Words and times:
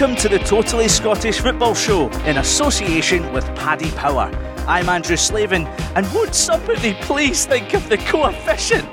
Welcome 0.00 0.16
to 0.22 0.30
the 0.30 0.38
Totally 0.38 0.88
Scottish 0.88 1.40
Football 1.40 1.74
Show 1.74 2.08
in 2.24 2.38
association 2.38 3.30
with 3.34 3.44
Paddy 3.54 3.90
Power. 3.90 4.30
I'm 4.66 4.88
Andrew 4.88 5.18
Slavin, 5.18 5.66
and 5.94 6.10
would 6.14 6.34
somebody 6.34 6.94
please 7.02 7.44
think 7.44 7.74
of 7.74 7.86
the 7.90 7.98
coefficient? 7.98 8.88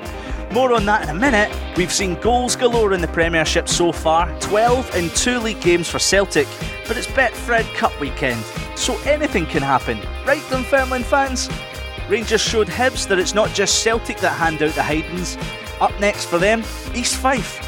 More 0.52 0.74
on 0.74 0.84
that 0.84 1.04
in 1.04 1.08
a 1.08 1.18
minute. 1.18 1.50
We've 1.78 1.90
seen 1.90 2.16
goals 2.16 2.56
galore 2.56 2.92
in 2.92 3.00
the 3.00 3.08
Premiership 3.08 3.70
so 3.70 3.90
far 3.90 4.38
12 4.40 4.96
in 4.96 5.08
two 5.08 5.38
league 5.38 5.62
games 5.62 5.88
for 5.88 5.98
Celtic, 5.98 6.46
but 6.86 6.98
it's 6.98 7.06
Betfred 7.06 7.64
Cup 7.74 7.98
weekend, 8.00 8.44
so 8.76 8.98
anything 9.06 9.46
can 9.46 9.62
happen. 9.62 9.98
Right, 10.26 10.42
Dunfermline 10.50 11.04
fans? 11.04 11.48
Rangers 12.10 12.42
showed 12.42 12.68
Hibs 12.68 13.08
that 13.08 13.18
it's 13.18 13.32
not 13.32 13.54
just 13.54 13.82
Celtic 13.82 14.18
that 14.18 14.36
hand 14.36 14.62
out 14.62 14.74
the 14.74 14.82
hidings. 14.82 15.38
Up 15.80 15.98
next 16.00 16.26
for 16.26 16.38
them, 16.38 16.60
East 16.94 17.16
Fife. 17.16 17.67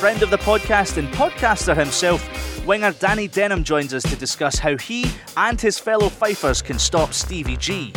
Friend 0.00 0.22
of 0.22 0.30
the 0.30 0.38
podcast 0.38 0.96
and 0.96 1.06
podcaster 1.08 1.76
himself, 1.76 2.66
winger 2.66 2.92
Danny 2.92 3.28
Denham 3.28 3.62
joins 3.62 3.92
us 3.92 4.02
to 4.04 4.16
discuss 4.16 4.58
how 4.58 4.78
he 4.78 5.04
and 5.36 5.60
his 5.60 5.78
fellow 5.78 6.08
Fifers 6.08 6.62
can 6.62 6.78
stop 6.78 7.12
Stevie 7.12 7.58
G. 7.58 7.92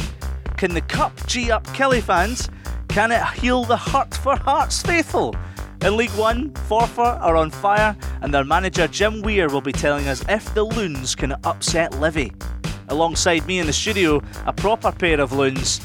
Can 0.58 0.74
the 0.74 0.82
Cup 0.82 1.14
G 1.28 1.50
up 1.50 1.66
Killie 1.68 2.04
fans? 2.04 2.50
Can 2.90 3.14
it 3.14 3.24
heal 3.40 3.64
the 3.64 3.78
hurt 3.78 4.14
for 4.16 4.36
Hearts 4.36 4.82
faithful? 4.82 5.34
In 5.80 5.96
League 5.96 6.10
One, 6.18 6.50
Forfar 6.68 7.22
are 7.22 7.38
on 7.38 7.50
fire, 7.50 7.96
and 8.22 8.34
their 8.34 8.44
manager 8.44 8.90
Jim 8.90 9.22
Weir 9.22 9.48
will 9.48 9.62
be 9.62 9.72
telling 9.72 10.10
us 10.10 10.26
if 10.28 10.54
the 10.54 10.66
Loons 10.66 11.16
can 11.16 11.32
upset 11.46 11.94
Livi. 11.94 12.36
Alongside 12.90 13.48
me 13.48 13.60
in 13.60 13.66
the 13.66 13.72
studio, 13.72 14.22
a 14.46 14.52
proper 14.52 14.92
pair 14.92 15.22
of 15.22 15.32
Loons. 15.32 15.80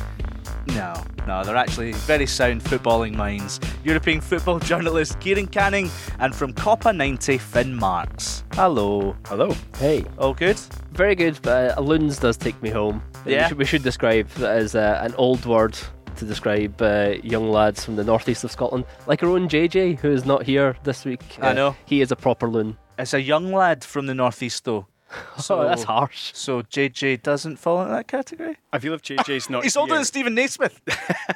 No, 0.75 0.95
no, 1.27 1.43
they're 1.45 1.57
actually 1.57 1.93
very 1.93 2.27
sound 2.27 2.63
footballing 2.63 3.15
minds. 3.15 3.59
European 3.85 4.21
football 4.21 4.59
journalist 4.71 5.19
Kieran 5.21 5.47
Canning, 5.47 5.91
and 6.21 6.35
from 6.35 6.53
Copa 6.53 6.93
90, 6.93 7.39
Finn 7.39 7.75
Marks. 7.75 8.45
Hello. 8.55 9.17
Hello. 9.27 9.55
Hey. 9.79 10.05
All 10.19 10.35
good? 10.35 10.59
Very 10.93 11.15
good, 11.15 11.39
but 11.43 11.77
uh, 11.77 11.81
loons 11.81 12.19
does 12.19 12.37
take 12.37 12.61
me 12.63 12.71
home. 12.71 13.03
Yeah. 13.27 13.45
We 13.45 13.49
should, 13.49 13.59
we 13.59 13.65
should 13.65 13.83
describe 13.83 14.29
that 14.31 14.57
as 14.57 14.75
uh, 14.75 15.01
an 15.03 15.15
old 15.17 15.45
word 15.47 15.77
to 16.17 16.25
describe 16.25 16.81
uh, 16.83 17.15
young 17.23 17.49
lads 17.51 17.85
from 17.85 17.97
the 17.97 18.05
northeast 18.05 18.45
of 18.45 18.51
Scotland, 18.51 18.85
like 19.07 19.23
our 19.23 19.29
own 19.31 19.49
JJ, 19.49 19.99
who 20.01 20.11
is 20.11 20.25
not 20.25 20.43
here 20.45 20.77
this 20.85 21.05
week. 21.05 21.23
I 21.41 21.51
Uh, 21.51 21.53
know. 21.55 21.77
He 21.87 22.01
is 22.01 22.11
a 22.13 22.17
proper 22.17 22.49
loon. 22.49 22.77
It's 22.99 23.15
a 23.15 23.21
young 23.23 23.53
lad 23.53 23.85
from 23.85 24.07
the 24.07 24.15
northeast, 24.15 24.65
though. 24.65 24.87
Oh, 25.39 25.41
so 25.41 25.63
that's 25.65 25.85
harsh. 25.85 26.33
So 26.35 26.63
JJ 26.63 27.23
doesn't 27.23 27.57
fall 27.59 27.81
into 27.83 27.93
that 27.95 28.09
category? 28.09 28.57
I 28.73 28.79
feel 28.79 28.93
if 28.95 29.03
JJ's 29.03 29.49
not 29.51 29.63
He's 29.63 29.75
here, 29.75 29.81
older 29.81 29.95
than 29.95 30.05
Steven 30.05 30.35
Naismith. 30.35 30.81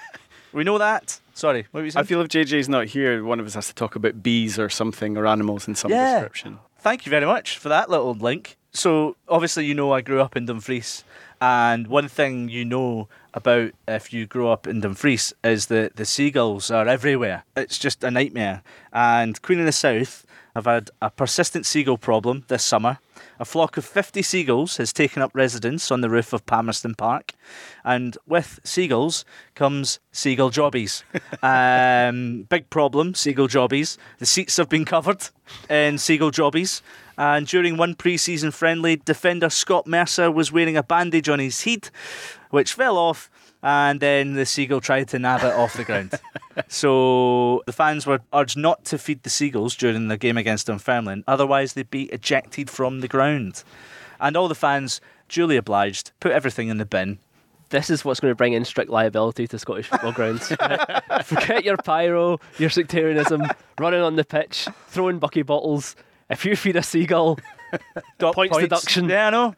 we 0.53 0.65
know 0.65 0.79
that. 0.79 1.21
Sorry, 1.35 1.67
what 1.71 1.81
were 1.81 1.85
you 1.87 1.91
saying? 1.91 2.03
I 2.05 2.07
feel 2.07 2.21
if 2.21 2.29
JJ's 2.29 2.69
not 2.69 2.87
here, 2.89 3.25
one 3.25 3.41
of 3.41 3.47
us 3.47 3.55
has 3.55 3.69
to 3.69 3.75
talk 3.75 3.97
about 3.97 4.23
bees 4.23 4.59
or 4.59 4.69
something 4.69 5.17
or 5.17 5.27
animals 5.27 5.67
in 5.67 5.75
some 5.75 5.91
Yeah. 5.91 6.15
description. 6.15 6.59
Thank 6.79 7.07
you 7.07 7.11
very 7.11 7.25
much 7.27 7.57
for 7.59 7.69
that 7.71 7.89
little 7.89 8.13
link. 8.15 8.57
So, 8.73 9.17
obviously, 9.29 9.65
you 9.67 9.75
know 9.75 9.93
I 9.93 10.01
grew 10.01 10.21
up 10.21 10.37
in 10.37 10.47
Dumfries, 10.47 11.05
and 11.41 11.87
one 11.87 12.09
thing 12.09 12.49
you 12.49 12.65
know 12.65 13.09
about 13.35 13.73
if 13.87 14.13
you 14.13 14.27
grow 14.27 14.51
up 14.51 14.67
in 14.67 14.81
Dumfries 14.81 15.33
is 15.45 15.67
that 15.67 15.97
the 15.97 16.05
seagulls 16.05 16.71
are 16.71 16.89
everywhere. 16.89 17.45
It's 17.57 17.79
just 17.79 18.03
a 18.05 18.11
nightmare. 18.11 18.63
And 18.93 19.41
Queen 19.43 19.61
of 19.61 19.67
the 19.67 19.73
South 19.73 20.27
have 20.55 20.65
had 20.67 20.91
a 21.01 21.11
persistent 21.11 21.65
seagull 21.67 21.99
problem 21.99 22.45
this 22.49 22.65
summer. 22.65 22.99
A 23.39 23.45
flock 23.45 23.77
of 23.77 23.85
50 23.85 24.23
seagulls 24.23 24.77
has 24.77 24.93
taken 24.93 25.23
up 25.23 25.31
residence 25.35 25.91
on 25.91 26.01
the 26.01 26.11
roof 26.11 26.33
of 26.33 26.47
Palmerston 26.47 26.95
Park, 26.95 27.33
and 27.85 28.17
with 28.27 28.61
seagulls 28.65 29.25
comes 29.55 30.01
seagull 30.13 30.51
jobbies. 30.51 31.05
um, 31.43 32.47
big 32.49 32.71
problem, 32.71 33.15
seagull 33.15 33.49
jobbies. 33.49 33.99
The 34.19 34.27
seats 34.27 34.57
have 34.57 34.69
been 34.69 34.85
covered 34.85 35.29
in 35.69 35.99
seagull 35.99 36.31
jobbies, 36.31 36.83
and 37.19 37.47
during 37.47 37.77
one 37.77 37.95
pre-season 37.95 38.51
friendly, 38.51 38.97
defender 38.97 39.51
Scott 39.51 39.87
Mercer 39.87 40.31
was 40.31 40.53
wearing 40.53 40.77
a 40.77 40.83
bandage 40.83 41.29
on 41.29 41.39
his 41.39 41.65
head, 41.65 41.91
which 42.51 42.73
fell 42.75 42.97
off, 42.97 43.31
and 43.63 44.01
then 44.01 44.35
the 44.35 44.45
seagull 44.47 44.81
tried 44.81 45.09
to 45.09 45.19
nab 45.19 45.43
it 45.43 45.53
off 45.55 45.75
the 45.77 45.85
ground. 45.85 46.13
So 46.69 47.63
the 47.65 47.73
fans 47.73 48.07
were 48.07 48.21
urged 48.35 48.59
not 48.59 48.85
to 48.87 48.99
feed 48.99 49.23
the 49.23 49.31
seagulls 49.31 49.75
during 49.75 50.09
the 50.09 50.19
game 50.19 50.37
against 50.37 50.67
Dunfermline, 50.67 51.25
otherwise 51.27 51.73
they'd 51.73 51.91
be 51.91 52.05
ejected 52.13 52.69
from 52.69 53.01
the 53.01 53.09
ground. 53.09 53.65
And 54.21 54.37
all 54.37 54.49
the 54.49 54.55
fans, 54.55 55.01
duly 55.31 55.57
obliged, 55.57 56.13
put 56.21 56.33
everything 56.33 56.69
in 56.69 56.77
the 56.77 56.85
bin. 56.85 57.21
This 57.71 57.89
is 57.89 58.05
what's 58.05 58.21
going 58.21 58.33
to 58.33 58.37
bring 58.37 58.53
in 58.53 58.67
strict 58.67 58.91
liability 58.91 59.47
to 59.47 59.59
Scottish 59.59 59.87
football 59.87 60.13
grounds. 60.13 60.49
Forget 61.25 61.65
your 61.65 61.79
pyro, 61.79 62.39
your 62.59 62.69
sectarianism, 62.69 63.45
running 63.81 64.03
on 64.03 64.17
the 64.17 64.25
pitch, 64.25 64.69
throwing 64.89 65.19
bucky 65.19 65.41
bottles. 65.41 65.97
If 66.29 66.45
you 66.45 66.55
feed 66.55 66.77
a 66.77 66.83
seagull, 66.83 67.39
Dot 68.19 68.35
Points 68.35 68.59
deduction. 68.59 69.09
Yeah, 69.09 69.29
I 69.29 69.31
know. 69.31 69.55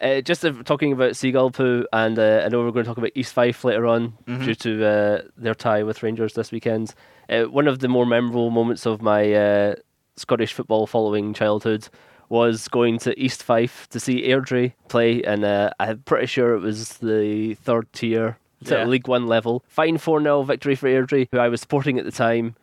Uh, 0.00 0.20
just 0.20 0.44
uh, 0.44 0.52
talking 0.64 0.92
about 0.92 1.16
seagull 1.16 1.50
poo, 1.50 1.86
and 1.92 2.18
uh, 2.18 2.42
I 2.44 2.48
know 2.48 2.62
we're 2.62 2.70
going 2.70 2.84
to 2.84 2.88
talk 2.88 2.98
about 2.98 3.12
East 3.14 3.32
Fife 3.32 3.64
later 3.64 3.86
on 3.86 4.14
due 4.26 4.54
to 4.54 4.84
uh, 4.86 5.22
their 5.36 5.54
tie 5.54 5.82
with 5.82 6.02
Rangers 6.02 6.34
this 6.34 6.52
weekend. 6.52 6.94
Uh, 7.30 7.44
one 7.44 7.66
of 7.66 7.78
the 7.78 7.88
more 7.88 8.04
memorable 8.06 8.50
moments 8.50 8.86
of 8.86 9.00
my 9.00 9.32
uh, 9.32 9.74
Scottish 10.16 10.52
football 10.52 10.86
following 10.86 11.32
childhood 11.32 11.88
was 12.28 12.68
going 12.68 12.98
to 12.98 13.18
East 13.18 13.42
Fife 13.42 13.88
to 13.90 14.00
see 14.00 14.28
Airdrie 14.28 14.74
play, 14.88 15.22
and 15.22 15.44
uh, 15.44 15.70
I'm 15.80 16.00
pretty 16.00 16.26
sure 16.26 16.54
it 16.54 16.60
was 16.60 16.98
the 16.98 17.54
third 17.54 17.90
tier, 17.92 18.36
Yeah. 18.60 18.84
League 18.84 19.08
One 19.08 19.26
level. 19.26 19.64
Fine 19.68 19.98
4 19.98 20.20
0 20.20 20.42
victory 20.42 20.74
for 20.74 20.88
Airdrie, 20.88 21.28
who 21.32 21.38
I 21.38 21.48
was 21.48 21.60
supporting 21.60 21.98
at 21.98 22.04
the 22.04 22.12
time. 22.12 22.54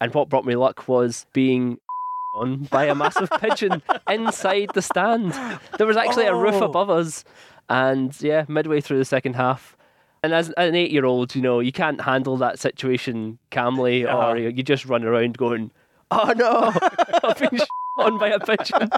And 0.00 0.14
what 0.14 0.28
brought 0.30 0.46
me 0.46 0.56
luck 0.56 0.88
was 0.88 1.26
being 1.34 1.78
on 2.32 2.64
by 2.64 2.84
a 2.86 2.94
massive 2.94 3.30
pigeon 3.40 3.82
inside 4.10 4.70
the 4.74 4.82
stand. 4.82 5.32
There 5.78 5.86
was 5.86 5.96
actually 5.96 6.26
a 6.26 6.34
roof 6.34 6.54
Oh. 6.54 6.64
above 6.64 6.90
us, 6.90 7.24
and 7.68 8.14
yeah, 8.20 8.44
midway 8.48 8.80
through 8.80 8.98
the 8.98 9.04
second 9.04 9.34
half. 9.36 9.76
And 10.22 10.34
as 10.34 10.50
an 10.58 10.74
eight-year-old, 10.74 11.34
you 11.34 11.40
know, 11.40 11.60
you 11.60 11.72
can't 11.72 12.00
handle 12.02 12.36
that 12.38 12.58
situation 12.58 13.38
calmly, 13.50 14.06
Uh-huh. 14.06 14.30
or 14.30 14.36
you 14.36 14.48
you 14.50 14.62
just 14.62 14.84
run 14.86 15.04
around 15.04 15.38
going, 15.38 15.70
"Oh 16.10 16.32
no, 16.36 16.72
I've 17.24 17.38
been 17.38 17.56
sh- 17.58 17.62
on 17.98 18.18
by 18.18 18.28
a 18.28 18.38
pigeon." 18.38 18.90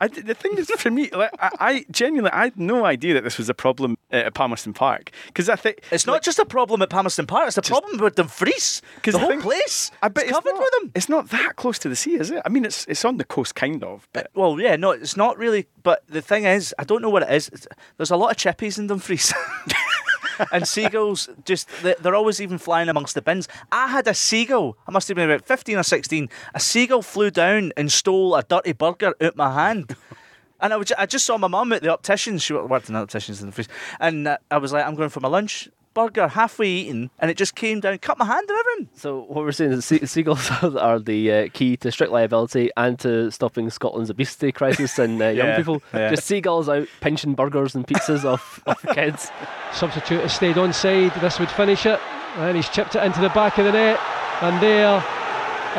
I, 0.00 0.08
the 0.08 0.34
thing 0.34 0.56
is, 0.58 0.70
for 0.70 0.90
me, 0.90 1.10
like, 1.12 1.30
I, 1.40 1.50
I 1.60 1.84
genuinely, 1.90 2.30
I 2.32 2.44
had 2.44 2.56
no 2.58 2.84
idea 2.84 3.14
that 3.14 3.24
this 3.24 3.38
was 3.38 3.48
a 3.48 3.54
problem 3.54 3.96
uh, 4.12 4.16
at 4.16 4.34
Palmerston 4.34 4.72
Park 4.72 5.10
because 5.28 5.48
I 5.48 5.56
think 5.56 5.82
It's 5.90 6.06
not 6.06 6.22
just 6.22 6.38
a 6.38 6.44
problem 6.44 6.82
at 6.82 6.90
Palmerston 6.90 7.26
Park, 7.26 7.48
it's 7.48 7.58
a 7.58 7.62
problem 7.62 7.98
with 7.98 8.14
Dumfries. 8.16 8.82
'Cause 9.02 9.12
The 9.14 9.18
the 9.18 9.18
whole 9.18 9.28
thing- 9.30 9.40
place 9.40 9.90
I 10.02 10.08
bet 10.08 10.24
is 10.24 10.30
it's 10.30 10.36
covered 10.38 10.50
not, 10.54 10.60
with 10.60 10.70
them. 10.80 10.92
It's 10.94 11.08
not 11.08 11.28
that 11.30 11.56
close 11.56 11.78
to 11.80 11.88
the 11.88 11.96
sea, 11.96 12.14
is 12.16 12.30
it? 12.30 12.42
I 12.44 12.48
mean, 12.48 12.64
it's 12.64 12.84
it's 12.86 13.04
on 13.04 13.16
the 13.16 13.24
coast, 13.24 13.54
kind 13.54 13.82
of. 13.84 14.08
But 14.12 14.30
Well, 14.34 14.60
yeah, 14.60 14.76
no, 14.76 14.90
it's 14.92 15.16
not 15.16 15.38
really. 15.38 15.66
But 15.82 16.06
the 16.08 16.22
thing 16.22 16.44
is, 16.44 16.74
I 16.78 16.84
don't 16.84 17.02
know 17.02 17.10
what 17.10 17.22
it 17.22 17.30
is. 17.30 17.48
It's, 17.48 17.66
there's 17.96 18.10
a 18.10 18.16
lot 18.16 18.30
of 18.32 18.36
chippies 18.36 18.78
in 18.78 18.86
Dumfries. 18.86 19.32
and 20.52 20.66
seagulls, 20.66 21.28
just, 21.44 21.68
they- 21.82 21.94
they're 22.00 22.14
always 22.14 22.40
even 22.40 22.58
flying 22.58 22.88
amongst 22.88 23.14
the 23.14 23.22
bins. 23.22 23.48
I 23.72 23.88
had 23.88 24.06
a 24.08 24.14
seagull, 24.14 24.76
I 24.86 24.90
must 24.92 25.08
have 25.08 25.14
been 25.16 25.30
about 25.30 25.46
15 25.46 25.76
or 25.78 25.82
16. 25.82 26.28
A 26.54 26.60
seagull 26.60 27.02
flew 27.02 27.30
down 27.30 27.72
and 27.76 27.90
stole 27.92 28.34
a 28.34 28.42
dirty 28.42 28.72
burger 28.72 29.14
out 29.20 29.36
my 29.36 29.52
hand. 29.54 29.94
And 30.60 30.72
I, 30.72 30.76
was, 30.76 30.90
I 30.98 31.06
just 31.06 31.24
saw 31.24 31.38
my 31.38 31.46
mum 31.46 31.72
at 31.72 31.82
the 31.82 31.92
opticians. 31.92 32.42
She 32.42 32.52
worked 32.52 32.88
in 32.88 32.94
the 32.94 33.00
opticians 33.02 33.40
in 33.40 33.46
Dumfries. 33.46 33.68
And 34.00 34.26
uh, 34.26 34.38
I 34.50 34.58
was 34.58 34.72
like, 34.72 34.84
I'm 34.84 34.96
going 34.96 35.08
for 35.08 35.20
my 35.20 35.28
lunch. 35.28 35.68
Burger 35.98 36.28
halfway 36.28 36.68
eaten, 36.68 37.10
and 37.18 37.28
it 37.28 37.36
just 37.36 37.56
came 37.56 37.80
down, 37.80 37.98
cut 37.98 38.18
my 38.18 38.24
hand 38.24 38.48
and 38.48 38.56
everything. 38.58 38.88
So 38.94 39.22
what 39.22 39.44
we're 39.44 39.50
saying 39.50 39.72
is 39.72 39.84
sea- 39.84 40.06
seagulls 40.06 40.48
are, 40.62 40.78
are 40.78 40.98
the 41.00 41.32
uh, 41.32 41.48
key 41.52 41.76
to 41.78 41.90
strict 41.90 42.12
liability 42.12 42.70
and 42.76 42.96
to 43.00 43.32
stopping 43.32 43.68
Scotland's 43.68 44.08
obesity 44.08 44.52
crisis 44.52 44.96
and 45.00 45.20
uh, 45.20 45.26
young 45.30 45.46
Yeah, 45.48 45.56
people. 45.56 45.82
yeah. 45.92 46.10
Just 46.10 46.26
seagulls 46.26 46.68
out 46.68 46.86
pinching 47.00 47.34
burgers 47.34 47.74
and 47.74 47.84
pizzas 47.84 48.24
off, 48.24 48.62
off 48.68 48.80
kids. 48.94 49.32
Substitute 49.72 50.20
has 50.20 50.32
stayed 50.34 50.54
onside. 50.54 51.20
This 51.20 51.40
would 51.40 51.50
finish 51.50 51.84
it. 51.84 51.98
And 52.36 52.56
he's 52.56 52.68
chipped 52.68 52.94
it 52.94 53.02
into 53.02 53.20
the 53.20 53.30
back 53.30 53.58
of 53.58 53.64
the 53.64 53.72
net. 53.72 53.98
And 54.40 54.62
there 54.62 55.04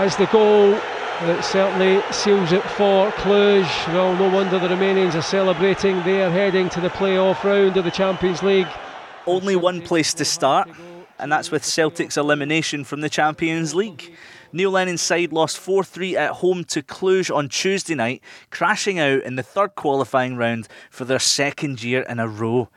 is 0.05 0.17
the 0.17 0.25
goal 0.25 0.71
that 0.71 1.45
certainly 1.45 2.01
seals 2.11 2.51
it 2.51 2.63
for 2.63 3.09
Cluj. 3.11 3.63
Well, 3.93 4.15
no 4.17 4.27
wonder 4.35 4.59
the 4.59 4.67
Romanians 4.67 5.15
are 5.15 5.21
celebrating. 5.21 6.03
They 6.03 6.21
are 6.23 6.29
heading 6.29 6.67
to 6.71 6.81
the 6.81 6.89
playoff 6.89 7.41
round 7.45 7.77
of 7.77 7.85
the 7.85 7.91
Champions 7.91 8.43
League. 8.43 8.67
Only 9.29 9.55
one 9.55 9.81
place 9.81 10.13
to 10.15 10.25
start, 10.25 10.69
and 11.19 11.31
that's 11.31 11.51
with 11.51 11.63
Celtic's 11.63 12.17
elimination 12.17 12.83
from 12.83 13.01
the 13.01 13.09
Champions 13.09 13.75
League. 13.75 14.13
Neil 14.51 14.71
Lennon's 14.71 15.01
side 15.01 15.31
lost 15.31 15.59
4 15.59 15.83
3 15.83 16.17
at 16.17 16.31
home 16.31 16.63
to 16.65 16.81
Cluj 16.81 17.33
on 17.33 17.47
Tuesday 17.47 17.93
night, 17.93 18.23
crashing 18.49 18.97
out 18.97 19.23
in 19.23 19.35
the 19.35 19.43
third 19.43 19.75
qualifying 19.75 20.35
round 20.35 20.67
for 20.89 21.05
their 21.05 21.19
second 21.19 21.83
year 21.83 22.01
in 22.01 22.19
a 22.19 22.27
row. 22.27 22.69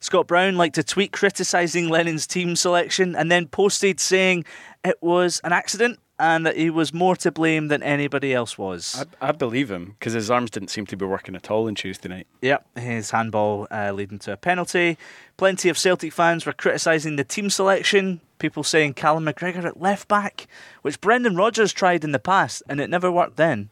Scott 0.00 0.26
Brown 0.26 0.56
liked 0.56 0.76
to 0.76 0.82
tweet 0.82 1.12
criticising 1.12 1.88
Lennon's 1.88 2.26
team 2.26 2.56
selection 2.56 3.14
and 3.14 3.30
then 3.30 3.46
posted 3.46 4.00
saying 4.00 4.44
it 4.84 4.96
was 5.02 5.40
an 5.44 5.52
accident 5.52 5.98
and 6.18 6.46
that 6.46 6.56
he 6.56 6.70
was 6.70 6.94
more 6.94 7.14
to 7.16 7.30
blame 7.30 7.68
than 7.68 7.82
anybody 7.82 8.32
else 8.32 8.56
was. 8.56 9.04
I, 9.20 9.28
I 9.28 9.32
believe 9.32 9.70
him 9.70 9.96
because 9.98 10.14
his 10.14 10.30
arms 10.30 10.50
didn't 10.50 10.70
seem 10.70 10.86
to 10.86 10.96
be 10.96 11.04
working 11.04 11.34
at 11.34 11.50
all 11.50 11.66
on 11.66 11.74
Tuesday 11.74 12.08
night. 12.08 12.26
Yep, 12.42 12.78
his 12.78 13.10
handball 13.10 13.66
uh, 13.70 13.92
leading 13.92 14.18
to 14.20 14.32
a 14.32 14.36
penalty. 14.36 14.96
Plenty 15.36 15.68
of 15.68 15.78
Celtic 15.78 16.12
fans 16.12 16.46
were 16.46 16.52
criticising 16.52 17.16
the 17.16 17.24
team 17.24 17.50
selection. 17.50 18.20
People 18.38 18.62
saying 18.62 18.94
Callum 18.94 19.24
McGregor 19.24 19.64
at 19.64 19.80
left 19.80 20.08
back, 20.08 20.46
which 20.82 21.00
Brendan 21.00 21.36
Rodgers 21.36 21.72
tried 21.72 22.04
in 22.04 22.12
the 22.12 22.18
past 22.18 22.62
and 22.68 22.80
it 22.80 22.90
never 22.90 23.10
worked 23.10 23.36
then. 23.36 23.70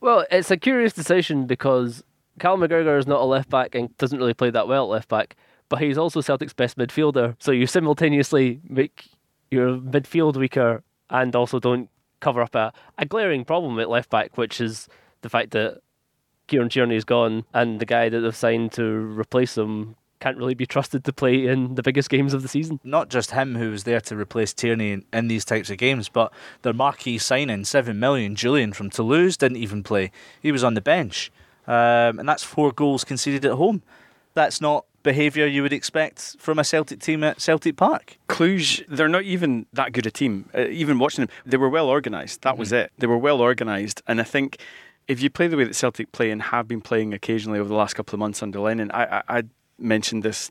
Well, 0.00 0.24
it's 0.30 0.50
a 0.50 0.56
curious 0.56 0.92
decision 0.92 1.46
because 1.46 2.02
Callum 2.38 2.60
McGregor 2.60 2.98
is 2.98 3.06
not 3.06 3.20
a 3.20 3.24
left 3.24 3.50
back 3.50 3.74
and 3.74 3.96
doesn't 3.98 4.18
really 4.18 4.34
play 4.34 4.50
that 4.50 4.68
well 4.68 4.84
at 4.84 4.90
left 4.90 5.08
back, 5.08 5.36
but 5.68 5.80
he's 5.80 5.98
also 5.98 6.20
Celtic's 6.20 6.52
best 6.52 6.76
midfielder. 6.76 7.36
So 7.38 7.52
you 7.52 7.66
simultaneously 7.66 8.60
make 8.68 9.08
your 9.50 9.76
midfield 9.76 10.36
weaker 10.36 10.82
and 11.12 11.36
also 11.36 11.60
don't 11.60 11.88
cover 12.18 12.42
up 12.42 12.56
a, 12.56 12.72
a 12.98 13.04
glaring 13.04 13.44
problem 13.44 13.78
at 13.78 13.88
left 13.88 14.10
back, 14.10 14.36
which 14.36 14.60
is 14.60 14.88
the 15.20 15.28
fact 15.28 15.52
that 15.52 15.80
Kieran 16.48 16.68
Tierney's 16.68 17.04
gone 17.04 17.44
and 17.54 17.78
the 17.78 17.86
guy 17.86 18.08
that 18.08 18.20
they've 18.20 18.34
signed 18.34 18.72
to 18.72 18.82
replace 18.84 19.56
him 19.56 19.94
can't 20.18 20.38
really 20.38 20.54
be 20.54 20.66
trusted 20.66 21.04
to 21.04 21.12
play 21.12 21.46
in 21.46 21.74
the 21.74 21.82
biggest 21.82 22.08
games 22.08 22.32
of 22.32 22.42
the 22.42 22.48
season. 22.48 22.78
Not 22.84 23.10
just 23.10 23.32
him 23.32 23.56
who 23.56 23.70
was 23.70 23.84
there 23.84 24.00
to 24.02 24.16
replace 24.16 24.52
Tierney 24.52 24.92
in, 24.92 25.04
in 25.12 25.26
these 25.26 25.44
types 25.44 25.68
of 25.68 25.78
games, 25.78 26.08
but 26.08 26.32
their 26.62 26.72
marquee 26.72 27.18
signing, 27.18 27.64
seven 27.64 27.98
million, 27.98 28.36
Jullien 28.36 28.72
from 28.74 28.88
Toulouse 28.88 29.36
didn't 29.36 29.56
even 29.56 29.82
play. 29.82 30.12
He 30.40 30.52
was 30.52 30.62
on 30.62 30.74
the 30.74 30.80
bench, 30.80 31.32
um, 31.66 32.20
and 32.20 32.28
that's 32.28 32.44
four 32.44 32.70
goals 32.70 33.02
conceded 33.02 33.44
at 33.44 33.52
home. 33.52 33.82
That's 34.34 34.60
not 34.60 34.86
behaviour 35.02 35.46
you 35.46 35.62
would 35.62 35.72
expect 35.72 36.36
from 36.38 36.58
a 36.58 36.64
Celtic 36.64 37.00
team 37.00 37.24
at 37.24 37.40
Celtic 37.40 37.76
Park. 37.76 38.16
Cluj, 38.28 38.84
they're 38.88 39.08
not 39.08 39.24
even 39.24 39.66
that 39.72 39.92
good 39.92 40.06
a 40.06 40.10
team. 40.10 40.48
Uh, 40.54 40.66
even 40.68 40.98
watching 40.98 41.26
them, 41.26 41.34
they 41.44 41.56
were 41.56 41.68
well 41.68 41.88
organised. 41.88 42.42
That 42.42 42.58
was 42.58 42.72
it. 42.72 42.92
They 42.98 43.06
were 43.06 43.18
well 43.18 43.40
organised, 43.40 44.02
and 44.06 44.20
I 44.20 44.24
think 44.24 44.58
if 45.08 45.20
you 45.22 45.30
play 45.30 45.48
the 45.48 45.56
way 45.56 45.64
that 45.64 45.74
Celtic 45.74 46.12
play 46.12 46.30
and 46.30 46.42
have 46.42 46.68
been 46.68 46.80
playing 46.80 47.12
occasionally 47.12 47.58
over 47.58 47.68
the 47.68 47.74
last 47.74 47.94
couple 47.94 48.14
of 48.14 48.20
months 48.20 48.42
under 48.42 48.60
Lennon, 48.60 48.90
I, 48.92 49.04
I, 49.04 49.22
I 49.28 49.42
mentioned 49.78 50.22
this 50.22 50.50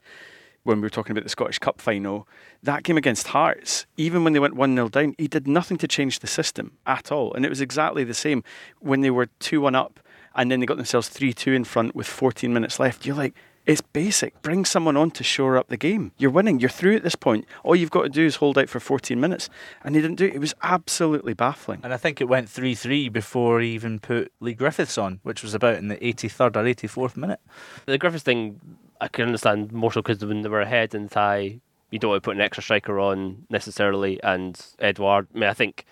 when 0.63 0.77
we 0.77 0.83
were 0.83 0.89
talking 0.89 1.11
about 1.11 1.23
the 1.23 1.29
Scottish 1.29 1.59
Cup 1.59 1.81
final. 1.81 2.27
That 2.61 2.83
game 2.83 2.97
against 2.97 3.27
Hearts, 3.27 3.85
even 3.97 4.23
when 4.23 4.33
they 4.33 4.39
went 4.39 4.55
1 4.55 4.75
0 4.75 4.89
down, 4.89 5.15
he 5.17 5.27
did 5.27 5.47
nothing 5.47 5.77
to 5.77 5.87
change 5.87 6.19
the 6.19 6.27
system 6.27 6.77
at 6.85 7.11
all. 7.11 7.33
And 7.33 7.45
it 7.45 7.49
was 7.49 7.61
exactly 7.61 8.03
the 8.03 8.13
same 8.13 8.43
when 8.79 9.01
they 9.01 9.09
were 9.09 9.27
2 9.39 9.61
1 9.61 9.73
up 9.73 9.99
and 10.35 10.51
then 10.51 10.59
they 10.59 10.65
got 10.65 10.77
themselves 10.77 11.09
3 11.09 11.33
2 11.33 11.53
in 11.53 11.63
front 11.63 11.95
with 11.95 12.07
14 12.07 12.53
minutes 12.53 12.79
left. 12.79 13.05
You're 13.05 13.15
like, 13.15 13.35
it's 13.65 13.81
basic. 13.81 14.41
Bring 14.41 14.65
someone 14.65 14.97
on 14.97 15.11
to 15.11 15.23
shore 15.23 15.57
up 15.57 15.67
the 15.67 15.77
game. 15.77 16.11
You're 16.17 16.31
winning. 16.31 16.59
You're 16.59 16.69
through 16.69 16.95
at 16.95 17.03
this 17.03 17.15
point. 17.15 17.45
All 17.63 17.75
you've 17.75 17.91
got 17.91 18.03
to 18.03 18.09
do 18.09 18.25
is 18.25 18.37
hold 18.37 18.57
out 18.57 18.69
for 18.69 18.79
14 18.79 19.19
minutes. 19.19 19.49
And 19.83 19.95
he 19.95 20.01
didn't 20.01 20.17
do 20.17 20.25
it. 20.25 20.35
It 20.35 20.39
was 20.39 20.55
absolutely 20.63 21.33
baffling. 21.33 21.81
And 21.83 21.93
I 21.93 21.97
think 21.97 22.19
it 22.19 22.25
went 22.25 22.49
3 22.49 22.73
3 22.73 23.09
before 23.09 23.59
he 23.61 23.69
even 23.69 23.99
put 23.99 24.31
Leigh 24.39 24.55
Griffiths 24.55 24.97
on, 24.97 25.19
which 25.23 25.43
was 25.43 25.53
about 25.53 25.75
in 25.75 25.89
the 25.89 25.97
83rd 25.97 26.55
or 26.55 26.63
84th 26.63 27.17
minute. 27.17 27.39
The 27.85 27.97
Griffiths 27.97 28.23
thing, 28.23 28.59
I 28.99 29.07
can 29.07 29.25
understand 29.25 29.71
more 29.71 29.91
so 29.91 30.01
because 30.01 30.23
when 30.25 30.41
they 30.41 30.49
were 30.49 30.61
ahead 30.61 30.95
in 30.95 31.03
the 31.03 31.09
tie, 31.09 31.59
you 31.91 31.99
don't 31.99 32.09
want 32.09 32.23
to 32.23 32.27
put 32.27 32.35
an 32.35 32.41
extra 32.41 32.63
striker 32.63 32.99
on 32.99 33.45
necessarily. 33.49 34.21
And 34.23 34.59
Edouard, 34.79 35.27
I 35.35 35.39
mean, 35.39 35.49
I 35.49 35.53
think 35.53 35.85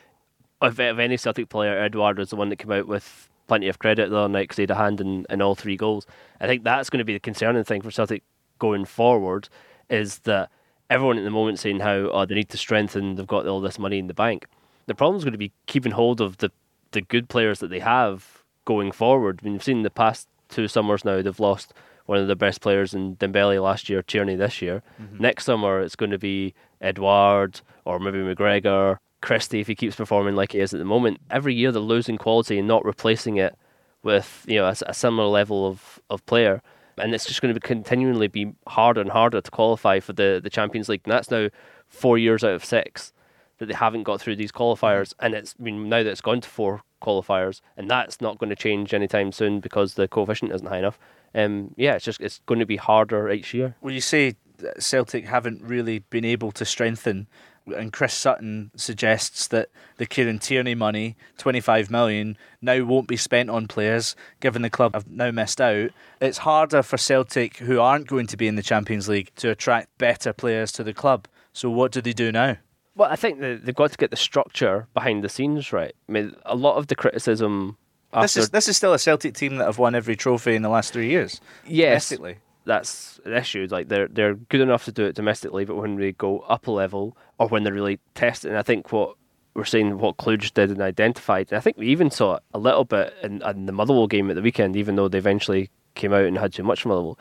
of, 0.62 0.80
of 0.80 1.00
any 1.00 1.18
Celtic 1.18 1.50
player, 1.50 1.78
Edouard 1.78 2.18
was 2.18 2.32
the 2.32 2.36
one 2.36 2.50
that 2.50 2.58
came 2.58 2.72
out 2.72 2.88
with 2.88 3.29
plenty 3.50 3.68
of 3.68 3.80
credit 3.80 4.10
the 4.10 4.18
other 4.18 4.30
night 4.30 4.44
because 4.44 4.58
he 4.58 4.64
had 4.64 4.72
a 4.72 4.76
hand 4.76 5.02
in, 5.02 5.26
in 5.30 5.42
all 5.42 5.56
three 5.56 5.76
goals. 5.76 6.08
I 6.40 6.48
think 6.48 6.64
that's 6.64 6.90
going 6.90 7.00
to 7.00 7.06
be 7.06 7.14
the 7.14 7.20
concerning 7.20 7.66
thing 7.66 7.82
for 7.82 7.92
Celtic 7.92 8.24
going 8.60 8.86
forward 8.86 9.50
is 9.90 10.20
that 10.20 10.50
everyone 10.90 11.18
at 11.18 11.24
the 11.24 11.30
moment 11.30 11.60
saying 11.60 11.82
how 11.82 12.10
oh, 12.12 12.26
they 12.26 12.36
need 12.36 12.50
to 12.50 12.58
strengthen, 12.58 13.16
they've 13.16 13.28
got 13.28 13.46
all 13.46 13.60
this 13.60 13.78
money 13.78 14.00
in 14.00 14.08
the 14.08 14.14
bank. 14.14 14.46
The 14.86 14.96
problem 14.96 15.18
is 15.18 15.24
going 15.24 15.34
to 15.34 15.38
be 15.38 15.52
keeping 15.66 15.92
hold 15.92 16.22
of 16.22 16.38
the, 16.38 16.52
the 16.92 17.02
good 17.02 17.28
players 17.28 17.60
that 17.60 17.70
they 17.70 17.80
have 17.80 18.44
going 18.66 18.92
forward. 18.92 19.40
I 19.42 19.46
mean, 19.46 19.54
you've 19.54 19.64
seen 19.64 19.84
the 19.84 19.90
past 19.90 20.28
two 20.48 20.68
summers 20.68 21.04
now, 21.04 21.22
they've 21.22 21.40
lost 21.40 21.74
one 22.06 22.18
of 22.18 22.28
their 22.28 22.36
best 22.36 22.62
players 22.62 22.96
in 22.96 23.16
Dembele 23.18 23.62
last 23.62 23.88
year, 23.88 24.02
Tierney 24.02 24.36
this 24.36 24.64
year. 24.64 24.82
Mm-hmm. 25.00 25.22
Next 25.22 25.46
summer, 25.46 25.80
it's 25.82 25.96
going 25.96 26.10
to 26.10 26.18
be 26.18 26.56
Edouard 26.82 27.62
or 27.86 28.00
maybe 28.00 28.18
McGregor 28.18 28.98
Christie 29.22 29.60
if 29.60 29.68
he 29.68 29.76
keeps 29.76 29.96
performing 29.96 30.36
like 30.36 30.54
he 30.54 30.60
is 30.60 30.74
at 30.74 30.80
the 30.80 30.86
moment. 30.86 31.20
Every 31.30 31.54
year 31.54 31.72
they're 31.72 31.82
losing 31.82 32.18
quality 32.18 32.60
and 32.60 32.68
not 32.68 32.86
replacing 32.86 33.38
it 33.38 33.58
with 34.04 34.46
you 34.48 34.58
know 34.58 34.66
a, 34.66 34.76
a 34.88 34.94
similar 34.94 35.28
level 35.28 35.68
of, 35.68 36.00
of 36.10 36.26
player. 36.26 36.62
And 36.98 37.14
it's 37.14 37.26
just 37.26 37.42
going 37.42 37.54
to 37.54 37.60
be 37.60 37.66
continually 37.66 38.28
be 38.28 38.54
harder 38.68 39.00
and 39.02 39.10
harder 39.10 39.40
to 39.40 39.52
qualify 39.52 40.00
for 40.00 40.12
the, 40.12 40.42
the 40.44 40.50
Champions 40.50 40.90
League. 40.90 41.02
And 41.06 41.14
that's 41.14 41.32
now 41.32 41.48
four 41.88 42.18
years 42.18 42.44
out 42.44 42.52
of 42.52 42.66
six 42.66 43.14
that 43.58 43.68
they 43.68 43.74
haven't 43.74 44.04
got 44.04 44.20
through 44.20 44.36
these 44.36 44.52
qualifiers. 44.52 45.14
And 45.20 45.34
it's 45.34 45.56
I 45.60 45.64
mean 45.64 45.90
now 45.90 46.04
that 46.04 46.10
it's 46.10 46.22
gone 46.22 46.42
to 46.42 46.50
four 46.50 46.82
qualifiers, 47.02 47.62
and 47.78 47.90
that's 47.90 48.22
not 48.22 48.38
going 48.38 48.50
to 48.50 48.56
change 48.56 48.94
anytime 48.94 49.32
soon 49.32 49.60
because 49.60 49.94
the 49.94 50.08
coefficient 50.08 50.52
isn't 50.52 50.68
high 50.68 50.80
enough. 50.80 51.00
Um, 51.36 51.74
yeah, 51.78 51.96
it's 51.96 52.06
just 52.06 52.22
it's 52.22 52.42
going 52.46 52.60
to 52.60 52.66
be 52.66 52.78
harder 52.78 53.30
each 53.30 53.54
year. 53.54 53.76
Well, 53.82 53.94
you 53.94 54.02
say 54.02 54.36
Celtic 54.80 55.26
haven't 55.26 55.62
really 55.62 56.00
been 56.00 56.26
able 56.26 56.52
to 56.54 56.66
strengthen 56.66 57.28
and 57.74 57.94
Chris 57.94 58.14
Sutton 58.14 58.72
suggests 58.76 59.48
that 59.48 59.70
the 59.98 60.06
Kieran 60.06 60.40
Tierney 60.40 60.76
money, 60.76 61.16
25 61.38 61.90
million, 61.90 62.38
now 62.62 62.84
won't 62.84 63.08
be 63.08 63.18
spent 63.18 63.50
on 63.50 63.68
players, 63.68 64.16
given 64.40 64.62
the 64.62 64.70
club 64.70 64.94
have 64.94 65.10
now 65.10 65.32
missed 65.32 65.62
out. 65.62 65.92
It's 66.22 66.40
harder 66.40 66.84
for 66.84 66.98
Celtic, 66.98 67.58
who 67.58 67.80
aren't 67.80 68.08
going 68.08 68.28
to 68.28 68.38
be 68.38 68.48
in 68.48 68.56
the 68.56 68.64
Champions 68.64 69.08
League, 69.08 69.32
to 69.38 69.50
attract 69.50 69.98
better 69.98 70.34
players 70.34 70.72
to 70.74 70.84
the 70.84 70.94
club. 70.94 71.28
So 71.54 71.70
what 71.70 71.92
do 71.92 72.02
they 72.02 72.14
do 72.14 72.32
now? 72.32 72.58
Well, 72.96 73.10
I 73.10 73.16
think 73.16 73.40
they've 73.40 73.74
got 73.74 73.92
to 73.92 73.98
get 73.98 74.12
the 74.12 74.18
structure 74.18 74.88
behind 74.94 75.24
the 75.24 75.30
scenes 75.30 75.72
right. 75.72 75.94
I 76.08 76.12
mean, 76.12 76.36
a 76.46 76.56
lot 76.56 76.76
of 76.76 76.88
the 76.88 76.96
criticism. 76.96 77.78
This 78.14 78.36
is 78.36 78.50
this 78.50 78.68
is 78.68 78.76
still 78.76 78.94
a 78.94 79.00
Celtic 79.00 79.36
team 79.36 79.58
that 79.58 79.66
have 79.66 79.78
won 79.78 79.94
every 79.94 80.16
trophy 80.16 80.56
in 80.56 80.64
the 80.64 80.70
last 80.70 80.92
three 80.92 81.10
years. 81.10 81.40
Yes, 81.66 82.10
domestically 82.10 82.38
that's 82.70 83.20
an 83.26 83.34
issue. 83.34 83.68
Like 83.70 83.90
they're 83.90 84.08
they're 84.08 84.36
good 84.36 84.62
enough 84.62 84.86
to 84.86 84.92
do 84.92 85.06
it 85.06 85.16
domestically, 85.16 85.66
but 85.66 85.76
when 85.76 85.96
we 85.96 86.12
go 86.14 86.40
up 86.42 86.68
a 86.68 86.72
level 86.72 87.18
or 87.40 87.48
when 87.48 87.64
they're 87.64 87.74
really 87.74 88.00
testing, 88.14 88.54
I 88.56 88.62
think 88.62 88.92
what 88.92 89.16
we're 89.56 89.66
seeing 89.66 89.98
what 89.98 90.18
Cluj 90.18 90.54
did 90.54 90.70
and 90.70 90.82
identified, 90.82 91.48
and 91.50 91.58
I 91.58 91.62
think 91.62 91.78
we 91.78 91.88
even 91.88 92.12
saw 92.12 92.36
it 92.36 92.44
a 92.54 92.60
little 92.60 92.86
bit 92.86 93.14
in, 93.24 93.42
in 93.42 93.66
the 93.66 93.72
Motherwell 93.72 94.06
game 94.06 94.30
at 94.30 94.36
the 94.36 94.44
weekend, 94.44 94.76
even 94.76 94.96
though 94.96 95.08
they 95.08 95.18
eventually 95.18 95.72
came 95.96 96.14
out 96.14 96.26
and 96.26 96.38
had 96.38 96.54
too 96.54 96.64
much 96.64 96.86
Motherwell, 96.86 97.18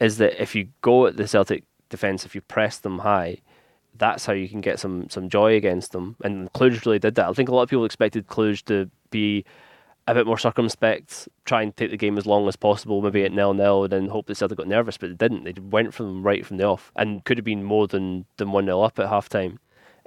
is 0.00 0.18
that 0.18 0.40
if 0.40 0.54
you 0.54 0.68
go 0.82 1.06
at 1.06 1.16
the 1.16 1.26
Celtic 1.26 1.64
defence, 1.90 2.24
if 2.24 2.36
you 2.36 2.40
press 2.40 2.78
them 2.78 3.00
high, 3.00 3.38
that's 3.98 4.24
how 4.24 4.32
you 4.32 4.48
can 4.48 4.60
get 4.60 4.78
some 4.78 5.10
some 5.10 5.28
joy 5.28 5.56
against 5.56 5.90
them. 5.90 6.14
And 6.22 6.52
Cluj 6.52 6.86
really 6.86 7.00
did 7.00 7.16
that. 7.16 7.28
I 7.28 7.32
think 7.32 7.48
a 7.48 7.54
lot 7.54 7.62
of 7.62 7.70
people 7.70 7.84
expected 7.84 8.28
Cluj 8.28 8.64
to 8.66 8.88
be 9.10 9.44
a 10.06 10.14
bit 10.14 10.26
more 10.26 10.38
circumspect, 10.38 11.28
try 11.44 11.62
and 11.62 11.76
take 11.76 11.90
the 11.90 11.96
game 11.96 12.18
as 12.18 12.26
long 12.26 12.48
as 12.48 12.56
possible, 12.56 13.00
maybe 13.02 13.24
at 13.24 13.32
nil 13.32 13.54
nil, 13.54 13.84
and 13.84 13.92
then 13.92 14.08
hope 14.08 14.26
that 14.26 14.36
Celtic 14.36 14.58
got 14.58 14.66
nervous, 14.66 14.96
but 14.96 15.10
they 15.10 15.28
didn't. 15.28 15.44
They 15.44 15.54
went 15.60 15.94
for 15.94 16.02
them 16.02 16.22
right 16.22 16.44
from 16.44 16.56
the 16.56 16.64
off, 16.64 16.90
and 16.96 17.24
could 17.24 17.38
have 17.38 17.44
been 17.44 17.62
more 17.62 17.86
than 17.86 18.24
than 18.36 18.52
one 18.52 18.66
0 18.66 18.80
up 18.80 18.98
at 18.98 19.08
half 19.08 19.28
time. 19.28 19.58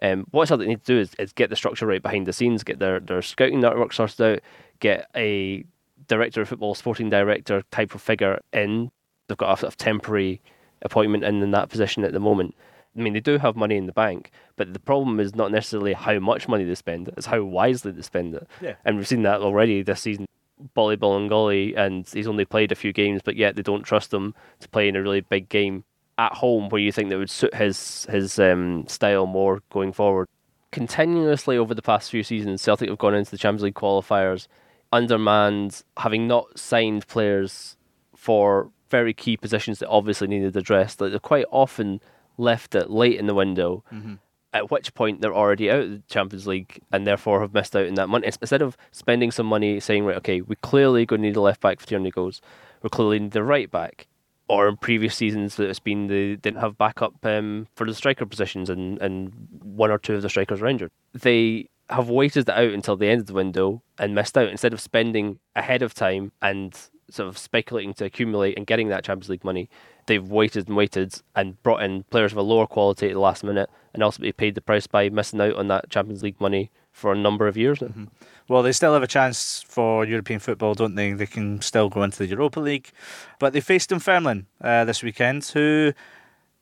Um, 0.01 0.27
what 0.31 0.47
Celtic 0.47 0.67
need 0.67 0.83
to 0.83 0.93
do 0.93 0.99
is, 0.99 1.13
is 1.17 1.31
get 1.31 1.49
the 1.49 1.55
structure 1.55 1.85
right 1.85 2.01
behind 2.01 2.27
the 2.27 2.33
scenes, 2.33 2.63
get 2.63 2.79
their 2.79 2.99
their 2.99 3.21
scouting 3.21 3.61
network 3.61 3.93
sorted 3.93 4.21
out, 4.21 4.39
get 4.79 5.09
a 5.15 5.63
director 6.07 6.41
of 6.41 6.49
football, 6.49 6.75
sporting 6.75 7.09
director 7.09 7.63
type 7.71 7.95
of 7.95 8.01
figure 8.01 8.41
in. 8.51 8.91
They've 9.27 9.37
got 9.37 9.63
a, 9.63 9.67
a 9.67 9.71
temporary 9.71 10.41
appointment 10.81 11.23
in, 11.23 11.41
in 11.41 11.51
that 11.51 11.69
position 11.69 12.03
at 12.03 12.11
the 12.11 12.19
moment. 12.19 12.53
I 12.97 13.01
mean, 13.01 13.13
they 13.13 13.19
do 13.19 13.37
have 13.37 13.55
money 13.55 13.75
in 13.75 13.85
the 13.85 13.91
bank, 13.91 14.31
but 14.55 14.73
the 14.73 14.79
problem 14.79 15.19
is 15.19 15.35
not 15.35 15.51
necessarily 15.51 15.93
how 15.93 16.19
much 16.19 16.47
money 16.47 16.63
they 16.63 16.75
spend; 16.75 17.09
it's 17.09 17.25
how 17.25 17.43
wisely 17.43 17.91
they 17.91 18.01
spend 18.01 18.35
it. 18.35 18.47
Yeah. 18.61 18.75
And 18.85 18.97
we've 18.97 19.07
seen 19.07 19.23
that 19.23 19.41
already 19.41 19.81
this 19.81 20.01
season. 20.01 20.25
Boli 20.73 20.95
Bolingoli, 20.95 21.77
and 21.77 22.07
he's 22.07 22.27
only 22.27 22.45
played 22.45 22.71
a 22.71 22.75
few 22.75 22.93
games, 22.93 23.21
but 23.23 23.35
yet 23.35 23.55
they 23.55 23.61
don't 23.61 23.83
trust 23.83 24.13
him 24.13 24.33
to 24.61 24.69
play 24.69 24.87
in 24.87 24.95
a 24.95 25.01
really 25.01 25.21
big 25.21 25.49
game 25.49 25.83
at 26.17 26.33
home, 26.33 26.69
where 26.69 26.81
you 26.81 26.91
think 26.91 27.09
that 27.09 27.17
would 27.17 27.29
suit 27.29 27.53
his 27.53 28.05
his 28.09 28.39
um, 28.39 28.85
style 28.87 29.25
more 29.25 29.61
going 29.69 29.91
forward. 29.91 30.27
Continuously 30.71 31.57
over 31.57 31.73
the 31.73 31.81
past 31.81 32.11
few 32.11 32.23
seasons, 32.23 32.61
Celtic 32.61 32.89
have 32.89 32.97
gone 32.97 33.15
into 33.15 33.31
the 33.31 33.37
Champions 33.37 33.63
League 33.63 33.75
qualifiers 33.75 34.47
undermanned, 34.91 35.83
having 35.97 36.27
not 36.27 36.57
signed 36.57 37.07
players 37.07 37.75
for 38.15 38.69
very 38.89 39.13
key 39.13 39.35
positions 39.35 39.79
that 39.79 39.89
obviously 39.89 40.27
needed 40.27 40.55
addressed. 40.55 41.01
Like 41.01 41.11
they're 41.11 41.19
quite 41.19 41.45
often 41.51 42.01
left 42.37 42.75
it 42.75 42.89
late 42.89 43.19
in 43.19 43.27
the 43.27 43.33
window, 43.33 43.83
mm-hmm. 43.91 44.15
at 44.53 44.71
which 44.71 44.93
point 44.93 45.21
they're 45.21 45.35
already 45.35 45.69
out 45.69 45.81
of 45.81 45.91
the 45.91 46.03
Champions 46.07 46.47
League 46.47 46.79
and 46.91 47.05
therefore 47.05 47.41
have 47.41 47.53
missed 47.53 47.75
out 47.75 47.85
in 47.85 47.95
that 47.95 48.09
money. 48.09 48.27
Instead 48.27 48.61
of 48.61 48.77
spending 48.91 49.31
some 49.31 49.45
money 49.45 49.79
saying, 49.79 50.05
right, 50.05 50.17
okay, 50.17 50.41
we 50.41 50.55
clearly 50.57 51.05
going 51.05 51.21
to 51.21 51.27
need 51.27 51.35
a 51.35 51.41
left 51.41 51.61
back 51.61 51.79
for 51.79 51.87
Tierney 51.87 52.11
goals, 52.11 52.41
we 52.81 52.89
clearly 52.89 53.19
need 53.19 53.31
the 53.31 53.43
right 53.43 53.69
back. 53.69 54.07
Or 54.47 54.67
in 54.67 54.77
previous 54.77 55.15
seasons, 55.15 55.55
that 55.55 55.69
it's 55.69 55.79
been 55.79 56.05
they 56.05 56.35
didn't 56.35 56.59
have 56.59 56.77
backup 56.77 57.13
um, 57.25 57.67
for 57.75 57.87
the 57.87 57.95
striker 57.95 58.27
positions, 58.27 58.69
and, 58.69 59.01
and 59.01 59.31
one 59.63 59.89
or 59.89 59.97
two 59.97 60.13
of 60.13 60.21
the 60.21 60.29
strikers 60.29 60.61
were 60.61 60.67
injured. 60.67 60.91
They 61.13 61.69
have 61.89 62.09
waited 62.09 62.49
out 62.49 62.71
until 62.71 62.95
the 62.95 63.07
end 63.07 63.21
of 63.21 63.27
the 63.27 63.33
window 63.33 63.81
and 63.97 64.13
missed 64.13 64.37
out 64.37 64.49
instead 64.49 64.73
of 64.73 64.81
spending 64.81 65.39
ahead 65.55 65.81
of 65.81 65.93
time 65.95 66.31
and 66.41 66.77
sort 67.09 67.29
of 67.29 67.37
speculating 67.37 67.93
to 67.95 68.05
accumulate 68.05 68.57
and 68.57 68.67
getting 68.67 68.89
that 68.89 69.03
Champions 69.03 69.29
League 69.29 69.43
money, 69.43 69.69
they've 70.07 70.27
waited 70.27 70.67
and 70.67 70.77
waited 70.77 71.21
and 71.35 71.61
brought 71.63 71.83
in 71.83 72.03
players 72.03 72.31
of 72.31 72.37
a 72.37 72.41
lower 72.41 72.67
quality 72.67 73.07
at 73.07 73.13
the 73.13 73.19
last 73.19 73.43
minute 73.43 73.69
and 73.93 74.03
ultimately 74.03 74.31
paid 74.31 74.55
the 74.55 74.61
price 74.61 74.87
by 74.87 75.09
missing 75.09 75.41
out 75.41 75.55
on 75.55 75.67
that 75.67 75.89
Champions 75.89 76.23
League 76.23 76.39
money 76.39 76.71
for 76.91 77.11
a 77.11 77.17
number 77.17 77.47
of 77.47 77.57
years. 77.57 77.79
Mm-hmm. 77.79 78.05
Well, 78.47 78.63
they 78.63 78.71
still 78.71 78.93
have 78.93 79.03
a 79.03 79.07
chance 79.07 79.63
for 79.67 80.05
European 80.05 80.39
football, 80.39 80.75
don't 80.75 80.95
they? 80.95 81.13
They 81.13 81.25
can 81.25 81.61
still 81.61 81.89
go 81.89 82.03
into 82.03 82.19
the 82.19 82.27
Europa 82.27 82.59
League. 82.59 82.91
But 83.39 83.53
they 83.53 83.59
faced 83.59 83.89
Dunfermline 83.89 84.45
uh, 84.61 84.85
this 84.85 85.01
weekend, 85.01 85.45
who 85.45 85.93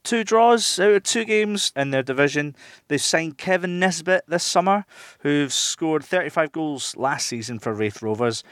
two 0.02 0.24
draws 0.24 0.78
out 0.78 0.92
of 0.92 1.02
two 1.02 1.24
games 1.24 1.72
in 1.76 1.90
their 1.90 2.02
division. 2.02 2.56
They've 2.88 3.00
signed 3.00 3.38
Kevin 3.38 3.78
Nisbet 3.78 4.24
this 4.26 4.44
summer, 4.44 4.86
who've 5.20 5.52
scored 5.52 6.04
35 6.04 6.52
goals 6.52 6.96
last 6.96 7.26
season 7.26 7.58
for 7.58 7.72
Raith 7.72 8.02
Rovers 8.02 8.42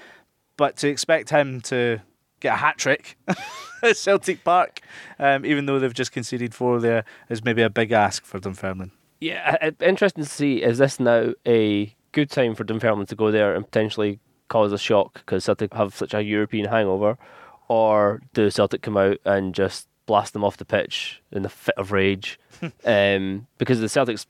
but 0.62 0.76
to 0.76 0.88
expect 0.88 1.28
him 1.28 1.60
to 1.60 1.98
get 2.38 2.54
a 2.54 2.56
hat 2.56 2.78
trick 2.78 3.18
at 3.82 3.96
Celtic 3.96 4.44
Park, 4.44 4.78
um, 5.18 5.44
even 5.44 5.66
though 5.66 5.80
they've 5.80 5.92
just 5.92 6.12
conceded 6.12 6.54
four 6.54 6.78
there, 6.78 7.04
is 7.28 7.42
maybe 7.42 7.62
a 7.62 7.68
big 7.68 7.90
ask 7.90 8.24
for 8.24 8.38
Dunfermline. 8.38 8.92
Yeah, 9.20 9.70
interesting 9.80 10.22
to 10.22 10.30
see. 10.30 10.62
Is 10.62 10.78
this 10.78 11.00
now 11.00 11.32
a 11.44 11.92
good 12.12 12.30
time 12.30 12.54
for 12.54 12.62
Dunfermline 12.62 13.06
to 13.06 13.16
go 13.16 13.32
there 13.32 13.56
and 13.56 13.64
potentially 13.64 14.20
cause 14.46 14.70
a 14.72 14.78
shock 14.78 15.14
because 15.14 15.42
Celtic 15.42 15.74
have 15.74 15.96
such 15.96 16.14
a 16.14 16.22
European 16.22 16.66
hangover, 16.66 17.18
or 17.66 18.22
do 18.32 18.48
Celtic 18.48 18.82
come 18.82 18.96
out 18.96 19.18
and 19.24 19.56
just 19.56 19.88
blast 20.06 20.32
them 20.32 20.44
off 20.44 20.58
the 20.58 20.64
pitch 20.64 21.20
in 21.32 21.44
a 21.44 21.48
fit 21.48 21.74
of 21.76 21.90
rage? 21.90 22.38
um, 22.84 23.48
because 23.58 23.80
the 23.80 23.88
Celtics' 23.88 24.26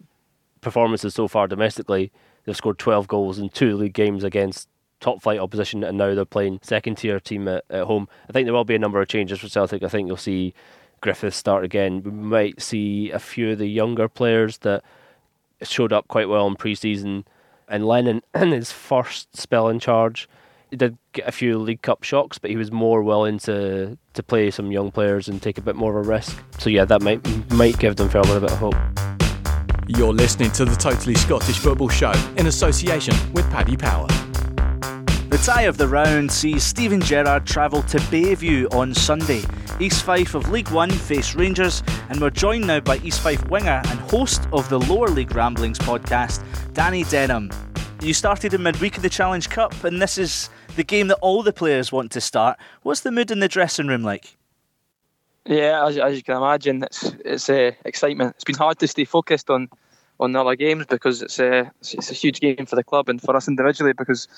performances 0.63 1.13
so 1.13 1.29
far 1.29 1.47
domestically, 1.47 2.11
they've 2.47 2.57
scored 2.57 2.79
12 2.79 3.07
goals 3.07 3.39
in 3.39 3.51
two 3.51 3.77
league 3.77 3.93
games 3.93 4.25
against 4.25 4.71
top 5.03 5.21
flight 5.21 5.39
opposition, 5.39 5.85
and 5.85 5.99
now 5.99 6.15
they're 6.15 6.25
playing 6.25 6.61
second 6.63 6.97
tier 6.97 7.21
team 7.21 7.47
at, 7.49 7.65
at 7.69 7.85
home. 7.85 8.09
I 8.29 8.33
think 8.33 8.47
there 8.47 8.55
will 8.55 8.65
be 8.65 8.75
a 8.75 8.79
number 8.79 9.03
of 9.03 9.09
changes 9.09 9.41
for 9.41 9.49
Celtic. 9.49 9.83
I 9.83 9.89
think 9.89 10.07
you'll 10.07 10.17
see 10.17 10.55
Griffiths 11.03 11.37
start 11.37 11.65
again. 11.65 12.03
We 12.03 12.11
might 12.11 12.63
see 12.63 13.11
a 13.11 13.19
few 13.19 13.51
of 13.51 13.59
the 13.59 13.67
younger 13.67 14.09
players 14.09 14.59
that 14.59 14.83
showed 15.61 15.93
up 15.93 16.09
quite 16.09 16.29
well 16.29 16.47
in 16.47 16.57
pre-season. 16.57 17.27
And 17.69 17.85
Lennon, 17.85 18.23
in 18.35 18.53
his 18.53 18.73
first 18.73 19.37
spell 19.37 19.69
in 19.69 19.79
charge, 19.79 20.29
he 20.71 20.77
did 20.77 20.97
get 21.13 21.29
a 21.29 21.33
few 21.33 21.59
League 21.59 21.83
Cup 21.83 22.03
shocks, 22.03 22.39
but 22.39 22.51
he 22.51 22.57
was 22.57 22.73
more 22.73 23.03
willing 23.03 23.39
to 23.41 23.99
to 24.15 24.23
play 24.23 24.51
some 24.51 24.73
young 24.73 24.91
players 24.91 25.29
and 25.29 25.43
take 25.43 25.59
a 25.59 25.61
bit 25.61 25.77
more 25.77 25.99
of 25.99 26.07
a 26.07 26.09
risk. 26.09 26.43
So 26.59 26.71
yeah, 26.71 26.87
that 26.87 27.03
might 27.03 27.21
might 27.53 27.79
give 27.79 27.97
them 27.97 28.09
a 28.09 28.21
little 28.23 28.41
bit 28.41 28.53
of 28.53 28.59
hope. 28.59 28.75
You're 29.87 30.15
listening 30.15 30.51
to 30.53 30.65
the 30.65 30.77
Totally 30.77 31.15
Scottish 31.17 31.59
Football 31.59 31.91
Show 31.91 32.13
in 32.37 32.47
association 32.47 33.15
with 33.35 33.51
Paddy 33.51 33.77
Power. 33.77 34.07
The 35.33 35.39
tie 35.39 35.63
of 35.63 35.79
the 35.79 35.89
round 35.89 36.31
sees 36.31 36.63
Steven 36.63 37.01
Gerrard 37.01 37.47
travel 37.47 37.83
to 37.85 37.97
Bayview 37.97 38.71
on 38.75 38.93
Sunday. 38.93 39.41
East 39.81 40.05
Fife 40.05 40.35
of 40.35 40.51
League 40.51 40.69
One 40.69 40.91
face 40.91 41.35
Rangers, 41.35 41.83
and 42.11 42.21
we're 42.21 42.29
joined 42.29 42.67
now 42.67 42.81
by 42.81 42.99
East 42.99 43.23
Fife 43.23 43.43
winger 43.49 43.81
and 43.87 43.99
host 44.01 44.47
of 44.53 44.69
the 44.69 44.79
Lower 44.79 45.09
League 45.09 45.35
Ramblings 45.35 45.79
podcast, 45.79 46.45
Danny 46.75 47.05
Denham. 47.05 47.51
You 48.03 48.13
started 48.13 48.53
in 48.53 48.63
midweek 48.63 48.99
of 48.99 49.03
the 49.03 49.09
Challenge 49.09 49.49
Cup, 49.49 49.85
and 49.85 50.03
this 50.03 50.19
is 50.19 50.51
the 50.77 50.85
game 50.85 51.09
that 51.09 51.19
all 51.23 51.43
the 51.43 51.55
players 51.55 51.91
want 51.91 52.13
to 52.13 52.21
start. 52.21 52.59
What's 52.83 53.01
the 53.01 53.11
mood 53.11 53.31
in 53.31 53.41
the 53.41 53.49
dressing 53.49 53.87
room 53.87 54.03
like? 54.03 54.37
Yeah, 55.47 55.87
as, 55.87 55.97
as 55.97 56.15
you 56.15 56.23
can 56.23 56.37
imagine, 56.37 56.83
it's 56.83 57.05
it's 57.25 57.49
uh, 57.49 57.71
excitement. 57.87 58.35
It's 58.35 58.45
been 58.45 58.57
hard 58.57 58.79
to 58.81 58.87
stay 58.87 59.07
focused 59.07 59.49
on 59.49 59.71
on 60.21 60.33
the 60.33 60.41
other 60.41 60.57
games 60.57 60.85
because 60.85 61.23
it's 61.23 61.39
a 61.39 61.61
uh, 61.61 61.71
it's 61.81 62.11
a 62.11 62.15
huge 62.15 62.41
game 62.41 62.67
for 62.67 62.77
the 62.77 62.85
club 62.85 63.09
and 63.09 63.19
for 63.19 63.35
us 63.35 63.49
individually 63.49 63.95
because 63.95 64.29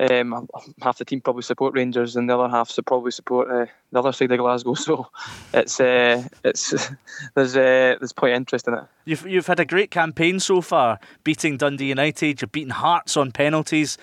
um, 0.00 0.48
half 0.80 0.98
the 0.98 1.04
team 1.04 1.20
probably 1.20 1.42
support 1.42 1.74
Rangers, 1.74 2.16
and 2.16 2.28
the 2.28 2.38
other 2.38 2.48
half 2.48 2.70
so 2.70 2.82
probably 2.82 3.10
support 3.10 3.50
uh, 3.50 3.66
the 3.90 3.98
other 3.98 4.12
side 4.12 4.30
of 4.32 4.38
Glasgow. 4.38 4.74
So 4.78 5.08
it's 5.52 5.80
uh, 5.80 6.22
it's 6.44 6.70
there's 7.34 7.56
uh, 7.56 7.96
there's 7.98 8.12
quite 8.12 8.32
interest 8.32 8.68
in 8.68 8.74
it. 8.74 8.84
You've 9.04 9.26
you've 9.26 9.46
had 9.46 9.60
a 9.60 9.64
great 9.64 9.90
campaign 9.90 10.40
so 10.40 10.60
far, 10.60 11.00
beating 11.24 11.56
Dundee 11.56 11.86
United. 11.86 12.40
You're 12.40 12.48
beating 12.48 12.70
Hearts 12.70 13.16
on 13.16 13.32
penalties. 13.32 13.98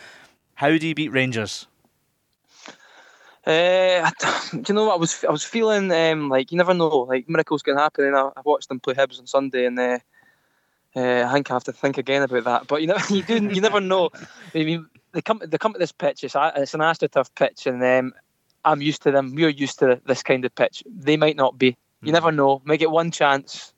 How 0.55 0.77
do 0.77 0.87
you 0.87 0.95
beat 0.95 1.09
Rangers? 1.09 1.67
Uh, 3.45 4.09
do 4.51 4.63
you 4.67 4.73
know 4.73 4.85
what 4.85 4.95
I 4.95 4.97
was? 4.97 5.23
I 5.23 5.31
was 5.31 5.43
feeling 5.43 5.91
um, 5.91 6.29
like 6.29 6.51
you 6.51 6.57
never 6.57 6.73
know, 6.73 6.99
like 6.99 7.29
miracles 7.29 7.61
can 7.61 7.77
happen. 7.77 8.05
And 8.05 8.17
I, 8.17 8.29
I 8.35 8.41
watched 8.43 8.69
them 8.69 8.79
play 8.79 8.95
Hibs 8.95 9.19
on 9.19 9.27
Sunday, 9.27 9.65
and 9.65 9.79
uh, 9.79 9.99
uh, 10.95 11.25
I 11.27 11.33
think 11.33 11.51
I 11.51 11.53
have 11.53 11.63
to 11.65 11.73
think 11.73 11.97
again 11.97 12.23
about 12.23 12.43
that. 12.43 12.67
But 12.67 12.81
you 12.81 12.87
know, 12.87 12.97
you 13.09 13.23
do, 13.23 13.35
you 13.35 13.61
never 13.61 13.79
know. 13.79 14.09
I 14.53 14.63
mean, 14.63 14.87
they 15.15 15.21
come 15.21 15.41
they 15.43 15.57
come 15.57 15.73
to 15.73 15.79
this 15.79 15.91
pitch. 15.91 16.23
It's, 16.23 16.35
it's 16.37 16.73
an 16.73 16.81
AstroTurf 16.81 17.29
pitch, 17.35 17.65
and 17.65 17.81
um, 17.83 18.13
I'm 18.63 18.81
used 18.81 19.01
to 19.03 19.11
them. 19.11 19.33
We're 19.33 19.49
used 19.49 19.79
to 19.79 19.99
this 20.05 20.21
kind 20.21 20.43
of 20.45 20.53
pitch. 20.53 20.83
They 20.85 21.17
might 21.17 21.37
not 21.37 21.57
be. 21.57 21.77
You 22.01 22.09
mm. 22.09 22.13
never 22.13 22.31
know. 22.31 22.61
May 22.65 22.77
get 22.77 22.91
one 22.91 23.11
chance. 23.11 23.73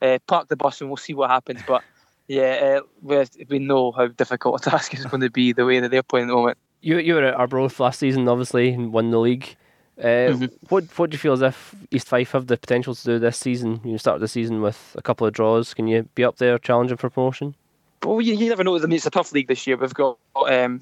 Uh, 0.00 0.18
park 0.26 0.48
the 0.48 0.56
bus 0.56 0.80
and 0.80 0.88
we'll 0.88 0.96
see 0.96 1.12
what 1.12 1.28
happens. 1.28 1.60
But 1.66 1.82
yeah, 2.26 2.78
uh, 2.78 2.86
we 3.02 3.24
we 3.48 3.58
know 3.58 3.92
how 3.92 4.06
difficult 4.06 4.66
a 4.66 4.70
task 4.70 4.94
is 4.94 5.04
going 5.04 5.20
to 5.20 5.30
be 5.30 5.52
the 5.52 5.66
way 5.66 5.80
that 5.80 5.90
they're 5.90 6.02
playing 6.02 6.26
at 6.26 6.30
the 6.30 6.36
moment. 6.36 6.58
You 6.80 6.98
you 6.98 7.14
were 7.14 7.24
at 7.24 7.34
Arbroath 7.34 7.78
last 7.80 7.98
season, 7.98 8.28
obviously, 8.28 8.70
and 8.70 8.92
won 8.92 9.10
the 9.10 9.18
league. 9.18 9.56
Uh, 9.98 10.30
mm-hmm. 10.30 10.44
What 10.68 10.84
what 10.96 11.10
do 11.10 11.14
you 11.14 11.18
feel 11.18 11.32
as 11.32 11.42
if 11.42 11.74
East 11.90 12.08
Fife 12.08 12.32
have 12.32 12.46
the 12.46 12.56
potential 12.56 12.94
to 12.94 13.04
do 13.04 13.18
this 13.18 13.36
season? 13.36 13.80
You 13.84 13.98
start 13.98 14.20
the 14.20 14.28
season 14.28 14.62
with 14.62 14.94
a 14.96 15.02
couple 15.02 15.26
of 15.26 15.34
draws. 15.34 15.74
Can 15.74 15.88
you 15.88 16.04
be 16.14 16.24
up 16.24 16.36
there 16.36 16.58
challenging 16.58 16.96
for 16.96 17.10
promotion? 17.10 17.56
Well, 18.04 18.20
you, 18.20 18.34
you 18.34 18.48
never 18.48 18.64
know. 18.64 18.76
I 18.76 18.80
mean, 18.80 18.92
it's 18.92 19.06
a 19.06 19.10
tough 19.10 19.32
league 19.32 19.48
this 19.48 19.66
year. 19.66 19.76
We've 19.76 19.94
got 19.94 20.18
um, 20.34 20.80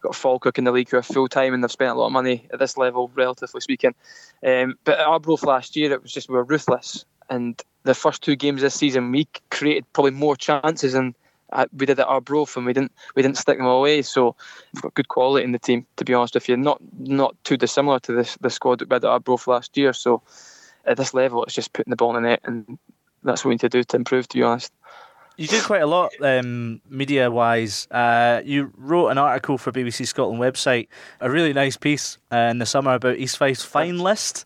got 0.00 0.14
Falkirk 0.14 0.58
in 0.58 0.64
the 0.64 0.72
league 0.72 0.90
who 0.90 0.96
are 0.96 1.02
full 1.02 1.28
time 1.28 1.54
and 1.54 1.62
they've 1.62 1.70
spent 1.70 1.90
a 1.90 1.94
lot 1.94 2.06
of 2.06 2.12
money 2.12 2.48
at 2.52 2.58
this 2.58 2.76
level, 2.76 3.10
relatively 3.14 3.60
speaking. 3.60 3.94
Um, 4.44 4.76
but 4.84 4.98
at 4.98 5.06
Arbroath 5.06 5.44
last 5.44 5.76
year, 5.76 5.92
it 5.92 6.02
was 6.02 6.12
just 6.12 6.28
we 6.28 6.34
were 6.34 6.44
ruthless. 6.44 7.04
And 7.28 7.60
the 7.84 7.94
first 7.94 8.22
two 8.22 8.36
games 8.36 8.62
this 8.62 8.74
season, 8.74 9.12
we 9.12 9.28
created 9.50 9.84
probably 9.92 10.12
more 10.12 10.36
chances 10.36 10.94
than 10.94 11.14
uh, 11.52 11.66
we 11.76 11.86
did 11.86 11.98
at 11.98 12.06
Arbroath, 12.06 12.56
and 12.56 12.64
we 12.66 12.72
didn't 12.72 12.92
we 13.14 13.22
didn't 13.22 13.36
stick 13.36 13.58
them 13.58 13.66
away. 13.66 14.02
So 14.02 14.36
we've 14.72 14.82
got 14.82 14.94
good 14.94 15.08
quality 15.08 15.44
in 15.44 15.52
the 15.52 15.58
team, 15.58 15.86
to 15.96 16.04
be 16.04 16.14
honest 16.14 16.34
with 16.34 16.48
you. 16.48 16.56
Not 16.56 16.80
not 16.98 17.36
too 17.44 17.56
dissimilar 17.56 18.00
to 18.00 18.12
this 18.12 18.36
the 18.40 18.50
squad 18.50 18.80
that 18.80 18.88
we 18.88 18.94
had 18.94 19.04
at 19.04 19.10
Arbroath 19.10 19.46
last 19.46 19.76
year. 19.76 19.92
So 19.92 20.22
at 20.86 20.96
this 20.96 21.12
level, 21.12 21.44
it's 21.44 21.54
just 21.54 21.72
putting 21.72 21.90
the 21.90 21.96
ball 21.96 22.16
in 22.16 22.22
the 22.22 22.28
net, 22.28 22.40
and 22.44 22.78
that's 23.22 23.44
what 23.44 23.50
we 23.50 23.54
need 23.54 23.60
to 23.60 23.68
do 23.68 23.84
to 23.84 23.96
improve. 23.96 24.28
To 24.28 24.36
be 24.36 24.42
honest. 24.42 24.72
You 25.40 25.46
did 25.46 25.64
quite 25.64 25.80
a 25.80 25.86
lot 25.86 26.12
um, 26.20 26.82
media 26.90 27.30
wise. 27.30 27.88
Uh, 27.90 28.42
you 28.44 28.74
wrote 28.76 29.08
an 29.08 29.16
article 29.16 29.56
for 29.56 29.72
BBC 29.72 30.06
Scotland 30.06 30.38
website, 30.38 30.88
a 31.18 31.30
really 31.30 31.54
nice 31.54 31.78
piece 31.78 32.18
uh, 32.30 32.36
in 32.50 32.58
the 32.58 32.66
summer 32.66 32.92
about 32.92 33.16
East 33.16 33.38
Fife's 33.38 33.64
fine 33.64 33.98
list. 33.98 34.44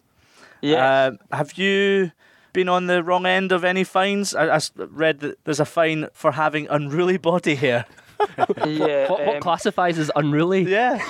Yeah. 0.61 1.17
Uh, 1.33 1.37
have 1.37 1.55
you 1.55 2.13
been 2.53 2.69
on 2.69 2.87
the 2.87 3.03
wrong 3.03 3.27
end 3.27 3.51
of 3.51 3.65
any 3.65 3.83
fines? 3.83 4.37
I, 4.37 4.55
I 4.55 4.61
read 4.77 5.19
that 5.19 5.43
there's 5.43 5.59
a 5.59 5.65
fine 5.65 6.07
for 6.13 6.31
having 6.31 6.69
unruly 6.69 7.17
body 7.17 7.57
hair. 7.57 7.87
yeah. 8.65 9.11
What, 9.11 9.27
what 9.27 9.35
um, 9.35 9.43
classifies 9.43 9.99
as 9.99 10.13
unruly? 10.15 10.63
Yeah. 10.63 11.05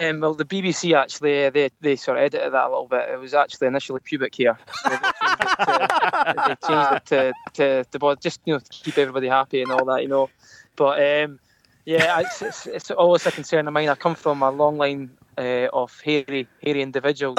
Um, 0.00 0.20
well, 0.20 0.34
the 0.34 0.44
BBC 0.44 0.94
actually 0.94 1.46
uh, 1.46 1.50
they 1.50 1.70
they 1.80 1.96
sort 1.96 2.18
of 2.18 2.24
edited 2.24 2.52
that 2.52 2.66
a 2.66 2.68
little 2.68 2.88
bit. 2.88 3.08
It 3.08 3.18
was 3.18 3.32
actually 3.32 3.68
initially 3.68 4.00
pubic 4.00 4.34
hair. 4.36 4.58
So 4.82 4.90
they 4.90 4.96
changed 4.96 5.48
it 5.48 5.56
to, 5.60 6.34
they 6.46 6.66
changed 6.68 6.92
it 6.92 7.06
to, 7.06 7.32
to, 7.54 7.98
to, 7.98 8.16
just 8.20 8.40
you 8.44 8.54
know 8.54 8.58
to 8.58 8.70
keep 8.70 8.98
everybody 8.98 9.28
happy 9.28 9.62
and 9.62 9.70
all 9.72 9.84
that, 9.86 10.02
you 10.02 10.08
know. 10.08 10.28
But 10.76 11.24
um, 11.24 11.40
yeah, 11.84 12.20
it's, 12.20 12.42
it's, 12.42 12.66
it's, 12.66 12.90
always 12.90 13.24
a 13.24 13.32
concern 13.32 13.66
of 13.66 13.72
mine. 13.72 13.88
I 13.88 13.94
come 13.94 14.14
from 14.14 14.42
a 14.42 14.50
long 14.50 14.76
line 14.76 15.10
uh, 15.38 15.68
of 15.72 15.98
hairy 16.02 16.46
hairy 16.62 16.82
individuals. 16.82 17.38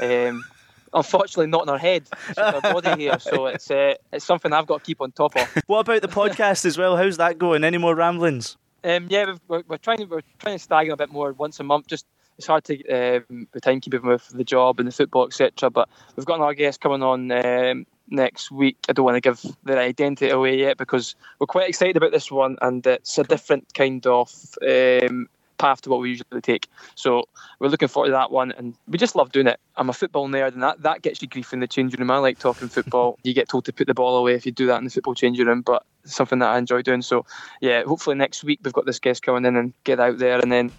Um, 0.00 0.44
unfortunately, 0.92 1.46
not 1.46 1.62
in 1.62 1.68
our 1.68 1.78
head, 1.78 2.08
our 2.36 2.60
body 2.60 2.94
here, 3.02 3.18
So 3.20 3.46
it's 3.46 3.70
uh, 3.70 3.94
it's 4.12 4.24
something 4.24 4.52
I've 4.52 4.66
got 4.66 4.78
to 4.78 4.84
keep 4.84 5.00
on 5.00 5.12
top 5.12 5.36
of. 5.36 5.62
What 5.66 5.80
about 5.80 6.02
the 6.02 6.08
podcast 6.08 6.64
as 6.64 6.76
well? 6.76 6.96
How's 6.96 7.18
that 7.18 7.38
going? 7.38 7.62
Any 7.62 7.78
more 7.78 7.94
ramblings? 7.94 8.56
Um, 8.84 9.06
yeah, 9.08 9.34
we're, 9.48 9.62
we're 9.66 9.78
trying 9.78 10.06
we're 10.08 10.20
trying 10.38 10.56
to 10.56 10.62
stagger 10.62 10.92
a 10.92 10.96
bit 10.96 11.10
more 11.10 11.32
once 11.32 11.58
a 11.58 11.64
month. 11.64 11.86
Just 11.86 12.06
it's 12.36 12.46
hard 12.46 12.64
to 12.64 12.74
um, 12.88 13.48
the 13.52 13.60
timekeeping 13.60 14.02
with 14.02 14.28
the 14.28 14.44
job 14.44 14.78
and 14.78 14.86
the 14.86 14.92
football 14.92 15.26
etc. 15.26 15.70
But 15.70 15.88
we've 16.14 16.26
got 16.26 16.36
another 16.36 16.54
guest 16.54 16.80
coming 16.80 17.02
on 17.02 17.30
um, 17.30 17.86
next 18.08 18.50
week. 18.50 18.76
I 18.88 18.92
don't 18.92 19.06
want 19.06 19.16
to 19.16 19.20
give 19.22 19.42
their 19.64 19.78
identity 19.78 20.28
away 20.28 20.58
yet 20.58 20.76
because 20.76 21.16
we're 21.38 21.46
quite 21.46 21.68
excited 21.68 21.96
about 21.96 22.12
this 22.12 22.30
one, 22.30 22.58
and 22.60 22.86
it's 22.86 23.16
a 23.16 23.24
different 23.24 23.72
kind 23.72 24.06
of 24.06 24.30
um, 24.62 25.28
path 25.64 25.80
to 25.80 25.88
what 25.88 26.00
we 26.00 26.10
usually 26.10 26.42
take. 26.42 26.68
So 26.94 27.24
we're 27.58 27.68
looking 27.68 27.88
forward 27.88 28.08
to 28.08 28.12
that 28.12 28.30
one, 28.30 28.52
and 28.52 28.74
we 28.86 28.98
just 28.98 29.16
love 29.16 29.32
doing 29.32 29.46
it. 29.46 29.58
I'm 29.76 29.88
a 29.88 29.94
football 29.94 30.28
nerd, 30.28 30.52
and 30.52 30.62
that, 30.62 30.82
that 30.82 31.00
gets 31.00 31.22
you 31.22 31.28
grief 31.28 31.54
in 31.54 31.60
the 31.60 31.66
changing 31.66 32.00
room. 32.00 32.10
I 32.10 32.18
like 32.18 32.38
talking 32.38 32.68
football. 32.68 33.18
you 33.24 33.32
get 33.32 33.48
told 33.48 33.64
to 33.64 33.72
put 33.72 33.86
the 33.86 33.94
ball 33.94 34.18
away 34.18 34.34
if 34.34 34.44
you 34.44 34.52
do 34.52 34.66
that 34.66 34.76
in 34.76 34.84
the 34.84 34.90
football 34.90 35.14
changing 35.14 35.46
room, 35.46 35.62
but 35.62 35.86
something 36.04 36.38
that 36.40 36.50
I 36.50 36.58
enjoy 36.58 36.82
doing. 36.82 37.00
So 37.00 37.24
yeah, 37.62 37.82
hopefully 37.84 38.14
next 38.14 38.44
week 38.44 38.60
we've 38.62 38.74
got 38.74 38.84
this 38.84 38.98
guest 38.98 39.22
coming 39.22 39.46
in 39.46 39.56
and 39.56 39.72
get 39.84 40.00
out 40.00 40.18
there, 40.18 40.38
and 40.38 40.52
then 40.52 40.70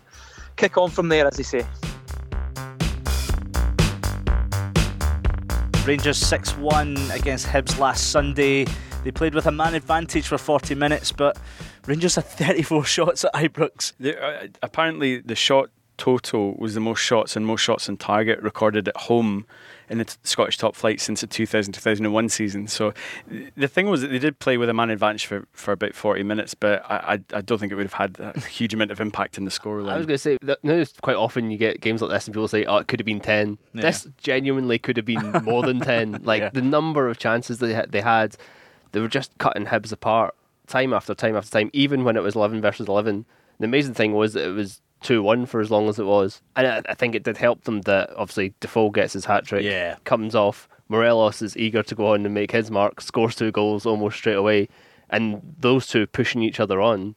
kick 0.56 0.78
on 0.78 0.92
from 0.92 1.10
there, 1.10 1.26
as 1.26 1.38
they 1.38 1.44
say. 1.44 1.66
Rangers 5.86 6.18
6 6.18 6.58
1 6.58 6.98
against 7.12 7.48
Hibs 7.48 7.80
last 7.80 8.12
Sunday. 8.12 8.66
They 9.06 9.12
played 9.12 9.36
with 9.36 9.46
a 9.46 9.52
man 9.52 9.76
advantage 9.76 10.26
for 10.26 10.40
40 10.40 10.74
minutes, 10.74 11.12
but 11.12 11.38
Rangers 11.86 12.16
had 12.16 12.26
34 12.26 12.86
shots 12.86 13.24
at 13.24 13.34
Ibrox. 13.36 13.94
Uh, 14.04 14.48
apparently, 14.64 15.20
the 15.20 15.36
shot 15.36 15.70
total 15.98 16.56
was 16.58 16.74
the 16.74 16.80
most 16.80 17.02
shots 17.02 17.36
and 17.36 17.46
most 17.46 17.62
shots 17.62 17.88
on 17.88 17.98
target 17.98 18.42
recorded 18.42 18.88
at 18.88 18.98
home 18.98 19.46
in 19.90 20.00
the 20.00 20.18
Scottish 20.24 20.58
top 20.58 20.76
flight 20.76 21.00
since 21.00 21.22
the 21.22 21.28
2000 21.28 21.74
2001 21.74 22.30
season. 22.30 22.68
So 22.68 22.96
the 23.56 23.68
thing 23.68 23.92
was 23.92 24.02
that 24.02 24.08
they 24.08 24.18
did 24.18 24.40
play 24.40 24.58
with 24.58 24.70
a 24.70 24.74
man 24.74 24.90
advantage 24.90 25.28
for, 25.28 25.48
for 25.54 25.72
about 25.72 25.94
40 25.94 26.24
minutes, 26.24 26.56
but 26.56 26.84
I, 26.90 26.96
I, 26.96 27.38
I 27.38 27.42
don't 27.42 27.60
think 27.60 27.72
it 27.72 27.76
would 27.76 27.86
have 27.86 27.94
had 27.94 28.18
a 28.20 28.40
huge 28.48 28.74
amount 28.74 28.90
of 28.90 29.00
impact 29.00 29.38
in 29.38 29.46
the 29.46 29.52
scoreline. 29.52 29.92
I 29.92 29.98
was 29.98 30.08
going 30.08 30.16
to 30.16 30.18
say, 30.18 30.38
that, 30.42 30.92
quite 31.04 31.16
often 31.16 31.52
you 31.52 31.60
get 31.60 31.80
games 31.80 32.02
like 32.02 32.10
this 32.10 32.26
and 32.26 32.34
people 32.34 32.48
say, 32.48 32.66
oh, 32.66 32.78
it 32.78 32.88
could 32.88 33.00
have 33.00 33.06
been 33.06 33.22
10. 33.22 33.60
Yeah. 33.74 33.82
This 33.82 34.08
genuinely 34.18 34.80
could 34.80 34.98
have 34.98 35.06
been 35.06 35.32
more 35.44 35.62
than 35.62 35.80
10. 35.80 36.22
Like 36.26 36.42
yeah. 36.42 36.50
the 36.50 36.62
number 36.62 37.08
of 37.08 37.20
chances 37.20 37.60
they, 37.60 37.86
they 37.88 38.02
had, 38.02 38.36
they 38.96 39.02
were 39.02 39.08
just 39.10 39.38
cutting 39.38 39.66
Hibs 39.66 39.92
apart 39.92 40.34
time 40.68 40.94
after 40.94 41.14
time 41.14 41.36
after 41.36 41.52
time, 41.52 41.70
even 41.74 42.04
when 42.04 42.16
it 42.18 42.24
was 42.24 42.36
11 42.36 42.62
versus 42.62 42.88
11. 42.88 43.26
The 43.60 43.66
amazing 43.66 43.94
thing 43.94 44.14
was 44.14 44.34
that 44.34 44.48
it 44.48 44.52
was 44.54 44.82
2 45.02 45.22
1 45.22 45.46
for 45.46 45.60
as 45.62 45.70
long 45.70 45.88
as 45.90 46.00
it 46.00 46.06
was. 46.06 46.42
And 46.56 46.66
I, 46.66 46.82
I 46.90 46.94
think 46.96 47.14
it 47.14 47.24
did 47.24 47.38
help 47.38 47.66
them 47.66 47.82
that 47.82 48.10
obviously 48.18 48.54
Defoe 48.62 48.90
gets 48.90 49.14
his 49.14 49.26
hat 49.26 49.46
trick, 49.46 49.64
Yeah. 49.64 49.98
comes 50.06 50.34
off. 50.34 50.68
Morelos 50.90 51.42
is 51.42 51.56
eager 51.58 51.84
to 51.84 51.94
go 51.96 52.14
on 52.14 52.26
and 52.26 52.34
make 52.34 52.52
his 52.52 52.72
mark, 52.72 53.02
scores 53.02 53.36
two 53.36 53.52
goals 53.52 53.86
almost 53.86 54.18
straight 54.18 54.36
away. 54.38 54.70
And 55.10 55.56
those 55.60 55.88
two 55.88 56.08
pushing 56.08 56.42
each 56.42 56.60
other 56.60 56.82
on, 56.82 57.16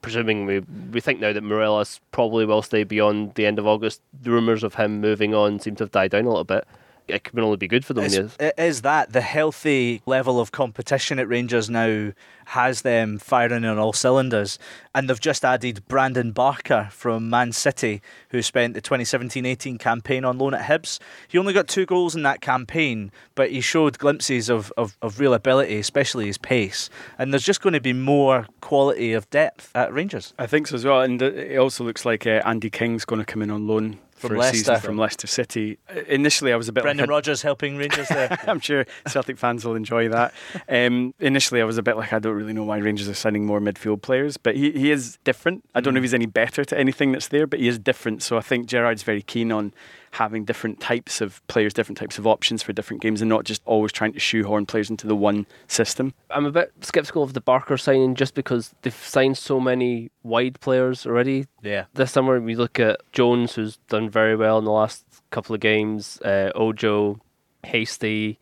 presuming 0.00 0.46
we, 0.46 0.60
we 0.92 1.00
think 1.00 1.20
now 1.20 1.32
that 1.32 1.42
Morelos 1.42 2.00
probably 2.12 2.46
will 2.46 2.62
stay 2.62 2.84
beyond 2.84 3.34
the 3.34 3.44
end 3.46 3.58
of 3.58 3.66
August. 3.66 4.00
The 4.22 4.30
rumours 4.30 4.62
of 4.62 4.76
him 4.76 5.00
moving 5.00 5.34
on 5.34 5.58
seem 5.58 5.76
to 5.76 5.84
have 5.84 5.90
died 5.90 6.12
down 6.12 6.24
a 6.24 6.28
little 6.28 6.44
bit. 6.44 6.66
It 7.08 7.24
can 7.24 7.38
only 7.38 7.56
be 7.56 7.68
good 7.68 7.84
for 7.84 7.94
them. 7.94 8.04
It's, 8.04 8.14
yes. 8.14 8.36
it 8.40 8.54
is 8.58 8.82
that 8.82 9.12
the 9.12 9.20
healthy 9.20 10.02
level 10.06 10.40
of 10.40 10.52
competition 10.52 11.18
at 11.18 11.28
Rangers 11.28 11.70
now 11.70 12.12
has 12.46 12.82
them 12.82 13.18
firing 13.18 13.64
on 13.64 13.78
all 13.78 13.92
cylinders, 13.92 14.58
and 14.94 15.10
they've 15.10 15.20
just 15.20 15.44
added 15.44 15.82
Brandon 15.88 16.30
Barker 16.30 16.88
from 16.92 17.28
Man 17.28 17.52
City, 17.52 18.00
who 18.30 18.40
spent 18.40 18.74
the 18.74 18.80
2017-18 18.80 19.78
campaign 19.78 20.24
on 20.24 20.38
loan 20.38 20.54
at 20.54 20.68
Hibs. 20.68 21.00
He 21.26 21.38
only 21.38 21.52
got 21.52 21.66
two 21.66 21.86
goals 21.86 22.14
in 22.14 22.22
that 22.22 22.40
campaign, 22.40 23.10
but 23.34 23.50
he 23.50 23.60
showed 23.60 23.98
glimpses 23.98 24.48
of, 24.48 24.72
of, 24.76 24.96
of 25.02 25.18
real 25.18 25.34
ability, 25.34 25.78
especially 25.78 26.26
his 26.26 26.38
pace. 26.38 26.88
And 27.18 27.32
there's 27.32 27.44
just 27.44 27.62
going 27.62 27.74
to 27.74 27.80
be 27.80 27.92
more 27.92 28.46
quality 28.60 29.12
of 29.12 29.28
depth 29.30 29.70
at 29.74 29.92
Rangers. 29.92 30.32
I 30.38 30.46
think 30.46 30.68
so 30.68 30.76
as 30.76 30.84
well, 30.84 31.02
and 31.02 31.20
uh, 31.22 31.26
it 31.26 31.56
also 31.56 31.82
looks 31.82 32.04
like 32.04 32.26
uh, 32.26 32.42
Andy 32.44 32.70
King's 32.70 33.04
going 33.04 33.20
to 33.20 33.26
come 33.26 33.42
in 33.42 33.50
on 33.50 33.66
loan 33.66 33.98
From 34.28 34.36
for 34.36 34.36
a 34.36 34.38
Leicester. 34.40 34.58
season 34.58 34.80
from 34.80 34.98
Leicester 34.98 35.26
City. 35.26 35.78
Initially, 36.08 36.52
I 36.52 36.56
was 36.56 36.68
a 36.68 36.72
bit 36.72 36.82
Brendan 36.82 37.04
like 37.04 37.08
a- 37.08 37.12
Rodgers 37.12 37.42
helping 37.42 37.76
Rangers 37.76 38.08
there. 38.08 38.38
I'm 38.46 38.60
sure 38.60 38.84
Celtic 39.06 39.38
fans 39.38 39.64
will 39.64 39.74
enjoy 39.74 40.08
that. 40.08 40.32
Um, 40.68 41.14
initially, 41.20 41.60
I 41.60 41.64
was 41.64 41.78
a 41.78 41.82
bit 41.82 41.96
like, 41.96 42.12
I 42.12 42.18
don't 42.18 42.34
really 42.34 42.52
know 42.52 42.64
why 42.64 42.78
Rangers 42.78 43.08
are 43.08 43.14
signing 43.14 43.46
more 43.46 43.60
midfield 43.60 44.02
players, 44.02 44.36
but 44.36 44.56
he, 44.56 44.72
he 44.72 44.90
is 44.90 45.18
different. 45.24 45.64
I 45.74 45.80
don't 45.80 45.94
know 45.94 45.98
if 45.98 46.04
he's 46.04 46.14
any 46.14 46.26
better 46.26 46.64
to 46.64 46.78
anything 46.78 47.12
that's 47.12 47.28
there, 47.28 47.46
but 47.46 47.60
he 47.60 47.68
is 47.68 47.78
different. 47.78 48.22
So 48.22 48.36
I 48.36 48.40
think 48.40 48.66
Gerrard's 48.66 49.02
very 49.02 49.22
keen 49.22 49.50
on 49.52 49.72
having 50.16 50.44
different 50.44 50.80
types 50.80 51.20
of 51.20 51.46
players, 51.46 51.74
different 51.74 51.98
types 51.98 52.18
of 52.18 52.26
options 52.26 52.62
for 52.62 52.72
different 52.72 53.02
games, 53.02 53.20
and 53.20 53.28
not 53.28 53.44
just 53.44 53.62
always 53.66 53.92
trying 53.92 54.12
to 54.14 54.18
shoehorn 54.18 54.64
players 54.64 54.88
into 54.88 55.06
the 55.06 55.14
one 55.14 55.46
system. 55.68 56.14
I'm 56.30 56.46
a 56.46 56.50
bit 56.50 56.72
sceptical 56.80 57.22
of 57.22 57.34
the 57.34 57.40
Barker 57.40 57.76
signing 57.76 58.14
just 58.14 58.34
because 58.34 58.74
they've 58.82 58.94
signed 58.94 59.36
so 59.36 59.60
many 59.60 60.10
wide 60.22 60.58
players 60.60 61.06
already. 61.06 61.46
yeah. 61.62 61.84
This 61.94 62.12
summer, 62.12 62.40
we 62.40 62.54
look 62.54 62.80
at 62.80 63.00
Jones, 63.12 63.54
who's 63.54 63.76
done 63.88 64.08
very 64.08 64.36
well 64.36 64.58
in 64.58 64.64
the 64.64 64.70
last 64.70 65.04
couple 65.30 65.54
of 65.54 65.60
games, 65.60 66.18
uh, 66.22 66.50
Ojo, 66.54 67.20
Hastie. 67.64 68.38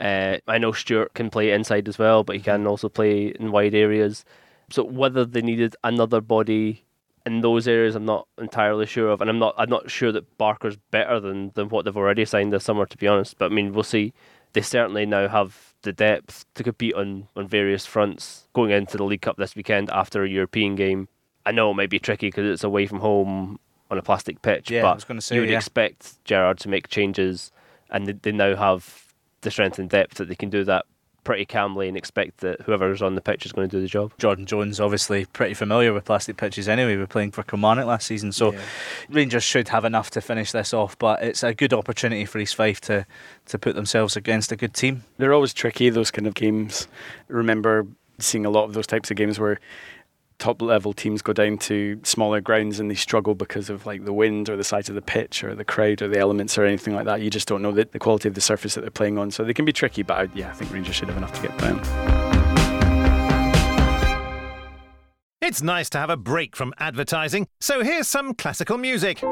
Uh, 0.00 0.38
I 0.46 0.58
know 0.58 0.72
Stewart 0.72 1.12
can 1.14 1.28
play 1.28 1.50
inside 1.50 1.88
as 1.88 1.98
well, 1.98 2.24
but 2.24 2.36
he 2.36 2.42
can 2.42 2.66
also 2.66 2.88
play 2.88 3.28
in 3.28 3.52
wide 3.52 3.74
areas. 3.74 4.24
So 4.70 4.82
whether 4.84 5.24
they 5.24 5.42
needed 5.42 5.76
another 5.82 6.20
body 6.20 6.84
in 7.28 7.42
those 7.42 7.68
areas, 7.68 7.94
I'm 7.94 8.06
not 8.06 8.26
entirely 8.38 8.86
sure 8.86 9.10
of, 9.10 9.20
and 9.20 9.28
I'm 9.28 9.38
not 9.38 9.54
I'm 9.58 9.68
not 9.68 9.90
sure 9.90 10.10
that 10.12 10.38
Barker's 10.38 10.76
better 10.90 11.20
than 11.20 11.52
than 11.54 11.68
what 11.68 11.84
they've 11.84 11.96
already 11.96 12.24
signed 12.24 12.52
this 12.52 12.64
summer, 12.64 12.86
to 12.86 12.96
be 12.96 13.06
honest. 13.06 13.38
But 13.38 13.52
I 13.52 13.54
mean, 13.54 13.72
we'll 13.72 13.82
see. 13.84 14.12
They 14.54 14.62
certainly 14.62 15.04
now 15.04 15.28
have 15.28 15.74
the 15.82 15.92
depth 15.92 16.46
to 16.54 16.64
compete 16.64 16.94
on 16.94 17.28
on 17.36 17.46
various 17.46 17.84
fronts 17.86 18.48
going 18.54 18.70
into 18.70 18.96
the 18.96 19.04
League 19.04 19.20
Cup 19.22 19.36
this 19.36 19.54
weekend 19.54 19.90
after 19.90 20.24
a 20.24 20.28
European 20.28 20.74
game. 20.74 21.08
I 21.44 21.52
know 21.52 21.70
it 21.70 21.74
might 21.74 21.90
be 21.90 21.98
tricky 21.98 22.28
because 22.28 22.46
it's 22.46 22.64
away 22.64 22.86
from 22.86 23.00
home 23.00 23.58
on 23.90 23.98
a 23.98 24.02
plastic 24.02 24.42
pitch, 24.42 24.70
Yeah, 24.70 24.80
I 24.80 24.82
but 24.82 24.94
was 24.96 25.04
gonna 25.04 25.20
say, 25.20 25.34
you 25.34 25.42
would 25.42 25.50
yeah. 25.50 25.56
expect 25.58 26.22
Gerrard 26.24 26.58
to 26.60 26.68
make 26.68 26.88
changes, 26.88 27.52
and 27.90 28.06
they, 28.06 28.12
they 28.12 28.32
now 28.32 28.56
have 28.56 29.04
the 29.42 29.50
strength 29.50 29.78
and 29.78 29.88
depth 29.88 30.14
that 30.16 30.28
they 30.28 30.34
can 30.34 30.50
do 30.50 30.64
that 30.64 30.84
pretty 31.24 31.44
calmly 31.44 31.88
and 31.88 31.96
expect 31.96 32.38
that 32.38 32.60
whoever's 32.62 33.02
on 33.02 33.14
the 33.14 33.20
pitch 33.20 33.44
is 33.44 33.52
going 33.52 33.68
to 33.68 33.76
do 33.76 33.80
the 33.80 33.88
job. 33.88 34.12
Jordan 34.18 34.46
Jones, 34.46 34.80
obviously 34.80 35.26
pretty 35.26 35.54
familiar 35.54 35.92
with 35.92 36.04
plastic 36.04 36.36
pitches 36.36 36.68
anyway. 36.68 36.94
We 36.94 37.00
were 37.00 37.06
playing 37.06 37.32
for 37.32 37.42
Kilmarnock 37.42 37.86
last 37.86 38.06
season, 38.06 38.32
so 38.32 38.54
Rangers 39.10 39.44
should 39.44 39.68
have 39.68 39.84
enough 39.84 40.10
to 40.10 40.20
finish 40.20 40.52
this 40.52 40.72
off. 40.72 40.98
But 40.98 41.22
it's 41.22 41.42
a 41.42 41.54
good 41.54 41.72
opportunity 41.72 42.24
for 42.24 42.38
East 42.38 42.54
Fife 42.54 42.80
to 42.82 43.06
to 43.46 43.58
put 43.58 43.74
themselves 43.74 44.16
against 44.16 44.52
a 44.52 44.56
good 44.56 44.74
team. 44.74 45.04
They're 45.18 45.34
always 45.34 45.52
tricky, 45.52 45.90
those 45.90 46.10
kind 46.10 46.26
of 46.26 46.34
games. 46.34 46.88
Remember 47.28 47.86
seeing 48.18 48.44
a 48.44 48.50
lot 48.50 48.64
of 48.64 48.74
those 48.74 48.86
types 48.86 49.10
of 49.10 49.16
games 49.16 49.38
where 49.38 49.60
top 50.38 50.62
level 50.62 50.92
teams 50.92 51.20
go 51.20 51.32
down 51.32 51.58
to 51.58 52.00
smaller 52.04 52.40
grounds 52.40 52.78
and 52.80 52.90
they 52.90 52.94
struggle 52.94 53.34
because 53.34 53.68
of 53.70 53.86
like 53.86 54.04
the 54.04 54.12
wind 54.12 54.48
or 54.48 54.56
the 54.56 54.64
size 54.64 54.88
of 54.88 54.94
the 54.94 55.02
pitch 55.02 55.42
or 55.42 55.54
the 55.54 55.64
crowd 55.64 56.00
or 56.00 56.08
the 56.08 56.18
elements 56.18 56.56
or 56.56 56.64
anything 56.64 56.94
like 56.94 57.04
that. 57.06 57.20
You 57.20 57.30
just 57.30 57.48
don't 57.48 57.62
know 57.62 57.72
the, 57.72 57.84
the 57.84 57.98
quality 57.98 58.28
of 58.28 58.34
the 58.34 58.40
surface 58.40 58.74
that 58.74 58.82
they're 58.82 58.90
playing 58.90 59.18
on. 59.18 59.30
So 59.30 59.44
they 59.44 59.54
can 59.54 59.64
be 59.64 59.72
tricky, 59.72 60.02
but 60.02 60.18
I, 60.18 60.28
yeah, 60.34 60.50
I 60.50 60.52
think 60.52 60.72
Rangers 60.72 60.94
should 60.94 61.08
have 61.08 61.16
enough 61.16 61.32
to 61.34 61.42
get 61.42 61.58
them. 61.58 61.80
It's 65.40 65.62
nice 65.62 65.88
to 65.90 65.98
have 65.98 66.10
a 66.10 66.16
break 66.16 66.54
from 66.54 66.74
advertising, 66.78 67.48
so 67.58 67.82
here's 67.82 68.06
some 68.06 68.34
classical 68.34 68.76
music. 68.76 69.22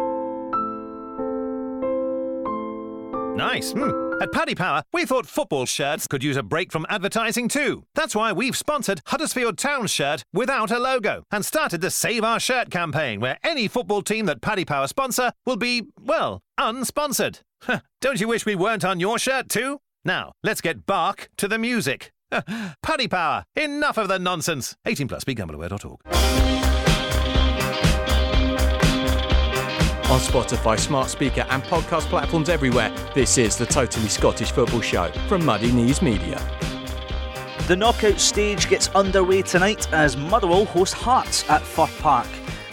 Nice. 3.37 3.73
Hmm. 3.73 3.91
At 4.23 4.33
Paddy 4.33 4.55
Power, 4.55 4.83
we 4.95 5.05
thought 5.05 5.27
football 5.27 5.67
shirts 5.67 6.07
could 6.07 6.25
use 6.25 6.39
a 6.39 6.43
break 6.43 6.73
from 6.73 6.87
advertising 6.89 7.49
too. 7.49 7.85
That's 7.95 8.17
why 8.17 8.33
we've 8.33 8.57
sponsored 8.57 9.03
Huddersfield 9.07 9.59
Town 9.59 9.87
shirt 9.89 10.23
without 10.33 10.71
a 10.71 10.79
logo 10.79 11.23
and 11.31 11.45
started 11.45 11.83
the 11.83 11.91
Save 11.91 12.25
Our 12.25 12.41
Shirt 12.41 12.71
campaign, 12.71 13.21
where 13.21 13.37
any 13.45 13.69
football 13.69 14.01
team 14.01 14.25
that 14.27 14.41
Paddy 14.41 14.65
Power 14.65 14.87
sponsor 14.87 15.33
will 15.45 15.59
be, 15.59 15.83
well, 16.01 16.41
unsponsored. 16.59 17.41
Don't 18.01 18.21
you 18.21 18.29
wish 18.29 18.47
we 18.47 18.55
weren't 18.55 18.87
on 18.87 19.01
your 19.01 19.19
shirt 19.19 19.51
too? 19.51 19.81
Now, 20.03 20.33
let's 20.43 20.63
get 20.63 20.87
bark 20.87 21.29
to 21.37 21.47
the 21.47 21.59
music. 21.59 22.13
Paddy 22.83 23.09
Power, 23.09 23.45
enough 23.55 23.99
of 23.99 24.09
the 24.09 24.19
nonsense. 24.19 24.77
18 24.87 25.09
plus, 25.09 25.25
begambleaware.org. 25.25 26.66
On 30.09 30.21
Spotify, 30.21 30.79
smart 30.79 31.09
speaker, 31.09 31.45
and 31.51 31.65
podcast 31.65 32.03
platforms 32.03 32.49
everywhere, 32.49 32.95
this 33.13 33.39
is 33.39 33.57
the 33.57 33.67
Totally 33.67 34.07
Scottish 34.07 34.53
Football 34.53 34.81
Show 34.81 35.11
from 35.27 35.45
Muddy 35.45 35.73
Knees 35.73 36.01
Media. 36.01 36.39
The 37.67 37.75
knockout 37.75 38.21
stage 38.21 38.69
gets 38.69 38.87
underway 38.91 39.43
tonight 39.43 39.93
as 39.93 40.17
Motherwell 40.17 40.65
host 40.65 40.95
Hearts 40.95 41.51
at 41.51 41.61
Fir 41.61 41.89
Park. 41.99 42.29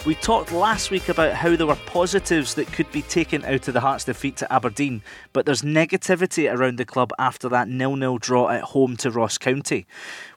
We 0.06 0.14
talked 0.14 0.52
last 0.52 0.92
week 0.92 1.08
about 1.08 1.32
how 1.32 1.56
there 1.56 1.66
were 1.66 1.74
positives 1.86 2.54
that 2.54 2.72
could 2.72 2.92
be 2.92 3.02
taken 3.02 3.44
out 3.44 3.66
of 3.66 3.74
the 3.74 3.80
Hearts 3.80 4.04
defeat 4.04 4.36
to 4.36 4.52
Aberdeen, 4.52 5.02
but 5.32 5.44
there's 5.44 5.62
negativity 5.62 6.48
around 6.48 6.76
the 6.76 6.84
club 6.84 7.10
after 7.18 7.48
that 7.48 7.66
nil-nil 7.66 8.18
draw 8.18 8.48
at 8.48 8.62
home 8.62 8.96
to 8.98 9.10
Ross 9.10 9.38
County. 9.38 9.88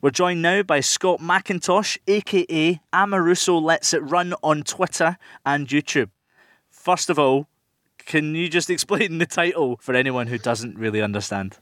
We're 0.02 0.10
joined 0.10 0.42
now 0.42 0.64
by 0.64 0.80
Scott 0.80 1.20
McIntosh, 1.20 2.00
aka 2.08 2.82
Amoruso 2.92 3.62
Lets 3.62 3.94
It 3.94 4.00
Run 4.00 4.34
on 4.42 4.64
Twitter 4.64 5.20
and 5.46 5.68
YouTube. 5.68 6.10
First 6.88 7.10
of 7.10 7.20
all, 7.20 7.50
can 7.98 8.34
you 8.34 8.48
just 8.48 8.70
explain 8.70 9.18
the 9.18 9.26
title 9.26 9.78
for 9.82 9.94
anyone 9.94 10.28
who 10.28 10.38
doesn't 10.38 10.78
really 10.78 11.02
understand? 11.02 11.58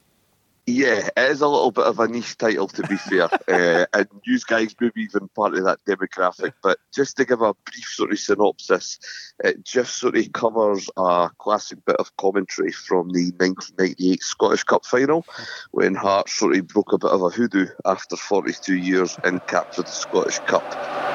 Yeah, 0.67 1.09
it 1.17 1.31
is 1.31 1.41
a 1.41 1.47
little 1.47 1.71
bit 1.71 1.85
of 1.85 1.99
a 1.99 2.07
niche 2.07 2.37
title 2.37 2.67
to 2.67 2.83
be 2.83 2.95
fair, 2.95 3.23
uh, 3.47 3.87
and 3.91 4.07
you 4.23 4.39
guys 4.47 4.75
maybe 4.79 5.01
even 5.01 5.27
part 5.29 5.55
of 5.55 5.63
that 5.63 5.83
demographic. 5.87 6.53
But 6.61 6.77
just 6.93 7.17
to 7.17 7.25
give 7.25 7.41
a 7.41 7.55
brief 7.55 7.85
sort 7.85 8.11
of 8.11 8.19
synopsis, 8.19 8.99
it 9.43 9.65
just 9.65 9.97
sort 9.97 10.15
of 10.15 10.31
covers 10.31 10.87
a 10.95 11.31
classic 11.39 11.83
bit 11.85 11.95
of 11.95 12.15
commentary 12.17 12.71
from 12.71 13.09
the 13.09 13.31
1998 13.37 14.21
Scottish 14.21 14.63
Cup 14.63 14.85
final, 14.85 15.25
when 15.71 15.95
Hearts 15.95 16.33
sort 16.33 16.55
of 16.55 16.67
broke 16.67 16.93
a 16.93 16.99
bit 16.99 17.09
of 17.09 17.23
a 17.23 17.31
hoodoo 17.31 17.65
after 17.83 18.15
42 18.15 18.75
years 18.75 19.17
and 19.23 19.41
captured 19.47 19.87
the 19.87 19.91
Scottish 19.91 20.37
Cup. 20.41 20.61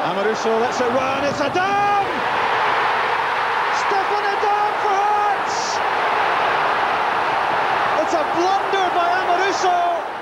Amoruso 0.03 0.61
lets 0.61 0.81
it 0.81 0.89
run. 0.89 1.23
It's 1.23 1.39
a 1.39 1.55
dam! 1.55 2.41
Stephane 3.81 4.23
Adam 4.23 4.73
for 4.83 4.93
Hearts! 4.93 5.57
It's 8.03 8.15
a 8.15 8.23
blunder 8.37 8.87
by 8.95 9.09
Amoruso! 9.21 9.79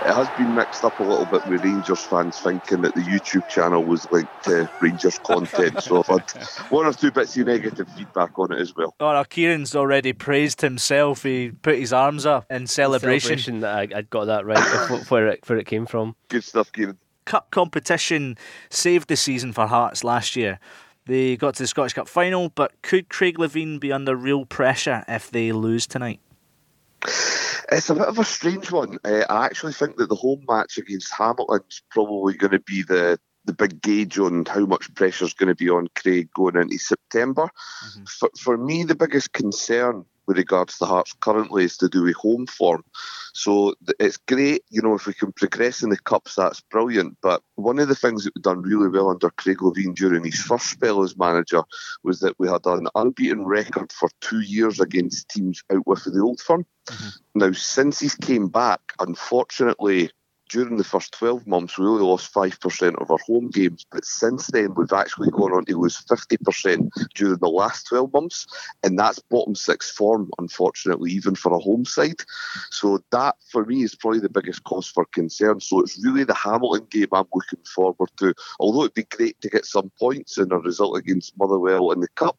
It 0.09 0.15
has 0.15 0.29
been 0.39 0.55
mixed 0.55 0.85
up 0.85 0.99
a 1.01 1.03
little 1.03 1.27
bit 1.27 1.47
with 1.47 1.63
Rangers 1.63 2.01
fans 2.01 2.41
thinking 2.41 2.81
that 2.81 2.95
the 2.95 3.03
YouTube 3.03 3.47
channel 3.51 3.85
was 3.85 4.11
linked 4.11 4.45
to 4.45 4.67
Rangers 4.81 5.19
content, 5.23 5.83
so 5.83 5.99
I've 5.99 6.07
had 6.07 6.31
one 6.71 6.87
or 6.87 6.95
two 6.95 7.11
bits 7.11 7.37
of 7.37 7.47
negative 7.47 7.87
feedback 7.95 8.39
on 8.39 8.51
it 8.53 8.59
as 8.59 8.75
well. 8.75 8.95
Oh, 9.01 9.13
no, 9.13 9.23
Kieran's 9.25 9.77
already 9.77 10.15
praised 10.15 10.63
himself. 10.63 11.25
He 11.25 11.51
put 11.51 11.77
his 11.77 11.93
arms 11.93 12.25
up 12.25 12.47
in 12.49 12.67
celebration. 12.67 13.39
Celebration 13.39 13.61
that 13.61 13.75
I, 13.75 13.99
I 13.99 14.01
got 14.01 14.25
that 14.25 14.47
right 14.47 14.91
of 14.91 15.11
where 15.11 15.27
it 15.27 15.47
where 15.47 15.59
it 15.59 15.67
came 15.67 15.85
from. 15.85 16.17
Good 16.29 16.43
stuff, 16.43 16.73
Kieran. 16.73 16.97
Cup 17.27 17.51
competition 17.51 18.39
saved 18.71 19.09
the 19.09 19.17
season 19.17 19.53
for 19.53 19.67
Hearts 19.67 20.05
last 20.05 20.37
year. 20.37 20.59
They 21.05 21.37
got 21.37 21.57
to 21.57 21.65
the 21.65 21.67
Scottish 21.67 21.93
Cup 21.93 22.09
final, 22.09 22.49
but 22.49 22.73
could 22.81 23.11
Craig 23.11 23.37
Levein 23.37 23.79
be 23.79 23.93
under 23.93 24.17
real 24.17 24.47
pressure 24.47 25.05
if 25.07 25.31
they 25.31 25.53
lose 25.53 25.87
tonight? 25.87 26.21
It's 27.71 27.91
a 27.91 27.95
bit 27.95 28.09
of 28.09 28.19
a 28.19 28.25
strange 28.25 28.71
one. 28.71 28.99
Uh, 29.05 29.25
I 29.29 29.47
actually 29.47 29.73
think 29.73 29.97
that 29.97 30.09
the 30.09 30.15
home 30.15 30.45
match 30.49 30.79
against 30.79 31.13
Hamilton's 31.13 31.83
probably 31.91 32.35
going 32.35 32.53
to 32.53 32.61
be 32.61 32.83
the 32.83 33.19
the 33.45 33.55
big 33.55 33.81
gauge 33.81 34.19
on 34.19 34.45
how 34.45 34.67
much 34.67 34.95
pressure 34.95 35.25
is 35.25 35.33
going 35.33 35.49
to 35.49 35.55
be 35.55 35.71
on 35.71 35.89
Craig 35.95 36.29
going 36.35 36.57
into 36.57 36.77
September. 36.79 37.49
For, 38.07 38.29
for 38.39 38.59
me, 38.59 38.85
the 38.85 38.95
biggest 38.95 39.33
concern 39.33 40.05
with 40.29 40.37
regards 40.37 40.79
to 40.79 40.85
Hearts 40.85 41.15
currently 41.21 41.65
is 41.65 41.79
to 41.79 41.89
do 41.89 42.03
with 42.03 42.15
home 42.15 42.47
form. 42.47 42.85
So 43.33 43.75
it's 43.99 44.19
great, 44.19 44.63
you 44.69 44.83
know, 44.83 44.95
if 44.95 45.07
we 45.07 45.15
can 45.15 45.33
progress 45.33 45.83
in 45.83 45.89
the 45.89 45.99
Cups, 45.99 46.35
that's 46.35 46.61
brilliant. 46.61 47.17
But 47.23 47.43
one 47.55 47.79
of 47.79 47.89
the 47.89 47.95
things 47.95 48.25
that 48.25 48.35
we've 48.37 48.43
done 48.43 48.61
really 48.61 48.89
well 48.89 49.09
under 49.09 49.31
Craig 49.31 49.59
Levein 49.59 49.95
during 49.95 50.25
his 50.25 50.41
first 50.41 50.67
spell 50.71 51.03
as 51.03 51.17
manager 51.17 51.63
was 52.05 52.21
that 52.21 52.39
we 52.39 52.47
had 52.47 52.67
an 52.67 52.89
unbeaten 52.95 53.47
record 53.47 53.91
for 53.91 54.11
two 54.21 54.41
years 54.41 54.81
against 54.81 55.31
teams 55.31 55.65
out 55.73 55.87
with 55.87 56.05
the 56.05 56.21
old 56.21 56.41
firm. 56.41 56.67
Mm-hmm. 56.87 57.39
Now, 57.39 57.53
since 57.53 57.99
he's 57.99 58.15
came 58.15 58.49
back, 58.49 58.81
unfortunately, 58.99 60.11
during 60.49 60.77
the 60.77 60.85
first 60.85 61.13
12 61.13 61.47
months, 61.47 61.79
we 61.79 61.87
only 61.87 62.03
lost 62.03 62.33
5% 62.33 63.01
of 63.01 63.11
our 63.11 63.19
home 63.27 63.49
games. 63.51 63.85
But 63.91 64.05
since 64.05 64.47
then, 64.49 64.75
we've 64.75 64.93
actually 64.93 65.31
gone 65.31 65.53
on 65.53 65.65
to 65.67 65.79
lose 65.79 66.03
50% 66.07 66.89
during 67.15 67.39
the 67.39 67.49
last 67.49 67.87
12 67.89 68.13
months. 68.13 68.47
And 68.83 68.99
that's 68.99 69.19
bottom 69.19 69.55
six 69.55 69.91
form, 69.91 70.31
unfortunately, 70.39 71.13
even 71.13 71.35
for 71.35 71.53
a 71.53 71.59
home 71.59 71.85
side. 71.85 72.21
So 72.71 73.03
that, 73.13 73.37
for 73.51 73.65
me, 73.65 73.83
is 73.83 73.95
probably 73.95 74.21
the 74.21 74.29
biggest 74.29 74.65
cause 74.65 74.89
for 74.89 75.05
concern. 75.07 75.61
So 75.61 75.81
it's 75.81 76.03
really 76.05 76.25
the 76.25 76.35
Hamilton 76.35 76.87
game 76.91 77.09
I'm 77.13 77.27
looking 77.33 77.65
forward 77.75 78.11
to. 78.19 78.35
Although 78.61 78.83
it'd 78.83 78.95
be 78.95 79.05
great 79.05 79.41
to 79.43 79.49
get 79.49 79.67
some 79.67 79.91
points 79.99 80.39
in 80.39 80.53
a 80.53 80.59
result 80.59 80.97
against 80.97 81.39
Motherwell 81.39 81.93
in 81.93 82.01
the 82.01 82.09
Cup 82.09 82.39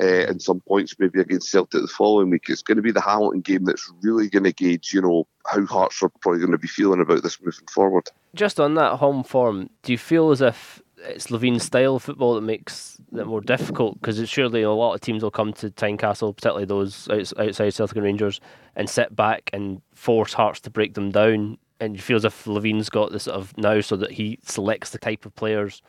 uh, 0.00 0.04
and 0.04 0.40
some 0.40 0.60
points 0.60 0.94
maybe 0.98 1.20
against 1.20 1.50
Celtic 1.50 1.82
the 1.82 1.88
following 1.88 2.30
week, 2.30 2.46
it's 2.48 2.62
going 2.62 2.76
to 2.76 2.82
be 2.82 2.92
the 2.92 3.00
Hamilton 3.00 3.40
game 3.40 3.64
that's 3.64 3.90
really 4.02 4.28
going 4.28 4.44
to 4.44 4.52
gauge, 4.52 4.92
you 4.92 5.00
know, 5.00 5.26
how 5.46 5.64
Hearts 5.66 6.02
are 6.02 6.10
probably 6.20 6.40
going 6.40 6.52
to 6.52 6.58
be 6.58 6.68
feeling 6.68 7.00
about 7.00 7.22
this 7.22 7.40
moving 7.48 7.66
forward. 7.68 8.10
Just 8.34 8.60
on 8.60 8.74
that 8.74 8.98
home 8.98 9.24
form, 9.24 9.70
do 9.82 9.92
you 9.92 9.98
feel 9.98 10.30
as 10.30 10.40
if 10.40 10.82
it's 10.98 11.30
Levein's 11.30 11.64
style 11.64 11.96
of 11.96 12.02
football 12.02 12.34
that 12.34 12.42
makes 12.42 13.00
it 13.12 13.26
more 13.26 13.40
difficult? 13.40 14.00
Because 14.00 14.28
surely 14.28 14.62
a 14.62 14.70
lot 14.70 14.94
of 14.94 15.00
teams 15.00 15.22
will 15.22 15.30
come 15.30 15.52
to 15.54 15.70
Tynecastle, 15.70 16.34
particularly 16.34 16.66
those 16.66 17.08
outside 17.10 17.70
Celtic 17.70 17.96
and 17.96 18.04
Rangers, 18.04 18.40
and 18.76 18.88
sit 18.88 19.16
back 19.16 19.48
and 19.52 19.80
force 19.94 20.34
Hearts 20.34 20.60
to 20.60 20.70
break 20.70 20.94
them 20.94 21.10
down. 21.10 21.58
And 21.80 21.96
you 21.96 22.02
feel 22.02 22.16
as 22.16 22.24
if 22.24 22.46
Levein's 22.46 22.90
got 22.90 23.12
this 23.12 23.24
sort 23.24 23.36
of 23.36 23.56
now 23.56 23.80
so 23.80 23.96
that 23.96 24.12
he 24.12 24.38
selects 24.42 24.90
the 24.90 24.98
type 24.98 25.24
of 25.24 25.34
players 25.36 25.80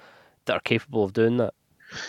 that 0.45 0.54
are 0.54 0.62
capable 0.62 1.04
of 1.04 1.13
doing 1.13 1.38
that. 1.38 1.54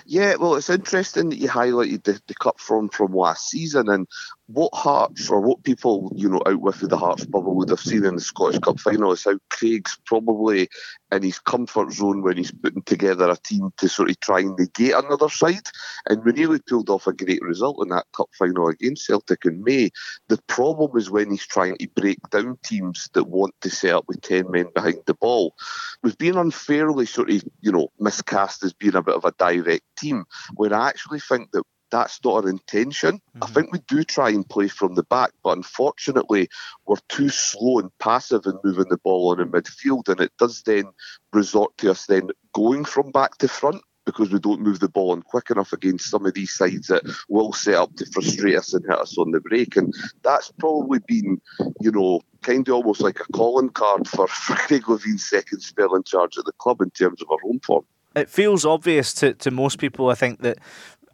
Yeah, 0.04 0.34
well, 0.36 0.56
it's 0.56 0.68
interesting 0.68 1.30
that 1.30 1.38
you 1.38 1.48
highlighted 1.48 2.04
the, 2.04 2.20
the 2.26 2.34
cup 2.34 2.60
form 2.60 2.90
from 2.90 3.14
last 3.14 3.48
season, 3.48 3.88
and 3.88 4.06
what 4.52 4.74
Hearts 4.74 5.30
or 5.30 5.40
what 5.40 5.62
people 5.62 6.12
you 6.16 6.28
know 6.28 6.42
out 6.44 6.60
with 6.60 6.80
the 6.80 6.96
Hearts 6.96 7.24
bubble 7.24 7.54
would 7.54 7.70
have 7.70 7.80
seen 7.80 8.04
in 8.04 8.16
the 8.16 8.20
Scottish 8.20 8.58
Cup 8.58 8.80
final 8.80 9.12
is 9.12 9.24
how 9.24 9.38
Craig's 9.48 9.96
probably 10.06 10.68
in 11.12 11.22
his 11.22 11.38
comfort 11.38 11.92
zone 11.92 12.22
when 12.22 12.36
he's 12.36 12.50
putting 12.50 12.82
together 12.82 13.30
a 13.30 13.36
team 13.36 13.72
to 13.76 13.88
sort 13.88 14.10
of 14.10 14.18
try 14.18 14.40
and 14.40 14.58
negate 14.58 14.94
another 14.94 15.28
side. 15.28 15.68
And 16.08 16.24
we 16.24 16.32
nearly 16.32 16.58
pulled 16.68 16.90
off 16.90 17.06
a 17.06 17.12
great 17.12 17.42
result 17.42 17.80
in 17.82 17.90
that 17.90 18.06
cup 18.16 18.28
final 18.36 18.68
against 18.68 19.06
Celtic 19.06 19.44
in 19.44 19.62
May. 19.62 19.90
The 20.28 20.40
problem 20.48 20.96
is 20.96 21.10
when 21.10 21.30
he's 21.30 21.46
trying 21.46 21.76
to 21.76 21.88
break 21.94 22.18
down 22.30 22.58
teams 22.64 23.08
that 23.14 23.24
want 23.24 23.54
to 23.60 23.70
set 23.70 23.94
up 23.94 24.04
with 24.08 24.20
ten 24.20 24.50
men 24.50 24.66
behind 24.74 24.98
the 25.06 25.14
ball. 25.14 25.54
We've 26.02 26.18
been 26.18 26.36
unfairly 26.36 27.06
sort 27.06 27.30
of 27.30 27.44
you 27.60 27.70
know 27.70 27.92
miscast 28.00 28.64
as 28.64 28.72
being 28.72 28.96
a 28.96 29.02
bit 29.02 29.14
of 29.14 29.24
a 29.24 29.32
direct 29.38 29.84
team, 29.96 30.24
when 30.54 30.72
I 30.72 30.88
actually 30.88 31.20
think 31.20 31.52
that 31.52 31.62
that's 31.90 32.20
not 32.24 32.44
our 32.44 32.48
intention. 32.48 33.16
Mm-hmm. 33.16 33.42
I 33.42 33.46
think 33.46 33.72
we 33.72 33.80
do 33.88 34.04
try 34.04 34.30
and 34.30 34.48
play 34.48 34.68
from 34.68 34.94
the 34.94 35.02
back, 35.02 35.32
but 35.42 35.56
unfortunately, 35.56 36.48
we're 36.86 36.96
too 37.08 37.28
slow 37.28 37.78
and 37.78 37.90
passive 37.98 38.46
in 38.46 38.58
moving 38.64 38.88
the 38.88 38.98
ball 38.98 39.30
on 39.30 39.40
in 39.40 39.50
midfield, 39.50 40.08
and 40.08 40.20
it 40.20 40.32
does 40.38 40.62
then 40.62 40.84
resort 41.32 41.76
to 41.78 41.90
us 41.90 42.06
then 42.06 42.30
going 42.52 42.84
from 42.84 43.10
back 43.10 43.38
to 43.38 43.48
front 43.48 43.82
because 44.06 44.32
we 44.32 44.38
don't 44.38 44.62
move 44.62 44.80
the 44.80 44.88
ball 44.88 45.12
on 45.12 45.22
quick 45.22 45.50
enough 45.50 45.72
against 45.72 46.10
some 46.10 46.26
of 46.26 46.34
these 46.34 46.52
sides 46.52 46.88
that 46.88 47.02
will 47.28 47.52
set 47.52 47.74
up 47.74 47.94
to 47.96 48.06
frustrate 48.06 48.56
us 48.56 48.72
and 48.72 48.84
hit 48.84 48.98
us 48.98 49.16
on 49.18 49.30
the 49.30 49.40
break. 49.40 49.76
And 49.76 49.94
that's 50.22 50.50
probably 50.58 51.00
been, 51.06 51.40
you 51.80 51.92
know, 51.92 52.20
kind 52.42 52.66
of 52.68 52.74
almost 52.74 53.00
like 53.00 53.20
a 53.20 53.32
calling 53.32 53.68
card 53.70 54.08
for, 54.08 54.26
Craig 54.28 54.88
Levein's 54.88 55.28
second 55.28 55.60
spell 55.60 55.94
in 55.94 56.02
charge 56.02 56.36
of 56.36 56.44
the 56.44 56.52
club 56.52 56.80
in 56.80 56.90
terms 56.90 57.22
of 57.22 57.30
our 57.30 57.38
home 57.42 57.60
form. 57.60 57.84
It 58.16 58.28
feels 58.28 58.66
obvious 58.66 59.12
to, 59.14 59.34
to 59.34 59.50
most 59.50 59.78
people, 59.78 60.08
I 60.08 60.14
think, 60.14 60.40
that 60.40 60.58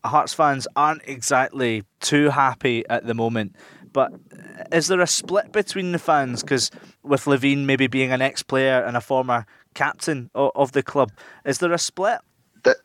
Hearts 0.05 0.35
fans 0.35 0.69
aren't 0.77 1.03
exactly 1.07 1.83
too 2.01 2.31
happy 2.31 2.85
at 2.89 3.07
the 3.07 3.15
moment. 3.15 3.57
But 3.93 4.13
is 4.73 4.89
there 4.89 5.01
a 5.01 5.07
split 5.07 5.53
between 5.53 5.93
the 5.93 5.99
fans? 5.99 6.43
Because 6.43 6.71
with 7.03 7.25
Levein 7.25 7.65
maybe 7.65 7.87
being 7.87 8.13
an 8.13 8.21
ex 8.21 8.43
player 8.43 8.85
and 8.85 8.97
a 8.97 9.01
former 9.01 9.47
captain 9.75 10.31
of, 10.35 10.53
of 10.55 10.73
the 10.73 10.83
club, 10.83 11.13
is 11.45 11.59
there 11.59 11.73
a 11.73 11.79
split? 11.79 12.21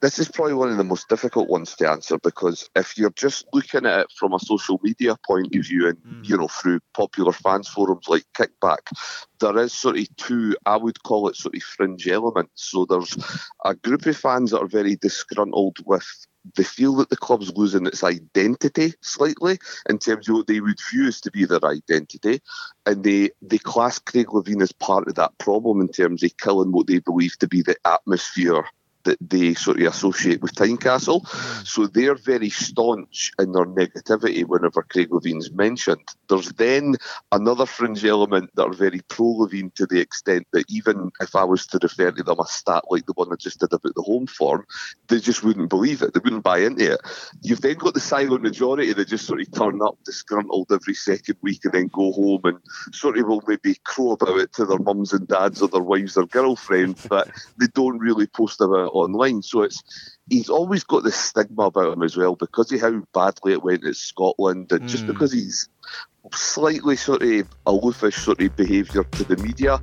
this 0.01 0.19
is 0.19 0.29
probably 0.29 0.53
one 0.53 0.69
of 0.69 0.77
the 0.77 0.83
most 0.83 1.09
difficult 1.09 1.49
ones 1.49 1.75
to 1.75 1.89
answer 1.89 2.17
because 2.19 2.69
if 2.75 2.97
you're 2.97 3.11
just 3.11 3.45
looking 3.53 3.85
at 3.85 4.01
it 4.01 4.07
from 4.15 4.33
a 4.33 4.39
social 4.39 4.79
media 4.83 5.15
point 5.25 5.55
of 5.55 5.65
view 5.65 5.87
and 5.87 5.97
mm. 5.97 6.27
you 6.27 6.37
know 6.37 6.47
through 6.47 6.79
popular 6.93 7.31
fans 7.31 7.67
forums 7.67 8.07
like 8.07 8.25
kickback 8.37 8.77
there 9.39 9.57
is 9.57 9.73
sort 9.73 9.97
of 9.97 10.15
two 10.17 10.55
i 10.65 10.75
would 10.75 11.01
call 11.03 11.27
it 11.27 11.35
sort 11.35 11.55
of 11.55 11.63
fringe 11.63 12.07
elements 12.07 12.51
so 12.55 12.85
there's 12.85 13.17
a 13.65 13.75
group 13.75 14.05
of 14.05 14.17
fans 14.17 14.51
that 14.51 14.59
are 14.59 14.67
very 14.67 14.95
disgruntled 14.97 15.77
with 15.85 16.07
they 16.55 16.63
feel 16.63 16.95
that 16.95 17.09
the 17.09 17.17
club's 17.17 17.55
losing 17.55 17.85
its 17.85 18.03
identity 18.03 18.93
slightly 19.01 19.59
in 19.89 19.99
terms 19.99 20.27
of 20.27 20.35
what 20.35 20.47
they 20.47 20.59
would 20.59 20.77
view 20.91 21.07
as 21.07 21.21
to 21.21 21.31
be 21.31 21.45
their 21.45 21.63
identity. 21.63 22.41
And 22.85 23.03
they, 23.03 23.31
they 23.41 23.57
class 23.57 23.99
Craig 23.99 24.27
Levein 24.27 24.61
as 24.61 24.71
part 24.71 25.07
of 25.07 25.15
that 25.15 25.37
problem 25.37 25.81
in 25.81 25.87
terms 25.87 26.23
of 26.23 26.35
killing 26.37 26.71
what 26.71 26.87
they 26.87 26.99
believe 26.99 27.37
to 27.39 27.47
be 27.47 27.61
the 27.61 27.75
atmosphere 27.85 28.65
that 29.03 29.17
they 29.21 29.53
sort 29.53 29.81
of 29.81 29.87
associate 29.87 30.41
with 30.41 30.55
Tynecastle. 30.55 31.23
Mm. 31.23 31.67
So 31.67 31.87
they're 31.87 32.15
very 32.15 32.49
staunch 32.49 33.31
in 33.39 33.51
their 33.51 33.65
negativity 33.65 34.45
whenever 34.45 34.83
Craig 34.83 35.09
Levein's 35.09 35.51
mentioned. 35.51 36.07
There's 36.29 36.49
then 36.53 36.95
another 37.31 37.65
fringe 37.65 38.05
element 38.05 38.51
that 38.55 38.65
are 38.67 38.73
very 38.73 39.01
pro 39.07 39.25
Levein 39.25 39.73
to 39.75 39.85
the 39.85 39.99
extent 39.99 40.47
that 40.53 40.65
even 40.69 41.11
if 41.19 41.35
I 41.35 41.43
was 41.43 41.67
to 41.67 41.79
refer 41.81 42.11
to 42.11 42.23
them 42.23 42.39
a 42.39 42.45
stat 42.45 42.83
like 42.89 43.05
the 43.05 43.13
one 43.13 43.29
I 43.31 43.35
just 43.35 43.59
did 43.59 43.73
about 43.73 43.95
the 43.95 44.01
home 44.01 44.27
form, 44.27 44.65
they 45.07 45.19
just 45.19 45.43
wouldn't 45.43 45.69
believe 45.69 46.01
it. 46.01 46.13
They 46.13 46.21
wouldn't 46.23 46.43
buy 46.43 46.59
into 46.59 46.93
it. 46.93 47.01
You've 47.41 47.61
then 47.61 47.75
got 47.75 47.93
the 47.93 47.99
silent 47.99 48.43
majority 48.43 48.93
that 48.93 49.07
just 49.07 49.25
sort 49.25 49.41
of 49.41 49.51
turn 49.51 49.81
up 49.81 49.97
disgruntled 50.05 50.71
every 50.71 50.93
second 50.93 51.37
week 51.41 51.63
and 51.65 51.73
then 51.73 51.87
go 51.87 52.11
home 52.11 52.41
and 52.43 52.57
sort 52.93 53.17
of 53.17 53.27
will 53.27 53.43
maybe 53.47 53.75
crow 53.83 54.11
about 54.11 54.39
it 54.39 54.53
to 54.53 54.65
their 54.65 54.79
mums 54.79 55.13
and 55.13 55.27
dads 55.27 55.61
or 55.61 55.67
their 55.67 55.81
wives 55.81 56.17
or 56.17 56.25
girlfriends, 56.25 57.05
but 57.07 57.29
they 57.59 57.67
don't 57.73 57.99
really 57.99 58.27
post 58.27 58.61
about 58.61 58.90
online. 58.91 59.41
So 59.41 59.63
it's 59.63 59.81
he's 60.29 60.49
always 60.49 60.83
got 60.83 61.03
this 61.03 61.15
stigma 61.15 61.63
about 61.63 61.93
him 61.93 62.03
as 62.03 62.15
well 62.15 62.35
because 62.35 62.71
of 62.71 62.81
how 62.81 63.03
badly 63.13 63.53
it 63.53 63.63
went 63.63 63.85
at 63.85 63.95
Scotland, 63.95 64.71
and 64.71 64.83
mm. 64.83 64.87
just 64.87 65.03
hmm. 65.03 65.11
because 65.11 65.31
he's 65.31 65.69
slightly 66.33 66.95
sort 66.95 67.21
of 67.21 67.47
aloofish 67.65 68.13
sort 68.13 68.41
of 68.41 68.55
behaviour 68.55 69.03
to 69.03 69.23
the 69.23 69.37
media. 69.37 69.79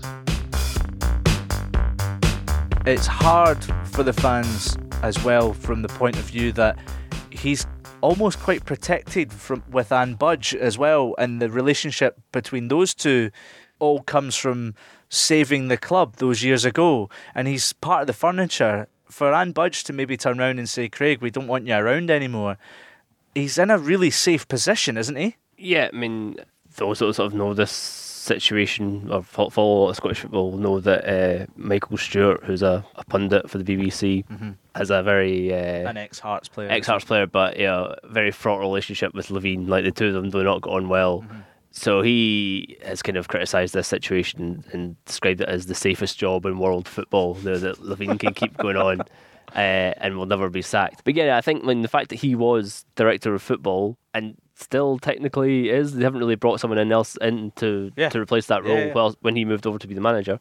It's 2.87 3.07
hard 3.07 3.63
for 3.89 4.03
the 4.03 4.13
fans 4.13 4.79
as 5.03 5.23
well 5.23 5.53
from 5.53 5.83
the 5.83 5.89
point 5.89 6.17
of 6.17 6.23
view 6.23 6.53
that 6.53 6.79
he's 7.31 7.67
almost 8.01 8.39
quite 8.41 8.65
protected 8.65 9.33
from 9.33 9.63
with 9.71 9.93
Anne 9.93 10.15
Budge 10.15 10.55
as 10.55 10.79
well, 10.79 11.15
and 11.19 11.43
the 11.43 11.51
relationship 11.51 12.19
between 12.33 12.69
those 12.69 12.95
two 12.95 13.31
all 13.79 14.01
comes 14.01 14.37
from 14.37 14.75
saving 15.09 15.69
the 15.69 15.77
club 15.77 16.17
those 16.17 16.43
years 16.43 16.65
ago, 16.65 17.09
and 17.35 17.49
he's 17.49 17.73
part 17.73 18.03
of 18.03 18.07
the 18.07 18.13
furniture 18.13 18.89
for 19.11 19.33
Anne 19.33 19.53
Budge 19.53 19.85
to 19.85 19.93
maybe 19.93 20.17
turn 20.17 20.41
around 20.41 20.59
and 20.59 20.69
say, 20.69 20.89
Craig, 20.89 21.21
we 21.21 21.31
don't 21.31 21.49
want 21.49 21.67
you 21.67 21.75
around 21.75 22.11
anymore, 22.11 22.59
he's 23.35 23.59
in 23.59 23.71
a 23.71 23.79
really 23.79 24.11
safe 24.11 24.47
position, 24.49 24.97
isn't 24.97 25.17
he? 25.17 25.37
Yeah, 25.57 25.91
I 25.93 25.97
mean, 25.97 26.37
those 26.77 27.01
that 27.01 27.15
sort 27.15 27.33
of 27.33 27.35
know 27.35 27.55
this 27.55 28.09
situation 28.29 29.09
or 29.11 29.23
follow 29.23 29.93
Scottish 29.93 30.21
football 30.21 30.57
know 30.57 30.81
that 30.81 31.09
uh, 31.09 31.47
Michael 31.57 31.97
Stewart, 31.97 32.45
who's 32.45 32.63
a, 32.63 32.85
a, 32.97 33.05
pundit 33.05 33.49
for 33.49 33.59
the 33.59 33.65
BBC, 33.65 34.27
mm-hmm. 34.27 34.51
has 34.75 34.91
a 34.91 35.03
very 35.03 35.53
uh, 35.53 35.89
an 35.89 35.97
ex 35.97 36.19
Hearts 36.19 36.49
player, 36.49 36.69
ex 36.71 36.87
Hearts 36.87 37.07
player, 37.07 37.27
but 37.27 37.59
yeah, 37.59 37.95
very 38.05 38.31
fraught 38.31 38.61
relationship 38.61 39.15
with 39.15 39.29
Levein. 39.29 39.67
Like 39.67 39.85
the 39.85 39.91
two 39.91 40.09
of 40.09 40.15
them 40.15 40.31
do 40.31 40.45
not 40.45 40.63
get 40.63 40.71
on 40.71 40.89
well. 40.89 41.23
Mm-hmm. 41.23 41.39
So 41.71 42.03
he 42.03 42.79
has 42.85 43.03
kind 43.03 43.17
of 43.17 43.29
criticised 43.29 43.75
this 43.75 43.89
situation 43.89 44.65
and 44.73 45.03
described 45.05 45.41
it 45.41 45.49
as 45.49 45.67
the 45.67 45.75
safest 45.75 46.19
job 46.19 46.47
in 46.47 46.59
world 46.59 46.89
football, 46.89 47.35
that 47.35 47.79
Levein 47.81 48.19
can 48.19 48.35
keep 48.35 48.57
going 48.57 48.77
on 48.77 49.01
uh, 49.55 49.95
and 49.99 50.17
will 50.17 50.27
never 50.27 50.49
be 50.49 50.63
sacked. 50.63 51.05
But 51.05 51.15
yeah, 51.15 51.37
I 51.37 51.41
think 51.41 51.65
when 51.65 51.83
the 51.83 51.89
fact 51.89 52.09
that 52.11 52.17
he 52.17 52.35
was 52.35 52.85
director 52.97 53.35
of 53.35 53.43
football 53.43 53.97
and 54.15 54.37
still 54.55 54.99
technically 54.99 55.69
is, 55.69 55.95
they 55.95 56.05
haven't 56.05 56.21
really 56.21 56.35
brought 56.35 56.61
someone 56.61 56.79
else 56.91 57.17
in 57.21 57.53
to, 57.57 57.93
yeah. 57.97 58.09
to 58.09 58.21
replace 58.21 58.47
that 58.47 58.65
role 58.65 58.77
yeah, 58.77 58.87
yeah. 58.87 58.95
Well, 58.95 59.17
when 59.21 59.37
he 59.37 59.45
moved 59.45 59.67
over 59.67 59.79
to 59.79 59.87
be 59.87 59.95
the 59.95 60.01
manager. 60.01 60.41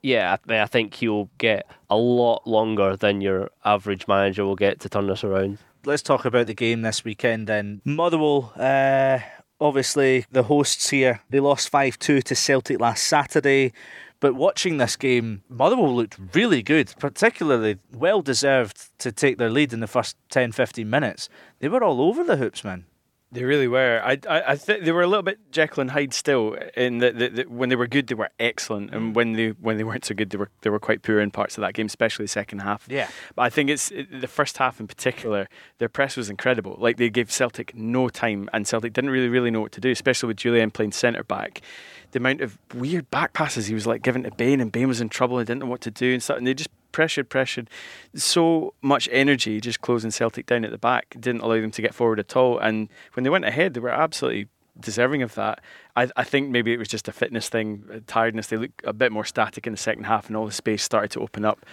Yeah, 0.00 0.36
I, 0.36 0.50
mean, 0.50 0.60
I 0.60 0.66
think 0.66 0.94
he'll 0.94 1.28
get 1.38 1.66
a 1.90 1.96
lot 1.96 2.46
longer 2.46 2.96
than 2.96 3.20
your 3.20 3.50
average 3.64 4.06
manager 4.06 4.44
will 4.44 4.56
get 4.56 4.80
to 4.80 4.88
turn 4.88 5.08
this 5.08 5.24
around. 5.24 5.58
Let's 5.84 6.02
talk 6.02 6.24
about 6.24 6.46
the 6.46 6.54
game 6.54 6.82
this 6.82 7.04
weekend 7.04 7.46
then. 7.46 7.82
Motherwell, 7.84 8.52
uh, 8.56 9.18
obviously 9.60 10.24
the 10.30 10.44
hosts 10.44 10.90
here, 10.90 11.20
they 11.30 11.40
lost 11.40 11.68
5 11.68 11.98
2 11.98 12.22
to 12.22 12.34
Celtic 12.34 12.80
last 12.80 13.04
Saturday. 13.04 13.72
But 14.20 14.34
watching 14.34 14.78
this 14.78 14.96
game, 14.96 15.42
Motherwell 15.48 15.94
looked 15.94 16.18
really 16.34 16.60
good, 16.62 16.92
particularly 16.98 17.78
well 17.92 18.20
deserved 18.20 18.90
to 18.98 19.12
take 19.12 19.38
their 19.38 19.50
lead 19.50 19.72
in 19.72 19.78
the 19.78 19.86
first 19.86 20.16
10 20.30 20.52
15 20.52 20.88
minutes. 20.88 21.28
They 21.60 21.68
were 21.68 21.84
all 21.84 22.00
over 22.00 22.24
the 22.24 22.36
hoops, 22.36 22.64
man. 22.64 22.84
They 23.30 23.44
really 23.44 23.68
were. 23.68 24.00
I, 24.02 24.18
I, 24.26 24.42
I 24.52 24.56
think 24.56 24.84
they 24.84 24.92
were 24.92 25.02
a 25.02 25.06
little 25.06 25.22
bit 25.22 25.38
Jekyll 25.52 25.82
and 25.82 25.90
Hyde 25.90 26.14
still. 26.14 26.56
In 26.74 26.98
that 26.98 27.18
the, 27.18 27.28
the, 27.28 27.42
when 27.44 27.68
they 27.68 27.76
were 27.76 27.86
good, 27.86 28.06
they 28.06 28.14
were 28.14 28.30
excellent, 28.40 28.94
and 28.94 29.12
mm. 29.12 29.14
when 29.14 29.34
they 29.34 29.48
when 29.48 29.76
they 29.76 29.84
weren't 29.84 30.06
so 30.06 30.14
good, 30.14 30.30
they 30.30 30.38
were 30.38 30.48
they 30.62 30.70
were 30.70 30.78
quite 30.78 31.02
poor 31.02 31.20
in 31.20 31.30
parts 31.30 31.58
of 31.58 31.60
that 31.60 31.74
game, 31.74 31.86
especially 31.86 32.24
the 32.24 32.28
second 32.28 32.60
half. 32.60 32.86
Yeah. 32.88 33.08
But 33.34 33.42
I 33.42 33.50
think 33.50 33.68
it's 33.68 33.90
it, 33.90 34.22
the 34.22 34.28
first 34.28 34.56
half 34.56 34.80
in 34.80 34.86
particular. 34.86 35.46
Their 35.76 35.90
press 35.90 36.16
was 36.16 36.30
incredible. 36.30 36.76
Like 36.78 36.96
they 36.96 37.10
gave 37.10 37.30
Celtic 37.30 37.74
no 37.74 38.08
time, 38.08 38.48
and 38.54 38.66
Celtic 38.66 38.94
didn't 38.94 39.10
really 39.10 39.28
really 39.28 39.50
know 39.50 39.60
what 39.60 39.72
to 39.72 39.80
do, 39.80 39.90
especially 39.90 40.28
with 40.28 40.38
Jullien 40.38 40.72
playing 40.72 40.92
centre 40.92 41.24
back. 41.24 41.60
The 42.12 42.20
amount 42.20 42.40
of 42.40 42.58
weird 42.74 43.10
back 43.10 43.34
passes 43.34 43.66
he 43.66 43.74
was 43.74 43.86
like 43.86 44.02
giving 44.02 44.22
to 44.22 44.30
Bain, 44.30 44.62
and 44.62 44.72
Bain 44.72 44.88
was 44.88 45.02
in 45.02 45.10
trouble 45.10 45.36
and 45.36 45.46
didn't 45.46 45.60
know 45.60 45.66
what 45.66 45.82
to 45.82 45.90
do 45.90 46.14
and 46.14 46.22
stuff. 46.22 46.38
And 46.38 46.46
they 46.46 46.54
just 46.54 46.70
pressured, 46.92 47.28
pressured. 47.28 47.68
So 48.14 48.74
much 48.82 49.08
energy 49.12 49.60
just 49.60 49.80
closing 49.80 50.10
Celtic 50.10 50.46
down 50.46 50.64
at 50.64 50.70
the 50.70 50.78
back 50.78 51.14
didn't 51.18 51.42
allow 51.42 51.60
them 51.60 51.70
to 51.72 51.82
get 51.82 51.94
forward 51.94 52.18
at 52.20 52.36
all. 52.36 52.58
And 52.58 52.88
when 53.14 53.24
they 53.24 53.30
went 53.30 53.44
ahead, 53.44 53.74
they 53.74 53.80
were 53.80 53.90
absolutely 53.90 54.48
deserving 54.80 55.22
of 55.22 55.34
that. 55.34 55.60
I, 55.96 56.08
I 56.16 56.24
think 56.24 56.50
maybe 56.50 56.72
it 56.72 56.78
was 56.78 56.88
just 56.88 57.08
a 57.08 57.12
fitness 57.12 57.48
thing, 57.48 57.84
a 57.90 58.00
tiredness. 58.00 58.46
They 58.46 58.56
looked 58.56 58.80
a 58.84 58.92
bit 58.92 59.10
more 59.12 59.24
static 59.24 59.66
in 59.66 59.72
the 59.72 59.76
second 59.78 60.04
half, 60.04 60.28
and 60.28 60.36
all 60.36 60.46
the 60.46 60.52
space 60.52 60.82
started 60.82 61.10
to 61.12 61.20
open 61.20 61.44
up. 61.44 61.64